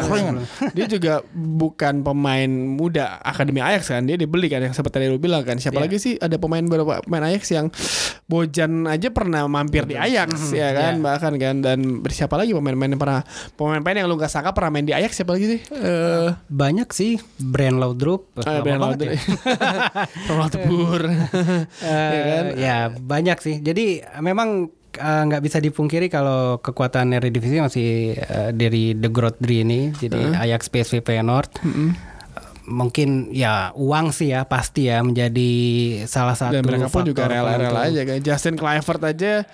Groningen, 0.00 0.36
dia 0.70 0.86
juga 0.86 1.20
bukan 1.32 2.00
pemain 2.00 2.46
muda 2.48 3.18
akademi 3.20 3.58
Ajax 3.58 3.88
kan 3.88 4.02
dia 4.02 4.14
dibeli 4.14 4.46
kan 4.46 4.60
yang 4.60 4.72
seperti 4.72 4.96
tadi 4.96 5.06
lu 5.06 5.18
bilang 5.18 5.42
kan 5.42 5.56
siapa 5.56 5.76
Iya. 5.76 5.84
lagi 5.84 5.96
sih 5.96 6.14
ada 6.16 6.36
pemain 6.36 6.62
beberapa 6.62 7.00
pemain 7.00 7.26
Ajax 7.26 7.50
yang 7.50 7.66
Bojan 8.24 8.86
aja 8.86 9.10
pernah 9.10 9.44
mampir 9.44 9.84
di 9.84 9.94
Ajax 9.94 10.48
ya 10.50 10.72
kan 10.72 10.92
Iya. 10.94 11.02
bahkan 11.02 11.32
kan 11.36 11.54
dan 11.60 11.78
siapa 12.08 12.34
lagi 12.34 12.52
pemain-pemain 12.52 12.88
yang 12.88 12.98
pernah 12.98 13.20
pemain-pemain 13.52 13.96
yang 13.98 14.08
lu 14.08 14.16
gak 14.16 14.28
sangka 14.28 14.50
pernah 14.50 14.70
main 14.70 14.82
di 14.82 14.92
Ajax 14.92 15.12
siapa 15.14 15.34
lagi 15.34 15.46
sih 15.46 15.60
eh 15.70 16.30
Banyak 16.46 16.88
sih 16.90 17.12
Brand 17.36 17.76
Laudrup. 17.76 18.32
uh, 18.34 18.42
Lama 18.42 18.62
banget 18.62 18.80
Laudrup. 18.80 19.18
Ronald 20.30 20.54
Pur 20.62 21.02
Eh, 21.94 22.24
kan? 22.26 22.44
ya 22.58 22.76
banyak 22.90 23.38
sih. 23.38 23.56
Jadi 23.62 24.02
memang 24.20 24.68
eh, 24.98 25.22
nggak 25.30 25.42
bisa 25.42 25.58
dipungkiri 25.62 26.10
kalau 26.10 26.58
kekuatan 26.58 27.14
Eredivisie 27.14 27.62
masih 27.62 28.18
eh, 28.18 28.50
dari 28.50 28.98
The 28.98 29.10
Growth 29.10 29.38
Three 29.38 29.62
ini. 29.62 29.94
Jadi 29.94 30.34
Ajax, 30.34 30.68
PSV, 30.68 31.06
Feyenoord. 31.06 31.50
Eh, 31.62 32.13
Mungkin 32.64 33.28
ya 33.28 33.76
uang 33.76 34.08
sih 34.08 34.32
ya 34.32 34.48
pasti 34.48 34.88
ya 34.88 35.04
menjadi 35.04 35.52
salah 36.08 36.32
satu 36.32 36.56
dan 36.56 36.64
mereka 36.64 36.88
pun 36.88 37.04
juga 37.04 37.28
rela-rela 37.28 37.84
aja 37.84 38.02
kan 38.02 38.18
Justin 38.18 38.56
Kluivert 38.56 39.04
aja. 39.04 39.44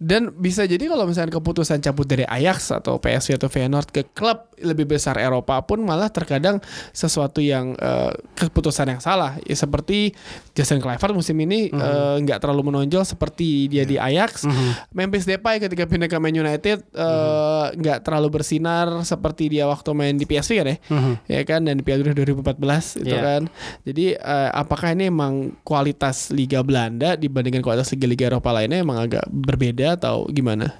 Dan 0.00 0.32
bisa 0.32 0.64
jadi 0.64 0.80
kalau 0.88 1.04
misalnya 1.04 1.36
keputusan 1.36 1.78
cabut 1.78 2.08
dari 2.08 2.24
Ajax 2.24 2.72
atau 2.72 2.96
PSV 2.96 3.36
atau 3.36 3.48
Feyenoord 3.48 3.88
ke 3.88 4.08
klub 4.10 4.48
lebih 4.56 4.88
besar 4.88 5.20
Eropa 5.20 5.60
pun 5.60 5.84
malah 5.84 6.08
terkadang 6.08 6.56
sesuatu 6.90 7.38
yang 7.38 7.76
eh, 7.76 8.12
keputusan 8.34 8.88
yang 8.88 9.00
salah. 9.00 9.36
Ya, 9.44 9.52
seperti 9.54 10.16
Justin 10.52 10.80
Kluivert 10.80 11.12
musim 11.12 11.36
ini 11.36 11.68
Mhm. 11.68 11.76
eh, 11.76 12.16
nggak 12.24 12.40
terlalu 12.40 12.72
menonjol 12.72 13.04
seperti 13.04 13.68
dia 13.68 13.84
di 13.84 14.00
Ajax. 14.00 14.48
Mhm. 14.48 14.88
Memphis 14.90 15.28
Depay 15.28 15.60
ketika 15.60 15.84
pindah 15.84 16.08
ke 16.08 16.16
Man 16.16 16.32
United 16.32 16.80
eh, 16.80 17.66
nggak 17.76 18.00
terlalu 18.00 18.40
bersinar 18.40 18.88
seperti 19.04 19.52
dia 19.52 19.68
waktu 19.68 19.92
main 19.92 20.16
di 20.16 20.24
PSV 20.24 20.52
kan 20.56 20.66
ya. 20.66 20.76
Mhm. 20.88 21.12
ya 21.28 21.40
kan 21.44 21.60
dan 21.60 21.76
di 21.76 21.84
Piala 21.84 22.00
Dunia 22.00 22.16
2014 22.16 22.53
2014 22.56 23.02
itu 23.02 23.14
Iya. 23.14 23.22
kan. 23.22 23.42
Jadi 23.82 24.06
eh, 24.14 24.50
apakah 24.54 24.94
ini 24.94 25.10
emang 25.10 25.52
kualitas 25.62 26.30
Liga 26.30 26.62
Belanda 26.62 27.18
dibandingkan 27.18 27.60
kualitas 27.60 27.90
Liga-Liga 27.92 28.30
Eropa 28.30 28.54
lainnya 28.54 28.80
emang 28.80 28.98
agak 29.02 29.26
berbeda 29.28 29.98
atau 29.98 30.24
gimana? 30.30 30.72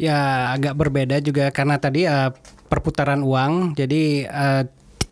Ya 0.00 0.50
agak 0.56 0.74
berbeda 0.80 1.20
juga 1.20 1.52
karena 1.52 1.76
tadi 1.76 2.08
eh, 2.08 2.30
perputaran 2.66 3.20
uang. 3.20 3.76
Jadi 3.76 4.24
eh, 4.24 4.62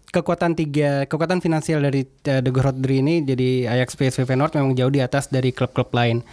kekuatan 0.08 0.56
tiga 0.56 1.04
kekuatan 1.04 1.44
finansial 1.44 1.84
dari 1.84 2.02
eh, 2.04 2.40
The 2.40 2.48
Grootdrie 2.48 3.04
ini 3.04 3.20
jadi 3.22 3.68
Ajax, 3.76 3.92
PSV, 3.94 4.24
Feyenoord 4.24 4.56
memang 4.56 4.72
jauh 4.72 4.88
di 4.88 5.04
atas 5.04 5.28
dari 5.28 5.52
klub-klub 5.52 5.92
lain. 5.92 6.24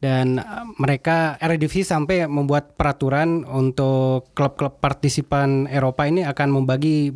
Dan 0.00 0.40
mereka 0.80 1.36
Eredivisie 1.36 1.84
sampai 1.84 2.24
membuat 2.24 2.72
peraturan 2.72 3.44
untuk 3.44 4.32
klub-klub 4.32 4.80
partisipan 4.80 5.68
Eropa 5.68 6.08
ini 6.08 6.24
akan 6.24 6.56
membagi 6.56 7.12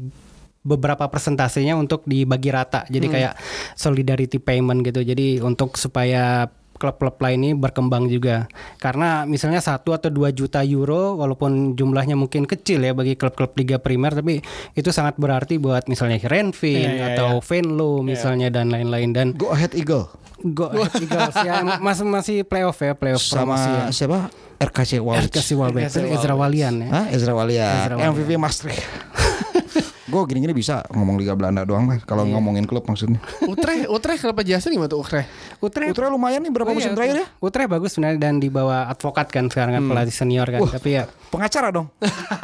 beberapa 0.65 1.07
persentasenya 1.13 1.77
untuk 1.77 2.03
dibagi 2.09 2.49
rata. 2.49 2.89
Jadi 2.89 3.07
kayak 3.13 3.37
solidarity 3.77 4.41
payment 4.41 4.81
gitu. 4.81 5.05
Jadi 5.05 5.39
untuk 5.45 5.77
supaya 5.77 6.49
klub-klub 6.75 7.17
lain 7.23 7.39
ini 7.39 7.51
berkembang 7.55 8.11
juga. 8.11 8.51
Karena 8.83 9.23
misalnya 9.25 9.63
satu 9.63 9.95
atau 9.95 10.11
2 10.11 10.35
juta 10.35 10.61
euro 10.67 11.15
walaupun 11.15 11.79
jumlahnya 11.79 12.19
mungkin 12.19 12.45
kecil 12.51 12.83
ya 12.83 12.93
bagi 12.93 13.15
klub-klub 13.15 13.55
Liga 13.55 13.79
Primer 13.79 14.11
tapi 14.11 14.43
itu 14.75 14.91
sangat 14.91 15.15
berarti 15.17 15.63
buat 15.63 15.87
misalnya 15.87 16.19
Renvin 16.27 16.83
Iya, 16.85 16.91
iya, 16.91 17.07
atau 17.15 17.39
Venlo 17.39 18.03
misalnya 18.03 18.51
dan 18.51 18.75
lain-lain 18.75 19.15
dan 19.15 19.27
Go 19.39 19.55
ahead 19.55 19.73
Eagle 19.79 20.11
Go 20.53 20.69
Ahead 20.69 20.99
Eagles 21.05 21.37
ya 21.41 21.63
masih 21.79 22.05
masih 22.05 22.37
playoff 22.43 22.77
ya 22.83 22.93
playoff 22.99 23.23
sama 23.23 23.55
promosi 23.55 23.71
ya. 23.71 23.85
siapa? 23.95 24.19
RKC 24.61 24.93
Walbeck 25.01 25.31
RKC 25.89 25.99
Ezra 26.15 26.35
Walian 26.35 26.75
ya. 26.85 26.89
Hah? 26.91 27.05
Ezra 27.11 27.33
Walian, 27.33 27.75
Ezra 27.85 27.95
Walian. 27.97 28.13
MVP 28.13 28.31
Maastricht. 28.37 28.83
Gue 30.05 30.21
gini-gini 30.27 30.53
bisa 30.53 30.85
ngomong 30.91 31.17
Liga 31.17 31.33
Belanda 31.33 31.65
doang 31.65 31.85
mah 31.85 31.97
kalau 31.99 32.23
Iya. 32.23 32.37
ngomongin 32.37 32.65
klub 32.65 32.85
maksudnya. 32.85 33.17
Utrecht, 33.43 33.89
Utrecht 33.89 34.21
kenapa 34.21 34.41
jelasin 34.41 34.71
gimana 34.71 34.87
tuh 34.87 35.01
Utrecht? 35.01 35.29
Utrecht 35.65 35.91
Utrecht 35.91 36.13
lumayan 36.13 36.41
nih 36.41 36.53
berapa 36.53 36.69
Oh 36.69 36.77
musim 36.77 36.93
iya, 36.93 36.97
terakhir 36.97 37.17
ya? 37.17 37.27
Utrecht 37.41 37.69
bagus 37.69 37.91
sebenarnya 37.93 38.21
dan 38.21 38.35
dibawa 38.37 38.87
advokat 38.87 39.27
kan 39.29 39.49
sekarang 39.49 39.73
kan 39.75 39.85
pelatih 39.85 40.13
senior 40.13 40.45
kan. 40.45 40.61
Tapi 40.61 40.91
ya 40.93 41.05
Pengacara 41.33 41.69
dong. 41.69 41.89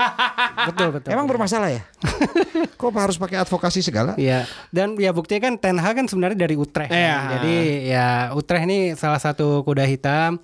betul 0.69 0.89
betul. 0.91 1.11
Emang 1.15 1.25
bermasalah 1.25 1.71
ya? 1.71 1.83
Kok 2.81 2.91
harus 2.93 3.17
pakai 3.17 3.39
advokasi 3.39 3.81
segala? 3.81 4.17
Iya, 4.17 4.49
dan 4.69 4.97
ya 4.97 5.13
buktinya 5.13 5.47
kan 5.47 5.55
Ten 5.57 5.77
Hag 5.77 5.95
kan 5.95 6.07
sebenarnya 6.09 6.39
dari 6.41 6.57
Utrecht. 6.57 6.89
kan. 6.89 6.97
Iya. 6.97 7.17
Jadi 7.37 7.55
ya 7.87 8.07
Utrecht 8.33 8.65
ini 8.65 8.97
salah 8.97 9.21
satu 9.21 9.63
kuda 9.63 9.85
hitam. 9.85 10.41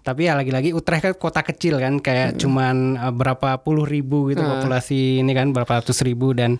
Tapi 0.00 0.26
ya 0.26 0.38
lagi-lagi 0.38 0.72
Utrecht 0.72 1.02
kan 1.02 1.12
kota 1.12 1.42
kecil 1.42 1.76
kan, 1.76 1.98
kayak 1.98 2.38
cuman 2.38 2.96
eh, 2.96 3.12
berapa 3.12 3.60
puluh 3.60 3.84
ribu 3.84 4.30
gitu 4.30 4.40
Hmm. 4.40 4.56
populasi 4.56 5.20
ini 5.20 5.32
kan 5.34 5.52
berapa 5.52 5.82
ratus 5.82 6.00
ribu 6.00 6.32
dan 6.32 6.56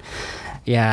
ya 0.64 0.90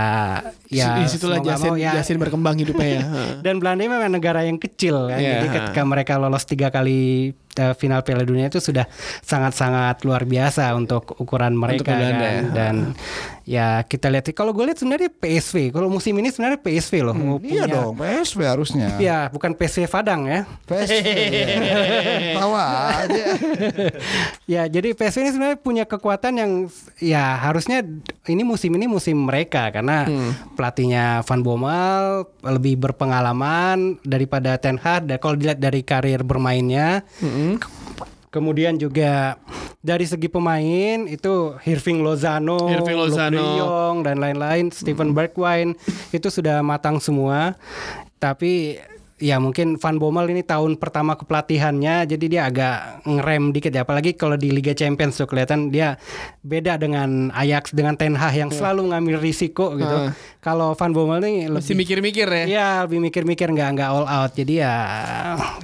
ya 0.72 1.00
di 1.00 1.12
situlah 1.12 1.40
mau 1.40 1.46
nggak 1.46 1.60
Jasin, 1.60 1.72
mau 1.72 1.78
ya 1.78 1.92
Jasin 2.00 2.18
berkembang 2.18 2.56
hidupnya 2.60 2.88
ya. 2.88 3.04
Dan 3.46 3.60
Belanda 3.60 3.84
memang 3.84 4.12
negara 4.12 4.44
yang 4.48 4.58
kecil 4.60 5.12
kan. 5.12 5.20
Iya. 5.20 5.44
Jadi 5.44 5.48
ketika 5.52 5.82
mereka 5.84 6.14
lolos 6.20 6.48
tiga 6.48 6.72
kali 6.72 7.36
final 7.74 8.02
Piala 8.02 8.22
Dunia 8.22 8.48
itu 8.48 8.58
sudah 8.58 8.86
sangat-sangat 9.22 10.02
luar 10.02 10.24
biasa 10.24 10.72
untuk 10.72 11.18
ukuran 11.18 11.54
mereka 11.54 11.90
Belanda, 11.90 12.18
kan. 12.18 12.22
ya. 12.22 12.42
Dan 12.50 12.76
ya 13.44 13.68
kita 13.82 14.08
lihat 14.08 14.28
kalau 14.32 14.52
gue 14.52 14.66
lihat 14.66 14.78
sebenarnya 14.78 15.10
PSV. 15.10 15.70
Kalau 15.70 15.88
musim 15.88 16.14
ini 16.16 16.28
sebenarnya 16.28 16.60
PSV 16.60 16.94
loh. 17.02 17.14
mau 17.14 17.38
Iya 17.38 17.64
punya- 17.64 17.68
dong, 17.68 17.94
PSV 17.96 18.40
harusnya. 18.44 18.88
Ya, 19.08 19.28
bukan 19.28 19.54
PSV 19.54 19.88
Padang 19.88 20.26
ya. 20.26 20.44
PSV. 20.64 21.06
Tawa 22.38 22.64
aja. 23.00 23.26
Ya, 24.48 24.64
jadi 24.66 24.92
PSV 24.92 25.18
ini 25.20 25.32
sebenarnya 25.32 25.60
punya 25.60 25.84
kekuatan 25.84 26.34
yang 26.36 26.52
ya 26.98 27.36
harusnya 27.38 27.84
ini 28.26 28.42
musim 28.42 28.72
ini 28.72 28.88
musim 28.88 29.20
mereka 29.20 29.68
karena 29.70 30.08
pelatihnya 30.56 31.20
Van 31.22 31.42
Bommel 31.42 32.24
lebih 32.42 32.80
berpengalaman 32.80 34.00
daripada 34.02 34.56
Ten 34.56 34.78
Hag. 34.78 35.04
Dan 35.06 35.18
kalau 35.18 35.36
dilihat 35.36 35.60
dari 35.60 35.84
karir 35.84 36.24
bermainnya, 36.24 37.04
kemudian 38.28 38.76
juga 38.76 39.40
dari 39.80 40.04
segi 40.04 40.28
pemain 40.28 41.08
itu 41.08 41.56
Hirving 41.64 42.04
Lozano, 42.04 42.68
Hirving 42.68 43.00
Luke 43.00 43.16
Lozano. 43.16 43.46
Jong, 43.56 43.96
dan 44.04 44.20
lain-lain, 44.20 44.68
Steven 44.68 45.16
Bergwijn 45.16 45.80
itu 46.12 46.28
sudah 46.28 46.60
matang 46.60 47.00
semua. 47.00 47.56
Tapi 48.20 48.82
ya 49.18 49.42
mungkin 49.42 49.82
Van 49.82 49.98
Bommel 49.98 50.30
ini 50.30 50.46
tahun 50.46 50.78
pertama 50.78 51.18
kepelatihannya 51.18 52.06
jadi 52.06 52.26
dia 52.30 52.42
agak 52.46 53.02
ngerem 53.02 53.50
dikit 53.50 53.74
ya 53.74 53.82
apalagi 53.82 54.14
kalau 54.14 54.38
di 54.38 54.54
Liga 54.54 54.78
Champions 54.78 55.18
tuh 55.18 55.26
kelihatan 55.26 55.74
dia 55.74 55.98
beda 56.46 56.78
dengan 56.78 57.34
Ajax 57.34 57.74
dengan 57.74 57.98
Ten 57.98 58.14
Hag 58.14 58.38
yang 58.38 58.54
selalu 58.54 58.94
ngambil 58.94 59.18
risiko 59.18 59.74
gitu. 59.74 59.90
Ah. 59.90 60.14
Kalau 60.38 60.78
Van 60.78 60.94
Bommel 60.94 61.20
nih 61.20 61.36
Masih 61.50 61.74
lebih 61.74 61.76
mikir-mikir 61.84 62.28
ya. 62.30 62.44
Iya 62.46 62.68
lebih 62.86 63.00
mikir-mikir 63.10 63.50
nggak 63.52 63.70
nggak 63.74 63.90
all 63.90 64.06
out 64.06 64.32
jadi 64.38 64.54
ya 64.64 64.76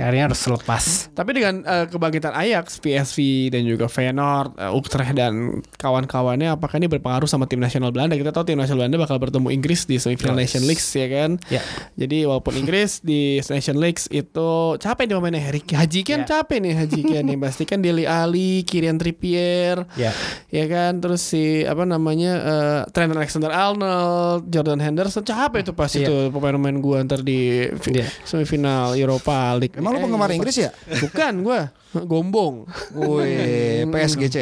akhirnya 0.01 0.33
harus 0.33 0.41
lepas. 0.49 0.83
Tapi 1.13 1.29
dengan 1.37 1.61
eh, 1.61 1.85
kebangkitan 1.87 2.33
Ajax, 2.33 2.81
PSV 2.81 3.53
dan 3.53 3.69
juga 3.69 3.85
Feyenoord, 3.85 4.57
eh, 4.57 4.71
Utrecht 4.73 5.13
dan 5.13 5.61
kawan-kawannya 5.77 6.57
apakah 6.57 6.81
ini 6.81 6.89
berpengaruh 6.89 7.29
sama 7.29 7.45
tim 7.45 7.61
nasional 7.61 7.93
Belanda? 7.93 8.17
Kita 8.17 8.33
tahu 8.33 8.49
tim 8.49 8.57
nasional 8.57 8.89
Belanda 8.89 8.97
bakal 8.97 9.21
bertemu 9.21 9.53
Inggris 9.53 9.85
di 9.85 10.01
semifinal 10.01 10.33
Nation 10.33 10.65
League 10.65 10.81
ya 10.81 11.07
kan. 11.07 11.31
Ya. 11.53 11.61
Jadi 11.93 12.25
walaupun 12.25 12.57
Inggris 12.57 12.97
di 13.05 13.42
Nation 13.49 13.75
League 13.75 13.97
itu 14.07 14.49
capek 14.75 15.03
nih 15.03 15.15
pemainnya 15.15 15.41
Harry 15.41 15.61
Haji 15.63 15.99
kan 16.01 16.19
Ya. 16.21 16.27
capek 16.29 16.57
nih 16.59 16.73
Haji 16.75 17.01
kan 17.03 17.23
nih 17.23 17.37
pasti 17.37 17.63
kan 17.63 17.79
Deli 17.79 18.05
Ali, 18.05 18.61
Kieran 18.61 18.95
Trippier, 18.95 19.83
Ya. 19.93 20.13
ya 20.47 20.65
kan 20.65 20.99
terus 20.99 21.19
si 21.19 21.43
apa 21.63 21.83
namanya 21.83 22.31
eh, 22.37 22.79
Trent 22.89 23.11
Alexander 23.11 23.49
Arnold, 23.49 24.45
Jordan 24.47 24.77
Henderson 24.77 25.23
capek 25.23 25.59
itu 25.61 25.73
pasti 25.73 25.99
Iya. 25.99 26.07
tuh 26.07 26.21
pemain-pemain 26.29 26.77
gua 26.77 27.01
ntar 27.01 27.19
di 27.19 27.65
Iya. 27.89 28.05
semifinal 28.23 28.93
Europa 28.93 29.33
League. 29.55 29.73
Emang 29.73 29.91
lu 29.91 29.97
Eh, 29.97 30.03
penggemar 30.03 30.27
Europa- 30.27 30.37
Inggris 30.37 30.57
ya? 30.59 30.69
Bukan 30.99 31.33
gua, 31.41 31.73
gombong. 31.95 32.69
Wih, 32.93 33.89
PSGC. 33.89 34.37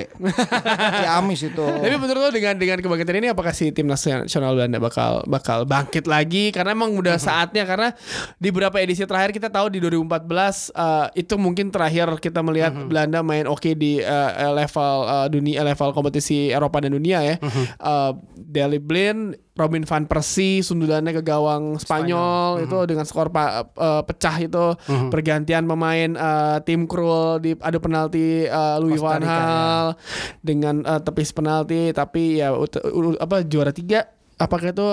Ciamis 0.98 1.42
itu. 1.46 1.64
Tapi 1.64 1.96
menurut 1.96 2.20
lo 2.20 2.30
dengan 2.30 2.56
dengan 2.56 2.78
kebangkitan 2.78 3.16
ini 3.16 3.28
apakah 3.30 3.52
si 3.52 3.72
tim 3.72 3.88
nasional 3.88 4.28
Belanda 4.52 4.78
bakal 4.78 5.24
bakal 5.26 5.64
bangkit 5.64 6.04
lagi 6.06 6.52
karena 6.52 6.74
emang 6.74 6.92
udah 6.94 7.16
saatnya 7.18 7.64
karena 7.64 7.96
di 8.36 8.50
beberapa 8.50 8.76
edisi 8.78 8.91
terakhir 9.02 9.32
kita 9.32 9.48
tahu 9.48 9.68
di 9.68 9.80
2014 9.80 10.28
eh, 10.70 11.08
itu 11.16 11.36
mungkin 11.36 11.70
terakhir 11.70 12.12
kita 12.18 12.40
melihat 12.40 12.72
Belanda 12.84 13.20
main 13.22 13.46
oke 13.46 13.72
di 13.72 13.98
eh, 13.98 14.30
level 14.50 14.96
eh, 15.04 15.28
dunia 15.30 15.62
level 15.62 15.90
kompetisi 15.92 16.50
Eropa 16.50 16.80
dan 16.80 16.92
dunia 16.92 17.20
ya. 17.22 17.36
Eh, 17.38 18.12
Daley 18.36 18.78
Blind 18.78 19.22
Robin 19.54 19.84
van 19.84 20.04
Persie 20.06 20.60
sundulannya 20.60 21.12
ke 21.12 21.22
gawang 21.22 21.76
Spanyol, 21.78 22.18
itu 22.62 22.78
dengan 22.86 23.04
skor 23.04 23.30
pa- 23.30 23.68
eh, 23.68 24.02
pecah 24.02 24.36
itu. 24.38 24.66
Pergantian 25.08 25.64
pemain 25.64 26.10
eh, 26.10 26.58
tim 26.62 26.84
Krul 26.84 27.12
di 27.40 27.52
adu 27.56 27.78
penalti 27.78 28.44
eh, 28.44 28.76
Louis 28.78 28.98
Costa 28.98 29.08
van 29.10 29.22
Rica, 29.22 29.32
ya. 29.32 29.92
Dengan 30.40 30.76
eh, 30.82 31.00
tepis 31.00 31.30
penalti 31.30 31.92
tapi 31.92 32.38
ya 32.38 32.52
ut- 32.52 32.80
apa 33.18 33.44
juara 33.44 33.70
tiga 33.70 34.08
apakah 34.42 34.74
itu 34.74 34.90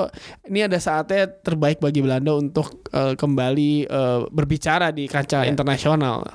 ini 0.52 0.68
ada 0.68 0.76
saatnya 0.76 1.24
terbaik 1.26 1.80
bagi 1.80 2.04
Belanda 2.04 2.36
untuk 2.36 2.84
eh, 2.92 3.16
kembali 3.16 3.88
eh, 3.88 4.20
berbicara 4.28 4.92
di 4.92 5.08
kancah 5.08 5.48
internasional 5.48 6.28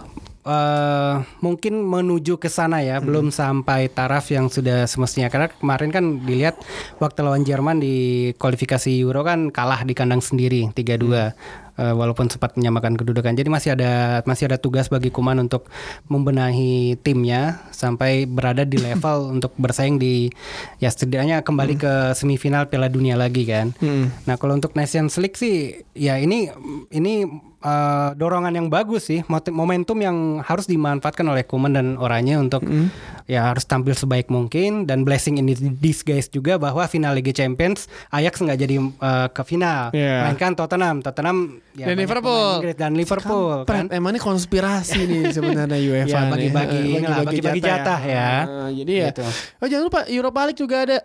eh 0.43 1.15
mungkin 1.39 1.87
menuju 1.87 2.35
ke 2.35 2.51
sana 2.51 2.83
ya, 2.83 2.99
belum 2.99 3.31
sampai 3.31 3.87
taraf 3.87 4.27
yang 4.27 4.51
sudah 4.51 4.83
semestinya. 4.83 5.31
Karena 5.31 5.47
kemarin 5.47 5.87
kan 5.87 6.03
dilihat 6.19 6.59
waktu 6.99 7.23
lawan 7.23 7.47
Jerman 7.47 7.79
di 7.79 7.95
kualifikasi 8.35 8.91
Euro 8.99 9.23
kan 9.23 9.55
kalah 9.55 9.87
di 9.87 9.95
kandang 9.95 10.19
sendiri 10.19 10.67
3-2. 10.75 11.62
Eh, 11.73 11.89
walaupun 11.89 12.29
sempat 12.29 12.53
menyamakan 12.53 12.93
kedudukan. 12.93 13.33
Jadi 13.33 13.49
masih 13.49 13.73
ada 13.73 14.21
masih 14.29 14.45
ada 14.45 14.61
tugas 14.61 14.93
bagi 14.93 15.09
Kuman 15.09 15.41
untuk 15.41 15.73
membenahi 16.05 17.01
timnya 17.01 17.65
sampai 17.73 18.29
berada 18.29 18.61
di 18.61 18.77
level 18.77 19.25
untuk 19.41 19.57
bersaing 19.57 19.97
di 19.97 20.29
ya 20.77 20.93
setidaknya 20.93 21.41
kembali 21.41 21.73
ke 21.73 21.93
semifinal 22.13 22.69
Piala 22.69 22.93
Dunia 22.93 23.17
lagi 23.17 23.49
kan. 23.49 23.73
Nah, 24.29 24.37
kalau 24.37 24.53
untuk 24.53 24.77
Nations 24.77 25.17
League 25.17 25.33
sih 25.33 25.81
ya 25.97 26.21
ini 26.21 26.53
ini 26.93 27.25
eh, 27.63 28.09
dorongan 28.13 28.51
yang 28.51 28.67
bagus 28.67 29.07
sih, 29.07 29.23
mot- 29.25 29.47
momentum 29.49 29.95
yang 29.97 30.17
harus 30.39 30.65
dimanfaatkan 30.65 31.23
oleh 31.23 31.41
Kuman 31.41 31.71
dan 31.71 31.95
orangnya 31.95 32.37
untuk 32.37 32.61
ya 33.23 33.47
harus 33.47 33.63
tampil 33.63 33.93
sebaik 33.93 34.27
mungkin 34.27 34.83
dan 34.83 35.01
blessing 35.01 35.37
in 35.37 35.47
disguise 35.73 36.27
juga 36.27 36.55
bahwa 36.55 36.83
final 36.85 37.11
Liga 37.11 37.31
Champions 37.31 37.87
Ajax 38.09 38.37
nggak 38.37 38.57
jadi 38.57 38.75
eh, 38.77 39.27
ke 39.29 39.41
final, 39.43 39.89
Iya. 39.89 40.27
melainkan 40.27 40.51
Tottenham, 40.53 40.99
Tottenham 40.99 41.37
ya 41.73 41.87
Dan 41.87 41.97
Liverpool. 41.97 42.49
Inggris 42.59 42.75
dan 42.75 42.91
Liverpool 42.93 43.63
kan. 43.63 43.87
Emang 43.89 44.11
ini 44.11 44.19
konspirasi 44.19 44.99
nih 45.01 45.23
sebenarnya 45.35 45.79
UEFA 45.79 46.05
Ya, 46.05 46.19
nih. 46.19 46.29
bagi-bagi 46.29 46.75
Eh, 46.75 46.97
inilah, 46.97 47.17
bagi-bagi 47.21 47.61
jatah 47.61 48.01
ya. 48.01 48.29
Nah, 48.43 48.69
jadi 48.69 48.93
ya 48.93 49.07
Gitu. 49.09 49.23
oh 49.57 49.67
jangan 49.67 49.83
lupa 49.85 49.99
Europa 50.05 50.39
League 50.43 50.59
juga 50.59 50.77
ada 50.81 50.97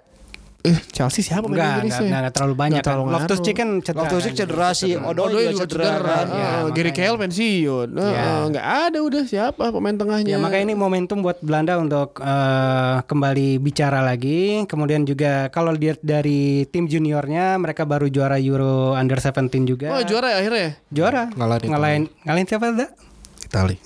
Eh, 0.58 0.74
Chelsea 0.90 1.22
siapa 1.22 1.46
pemain 1.46 1.54
Enggak, 1.54 1.70
Inggris 1.78 1.94
enggak, 1.94 2.02
ya? 2.02 2.18
enggak 2.18 2.34
terlalu 2.34 2.54
banyak. 2.58 2.74
Nggak 2.74 2.86
terlalu 2.90 3.04
kan. 3.04 3.14
Loftus. 3.14 3.38
Cheek 3.40 3.56
kan 3.56 3.68
cedera. 3.78 4.02
Itu 4.02 4.16
kan. 4.18 4.34
cedera 4.34 4.68
sih, 4.74 4.92
Odoi 4.98 5.44
juga 5.48 5.62
cedera 5.64 5.86
kan. 5.94 6.26
Ah, 6.26 6.34
Ya, 6.34 6.50
Gary. 6.74 6.90
Cahill 6.90 7.16
pensiun. 7.16 7.88
Ah, 7.94 8.10
Ya. 8.10 8.26
Nggak 8.50 8.66
ada 8.84 8.98
udah 9.00 9.22
siapa 9.22 9.64
pemain 9.70 9.94
tengahnya. 9.94 10.34
Ya 10.34 10.36
makanya 10.36 10.64
ini 10.66 10.74
momentum 10.74 11.22
buat 11.22 11.38
Belanda 11.38 11.78
untuk 11.78 12.18
eh, 12.18 12.96
kembali 13.00 13.62
bicara 13.62 14.02
lagi. 14.02 14.66
Kemudian 14.66 15.06
juga 15.06 15.46
kalau 15.48 15.70
lihat 15.70 16.02
dari 16.02 16.66
tim 16.66 16.84
juniornya 16.84 17.54
mereka 17.56 17.86
baru 17.86 18.10
juara 18.10 18.34
Euro 18.36 18.92
Under 18.92 19.16
17 19.16 19.62
juga. 19.62 19.94
Oh 19.94 20.02
juara 20.02 20.34
ya 20.34 20.38
akhirnya. 20.42 20.68
Juara. 20.90 21.30
Ngalahin 21.30 21.70
ngalahin 21.70 22.02
ngalahin 22.26 22.46
siapa 22.46 22.66
dah? 22.74 22.90
Itali. 23.46 23.76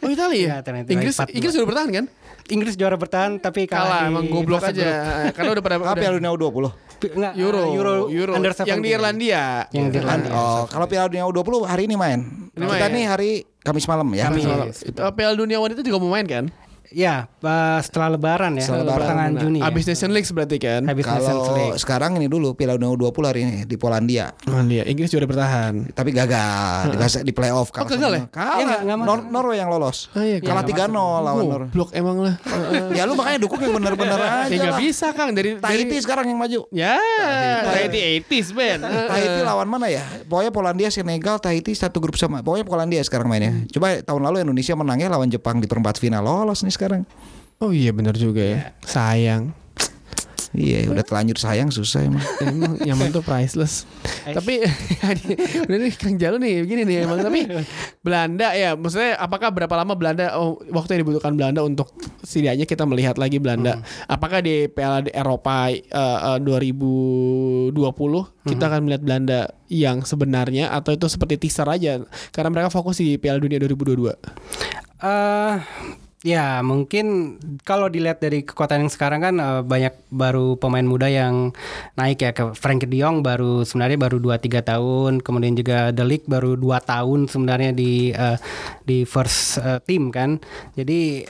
Oh 0.00 0.08
Italia 0.08 0.32
Iya, 0.34 0.48
ya. 0.48 0.56
ternyata 0.64 0.88
Inggris. 0.88 1.16
Inggris 1.28 1.52
sudah 1.52 1.66
bertahan 1.68 1.90
kan? 1.92 2.04
Inggris 2.48 2.74
juara 2.74 2.94
bertahan 2.94 3.36
tapi 3.36 3.66
Kalah 3.66 3.82
kalah, 3.82 4.00
di 4.00 4.10
emang 4.10 4.24
goblok 4.28 4.62
aja. 4.62 4.72
grup. 4.72 5.34
Karena 5.34 5.50
udah 5.52 5.62
pada 5.62 5.76
Apa 5.82 5.94
Piala 5.94 6.14
Dunia 6.16 6.32
U20? 6.32 6.64
Pi- 6.96 7.12
Enggak, 7.12 7.32
Euro, 7.36 7.60
eh, 7.60 7.76
Euro, 7.76 7.92
Euro, 8.08 8.32
Under 8.32 8.52
yang 8.64 8.80
di 8.80 8.88
17. 8.88 8.96
Irlandia. 8.96 9.42
Yang 9.68 9.86
di 9.86 9.96
Irlandia. 10.00 10.30
Oh, 10.32 10.64
kalau 10.64 10.86
Piala 10.86 11.06
Dunia 11.06 11.24
U20 11.24 11.54
hari 11.64 11.82
ini 11.84 11.94
main. 11.94 12.20
Ini 12.52 12.64
Kita 12.64 12.72
main. 12.80 12.94
nih 12.94 13.04
hari 13.04 13.30
Kamis 13.60 13.84
malam 13.84 14.06
ya. 14.14 14.30
Kamis. 14.30 14.46
Uh, 14.86 15.12
Piala 15.12 15.34
Dunia 15.34 15.58
wanita 15.58 15.82
juga 15.82 15.98
mau 15.98 16.08
main 16.08 16.24
kan? 16.24 16.46
Ya, 16.88 17.26
eh, 17.36 17.78
setelah 17.80 18.08
lebaran 18.10 18.54
ya, 18.54 18.62
Setelah 18.62 18.82
Lebaran. 18.82 18.96
pertengahan 18.96 19.32
Juni. 19.36 19.58
ya. 19.58 19.66
Abis 19.66 19.84
Nation 19.84 20.10
League 20.10 20.28
berarti 20.28 20.56
kan? 20.56 20.82
Habis 20.84 21.02
Kalau 21.02 21.34
League. 21.52 21.76
sekarang 21.76 22.12
ini 22.14 22.26
dulu 22.26 22.52
Piala 22.52 22.74
Dunia 22.74 22.92
U20 22.92 23.22
hari 23.24 23.40
ini 23.42 23.56
di 23.62 23.74
Polandia. 23.74 24.30
Oh, 24.44 24.62
iya. 24.62 24.84
Inggris 24.84 25.08
juara 25.08 25.24
bertahan. 25.24 25.90
Tapi 25.90 26.10
gagal 26.10 26.92
di, 26.92 26.96
di 27.22 27.32
playoff 27.32 27.72
Oh, 27.72 27.82
gagal 27.82 27.98
ya? 28.12 28.22
sama- 28.22 28.30
Kalah. 28.30 28.56
Nggak- 28.60 28.80
nggak 28.82 28.96
masuk. 28.96 29.08
Nor- 29.08 29.26
Norway 29.28 29.56
yang 29.56 29.68
lolos. 29.68 29.98
Ah, 30.12 30.22
iya, 30.22 30.38
Kalah 30.38 30.62
3-0 30.62 30.92
lawan 31.20 31.44
Norway. 31.44 31.68
Blok 31.70 31.90
emang 31.92 32.16
lah. 32.18 32.34
ya 32.96 33.02
lu 33.02 33.14
makanya 33.14 33.38
dukung 33.40 33.58
yang 33.58 33.74
bener-bener 33.74 34.18
aja. 34.18 34.46
Ya 34.48 34.70
lah. 34.70 34.78
bisa 34.78 35.10
Kang 35.10 35.32
dari 35.32 35.56
Tahiti 35.56 35.88
dari 35.88 35.98
sekarang 35.98 36.26
yang 36.26 36.38
maju. 36.38 36.60
Ya, 36.70 36.96
Tahiti 37.64 37.98
80s 38.20 38.48
Ben. 38.52 38.78
Tahiti 38.82 39.40
lawan 39.42 39.66
mana 39.66 39.88
ya? 39.88 40.04
Pokoknya 40.24 40.50
Polandia, 40.50 40.88
Senegal, 40.88 41.38
Tahiti 41.38 41.72
satu 41.72 41.98
grup 41.98 42.14
sama. 42.14 42.40
Pokoknya 42.40 42.64
Polandia 42.64 43.00
sekarang 43.00 43.26
mainnya. 43.26 43.66
Coba 43.68 43.98
tahun 43.98 44.22
lalu 44.22 44.36
Indonesia 44.42 44.74
menangnya 44.74 45.08
lawan 45.08 45.28
Jepang 45.28 45.58
di 45.58 45.66
perempat 45.66 45.96
final 45.96 46.20
lolos 46.20 46.60
nih 46.60 46.72
sekarang. 46.76 47.08
Oh 47.56 47.72
iya 47.72 47.88
benar 47.96 48.12
juga 48.20 48.44
ya. 48.44 48.60
Sayang. 48.84 49.56
Iya, 50.56 50.88
udah 50.88 51.04
telanjur 51.04 51.36
sayang 51.36 51.68
susah 51.68 52.08
emang. 52.08 52.24
Emang 52.44 52.80
nyaman 52.80 53.12
tuh 53.12 53.20
priceless. 53.20 53.84
Tapi 54.24 54.64
udah 55.68 55.76
nih 55.76 55.92
Kang 56.00 56.16
Jalu 56.16 56.40
nih 56.40 56.64
begini 56.64 56.82
nih 56.88 56.96
emang 57.04 57.20
tapi 57.20 57.44
Belanda 58.00 58.56
ya 58.56 58.72
maksudnya 58.72 59.20
apakah 59.20 59.52
berapa 59.52 59.74
lama 59.76 59.92
Belanda 59.92 60.32
oh, 60.40 60.56
waktu 60.72 60.96
yang 60.96 61.00
dibutuhkan 61.04 61.36
Belanda 61.36 61.60
untuk 61.60 61.92
setidaknya 62.24 62.64
kita 62.64 62.88
melihat 62.88 63.20
lagi 63.20 63.36
Belanda. 63.36 63.84
Apakah 64.08 64.40
di 64.40 64.66
Piala 64.72 65.04
di 65.04 65.12
Eropa 65.12 65.68
eh, 65.68 65.82
eh, 65.84 66.38
2020 66.40 67.76
kita 68.48 68.64
akan 68.72 68.80
melihat 68.88 69.02
Belanda 69.04 69.40
yang 69.68 70.08
sebenarnya 70.08 70.72
atau 70.72 70.96
itu 70.96 71.04
seperti 71.10 71.36
teaser 71.36 71.68
aja 71.68 72.00
karena 72.32 72.48
mereka 72.48 72.72
fokus 72.72 72.96
di 72.96 73.20
Piala 73.20 73.42
Dunia 73.42 73.60
2022. 73.60 74.16
eh 74.96 75.56
ya 76.26 76.58
mungkin 76.66 77.38
kalau 77.62 77.86
dilihat 77.86 78.18
dari 78.18 78.42
kekuatan 78.42 78.82
yang 78.82 78.90
sekarang 78.90 79.22
kan 79.22 79.34
eh, 79.38 79.62
banyak 79.62 79.94
baru 80.10 80.58
pemain 80.58 80.82
muda 80.82 81.06
yang 81.06 81.54
naik 81.94 82.18
ya 82.18 82.34
ke 82.34 82.50
Frank 82.58 82.82
De 82.82 82.98
Jong 82.98 83.22
baru 83.22 83.62
sebenarnya 83.62 83.94
baru 83.94 84.18
2 84.18 84.34
3 84.42 84.58
tahun, 84.66 85.12
kemudian 85.22 85.54
juga 85.54 85.94
Ligt 86.02 86.26
baru 86.26 86.58
2 86.58 86.82
tahun 86.82 87.20
sebenarnya 87.30 87.70
di 87.70 88.10
eh, 88.10 88.38
di 88.82 89.06
first 89.06 89.62
eh, 89.62 89.78
team 89.86 90.10
kan. 90.10 90.42
Jadi 90.74 91.22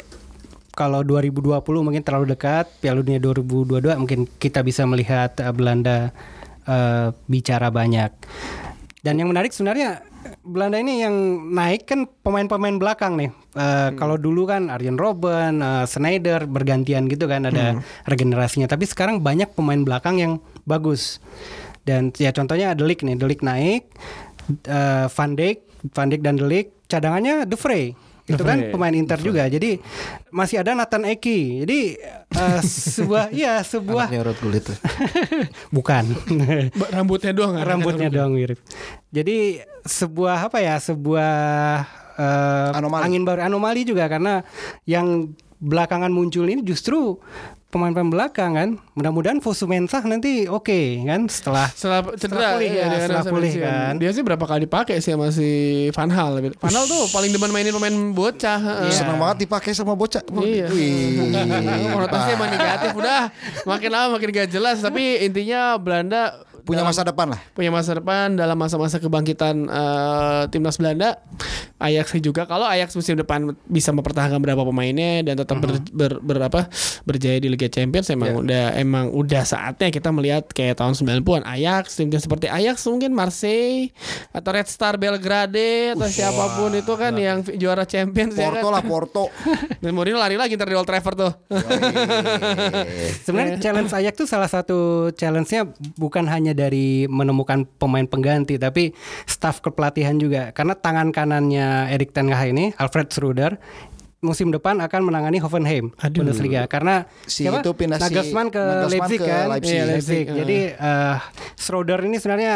kalau 0.76 1.00
2020 1.04 1.60
mungkin 1.80 2.04
terlalu 2.04 2.36
dekat, 2.36 2.68
Piala 2.80 3.00
Dunia 3.00 3.20
2022 3.20 3.96
mungkin 3.96 4.28
kita 4.40 4.60
bisa 4.64 4.88
melihat 4.88 5.36
eh, 5.40 5.52
Belanda 5.52 6.08
eh, 6.64 7.12
bicara 7.28 7.68
banyak. 7.68 8.12
Dan 9.04 9.20
yang 9.20 9.28
menarik 9.28 9.52
sebenarnya 9.52 10.15
Belanda 10.42 10.78
ini 10.80 11.02
yang 11.02 11.14
naik 11.52 11.86
kan 11.86 12.06
pemain-pemain 12.22 12.76
belakang 12.78 13.18
nih. 13.18 13.30
Eh, 13.54 13.90
Kalau 13.94 14.16
dulu 14.16 14.46
kan 14.46 14.68
Arjen 14.68 14.98
Robben, 14.98 15.62
eh, 15.62 15.84
Sneijder 15.84 16.44
bergantian 16.48 17.06
gitu 17.06 17.26
kan 17.26 17.46
ada 17.46 17.80
regenerasinya. 18.06 18.66
Tapi 18.66 18.84
sekarang 18.86 19.22
banyak 19.22 19.52
pemain 19.54 19.80
belakang 19.82 20.18
yang 20.18 20.32
bagus. 20.64 21.18
Dan 21.86 22.10
ya 22.18 22.34
contohnya 22.34 22.74
De 22.74 22.82
Ligt 22.82 23.06
nih, 23.06 23.14
De 23.14 23.26
Ligt 23.26 23.46
naik, 23.46 23.86
eh, 24.66 25.06
Van 25.06 25.32
Dijk, 25.38 25.62
Van 25.94 26.10
Dijk 26.10 26.22
dan 26.22 26.34
De 26.34 26.46
Ligt 26.46 26.70
cadangannya 26.86 27.46
De 27.46 27.54
Vrij. 27.54 27.94
Itu 28.26 28.42
kan 28.42 28.58
pemain 28.74 28.94
Inter 28.94 29.18
juga. 29.22 29.46
Jadi 29.46 29.78
masih 30.34 30.60
ada 30.60 30.74
Nathan 30.74 31.06
Eki. 31.06 31.62
Jadi 31.62 31.80
eh, 32.34 32.60
sebuah 32.66 33.30
ya 33.46 33.62
sebuah 33.62 34.10
Anaknya 34.10 34.34
Gullit 34.42 34.62
tuh. 34.66 34.78
bukan. 35.76 36.04
Rambutnya 36.90 37.32
doang 37.32 37.54
rambutnya 37.62 38.10
doang 38.10 38.34
mirip. 38.34 38.58
Jadi 39.14 39.62
sebuah 39.86 40.50
apa 40.50 40.58
ya 40.58 40.82
sebuah 40.82 41.34
eh, 42.18 42.70
Anomali. 42.74 43.02
angin 43.06 43.22
baru 43.22 43.40
anomali 43.46 43.86
juga 43.86 44.10
karena 44.10 44.42
yang 44.84 45.30
belakangan 45.56 46.12
muncul 46.12 46.44
ini 46.44 46.60
justru 46.60 47.16
pemain-pemain 47.66 48.08
belakang 48.08 48.52
kan. 48.54 48.68
Mudah-mudahan 48.94 49.38
Fosu 49.42 49.66
Mensah 49.68 50.00
nanti 50.06 50.46
oke 50.46 51.02
kan 51.04 51.26
setelah 51.28 51.68
Setelah 51.74 52.00
cedera 52.16 52.56
pulih 52.56 52.70
ya, 52.72 52.84
dia 52.88 53.00
setelah 53.04 53.24
pulih 53.26 53.52
kan. 53.58 53.92
Dia 54.00 54.10
sih 54.14 54.22
berapa 54.22 54.44
kali 54.46 54.64
dipakai 54.70 54.96
sih 55.02 55.12
sama 55.12 55.28
si 55.34 55.48
Van 55.92 56.10
Hal. 56.10 56.40
Van 56.56 56.72
Hal 56.72 56.84
tuh 56.88 57.10
paling 57.10 57.30
demen 57.34 57.50
mainin 57.50 57.74
pemain 57.74 57.96
bocah. 58.14 58.58
heeh. 58.58 58.92
Senang 58.94 59.18
banget 59.18 59.44
dipakai 59.44 59.74
sama 59.74 59.92
bocah. 59.98 60.22
Iya. 60.40 60.70
Wih. 60.70 61.34
Konotasinya 61.94 62.34
emang 62.38 62.50
negatif 62.54 62.90
udah 62.96 63.20
makin 63.68 63.90
lama 63.92 64.06
makin 64.16 64.28
gak 64.32 64.50
jelas 64.50 64.80
tapi 64.80 65.20
intinya 65.26 65.76
Belanda 65.76 66.46
Punya 66.66 66.82
dalam- 66.82 66.90
masa 66.90 67.06
depan 67.06 67.26
lah. 67.30 67.40
punya 67.54 67.70
masa 67.70 67.94
depan 67.94 68.34
dalam 68.34 68.58
masa-masa 68.58 68.98
kebangkitan 68.98 69.56
eh, 69.64 70.42
timnas 70.50 70.76
Belanda. 70.76 71.22
Ajax 71.76 72.16
juga 72.18 72.42
kalau 72.42 72.64
Ajax 72.64 72.92
musim 72.92 73.14
depan 73.14 73.52
bisa 73.64 73.92
mempertahankan 73.92 74.40
berapa 74.40 74.64
pemainnya 74.64 75.20
dan 75.22 75.36
tetap 75.36 75.60
ber, 75.60 75.76
ber- 75.92 76.18
ber- 76.18 76.40
apa, 76.42 76.72
berjaya 77.04 77.36
di 77.36 77.46
Liga 77.46 77.68
Champions 77.68 78.08
emang 78.08 78.40
udah 78.40 78.72
emang 78.74 79.12
udah 79.12 79.44
saatnya 79.44 79.92
kita 79.92 80.08
melihat 80.08 80.48
kayak 80.48 80.74
tahun 80.74 80.96
90-an 80.96 81.44
Ajax 81.44 81.94
tim-tim 81.94 82.16
seperti 82.16 82.48
Ajax 82.48 82.80
mungkin 82.86 83.12
Marseille 83.12 83.92
atau 84.32 84.50
Red 84.50 84.66
Star 84.66 84.96
Belgrade 84.96 85.92
atau 85.92 86.08
siapa 86.08 86.56
pun 86.56 86.72
itu 86.72 86.92
kan 86.92 87.12
yang 87.14 87.44
juara 87.54 87.84
Champions 87.84 88.32
ya 88.34 88.48
Porto 88.48 88.64
kan. 88.64 88.72
lah 88.72 88.82
Porto. 88.82 89.24
Dan 89.84 89.92
Mourinho 89.92 90.16
lari 90.16 90.34
lagi 90.34 90.56
ntar 90.56 90.66
di 90.66 90.74
Old 90.74 90.88
Trafford 90.88 91.16
tuh. 91.20 91.32
Sebenarnya 93.22 93.60
challenge 93.60 93.92
Ajax 93.92 94.14
tuh 94.16 94.28
salah 94.28 94.48
satu 94.48 94.78
challenge-nya 95.12 95.68
bukan 95.94 96.24
hanya 96.26 96.55
dari 96.56 97.04
menemukan 97.06 97.68
pemain 97.76 98.08
pengganti 98.08 98.56
tapi 98.56 98.96
staff 99.28 99.60
kepelatihan 99.60 100.16
juga 100.16 100.50
karena 100.50 100.72
tangan 100.72 101.12
kanannya 101.12 101.92
Erik 101.92 102.10
ten 102.10 102.32
Hag 102.32 102.50
ini 102.50 102.72
Alfred 102.74 103.12
Schroeder 103.12 103.60
musim 104.24 104.48
depan 104.48 104.80
akan 104.80 105.00
menangani 105.06 105.38
Hoffenheim 105.38 105.92
Bundesliga 106.10 106.64
karena 106.66 107.04
Si 107.28 107.44
siapa? 107.44 107.60
itu 107.60 107.70
pindah 107.76 108.00
Nagelsmann 108.00 108.48
ke 108.48 108.58
Nagelsmann 108.58 108.90
Leipzig 109.06 109.18
ke 109.20 109.28
kan 109.28 109.46
Leipzig. 109.52 109.76
Iya, 109.76 109.84
Leipzig, 109.84 109.92
Leipzig. 109.92 110.24
eh. 110.24 110.36
jadi 110.40 110.58
eh 110.74 111.16
Schroeder 111.54 112.00
ini 112.02 112.16
sebenarnya 112.16 112.54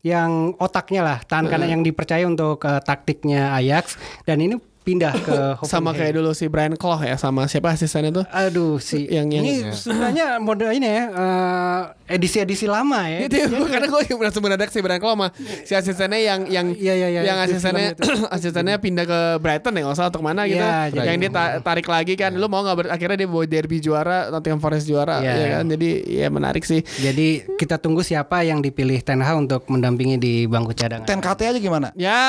yang 0.00 0.54
otaknya 0.56 1.02
lah 1.02 1.18
tangan 1.26 1.50
kanan 1.50 1.68
yang 1.68 1.82
dipercaya 1.82 2.24
untuk 2.24 2.62
eh, 2.62 2.80
taktiknya 2.80 3.52
Ajax 3.52 3.98
dan 4.22 4.38
ini 4.38 4.54
pindah 4.84 5.12
ke 5.16 5.32
Hoffenheim 5.58 5.72
Sama 5.72 5.90
kayak 5.90 6.12
dulu 6.14 6.30
si 6.30 6.44
Brian 6.46 6.76
Clough 6.76 7.00
ya 7.00 7.16
sama 7.16 7.44
siapa 7.44 7.72
asistennya 7.72 8.12
tuh? 8.12 8.24
Aduh 8.28 8.76
si 8.76 9.08
Yang- 9.08 9.32
yang- 9.32 9.42
ini 9.42 9.52
sebenarnya 9.70 10.36
mode 10.38 10.68
ini 10.68 10.84
ya 10.84 11.04
eh, 11.08 11.80
edisi-edisi 12.10 12.64
lama 12.64 13.00
ya. 13.04 13.24
Itu 13.24 13.34
ya, 13.34 13.46
gua- 13.48 13.64
karena 13.66 13.86
gue 13.86 14.00
langsung 14.14 14.42
mendadak 14.42 14.68
si 14.68 14.78
Brian 14.78 14.98
Clough 14.98 15.16
sama 15.16 15.28
si 15.64 15.72
asistennya 15.72 16.20
yang 16.20 16.40
yang 16.46 16.66
Iya, 16.70 16.94
iya, 16.94 17.08
iya, 17.10 17.20
yang 17.24 17.38
asistennya 17.38 17.96
asistennya 18.36 18.76
pindah 18.76 19.04
ke 19.04 19.18
Brighton 19.38 19.72
ya 19.72 19.82
nggak 19.82 19.96
salah 19.96 20.10
untuk 20.10 20.20
mana 20.22 20.44
gitu. 20.44 20.60
Iya, 20.60 20.92
jadi- 20.92 21.06
yang 21.06 21.16
dia 21.18 21.30
ta- 21.30 21.58
tarik 21.58 21.86
lagi 21.86 22.14
kan. 22.14 22.30
Lu 22.30 22.44
mau 22.46 22.60
nggak 22.60 22.76
ber- 22.76 22.92
akhirnya 22.92 23.16
dia 23.16 23.26
bawa 23.26 23.44
derby 23.44 23.78
juara, 23.78 24.28
Nottingham 24.28 24.60
Forest 24.60 24.84
juara 24.84 25.18
Iya. 25.18 25.32
ya 25.34 25.46
kan. 25.54 25.64
Jadi 25.66 25.88
ya 26.14 26.28
menarik 26.28 26.62
sih. 26.62 26.84
Jadi 26.84 27.26
kita 27.56 27.76
tunggu 27.76 28.00
siapa 28.00 28.42
yang 28.42 28.60
dipilih 28.60 29.00
Ten 29.00 29.18
Hag 29.18 29.40
untuk 29.40 29.64
mendampingi 29.66 30.16
di 30.16 30.44
bangku 30.44 30.72
cadangan. 30.72 31.04
Ten 31.04 31.18
KT 31.18 31.40
aja 31.46 31.58
gimana? 31.58 31.88
Ya, 31.94 32.20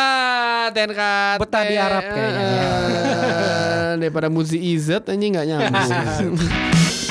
Tenkat 0.67 1.37
Betah 1.37 1.63
di 1.63 1.75
Arab 1.75 2.03
kayaknya. 2.07 2.44
Daripada 3.95 4.27
Muzi 4.29 4.59
Izet 4.59 5.07
anjing 5.09 5.33
nggak 5.33 5.47
nyambung. 5.47 6.37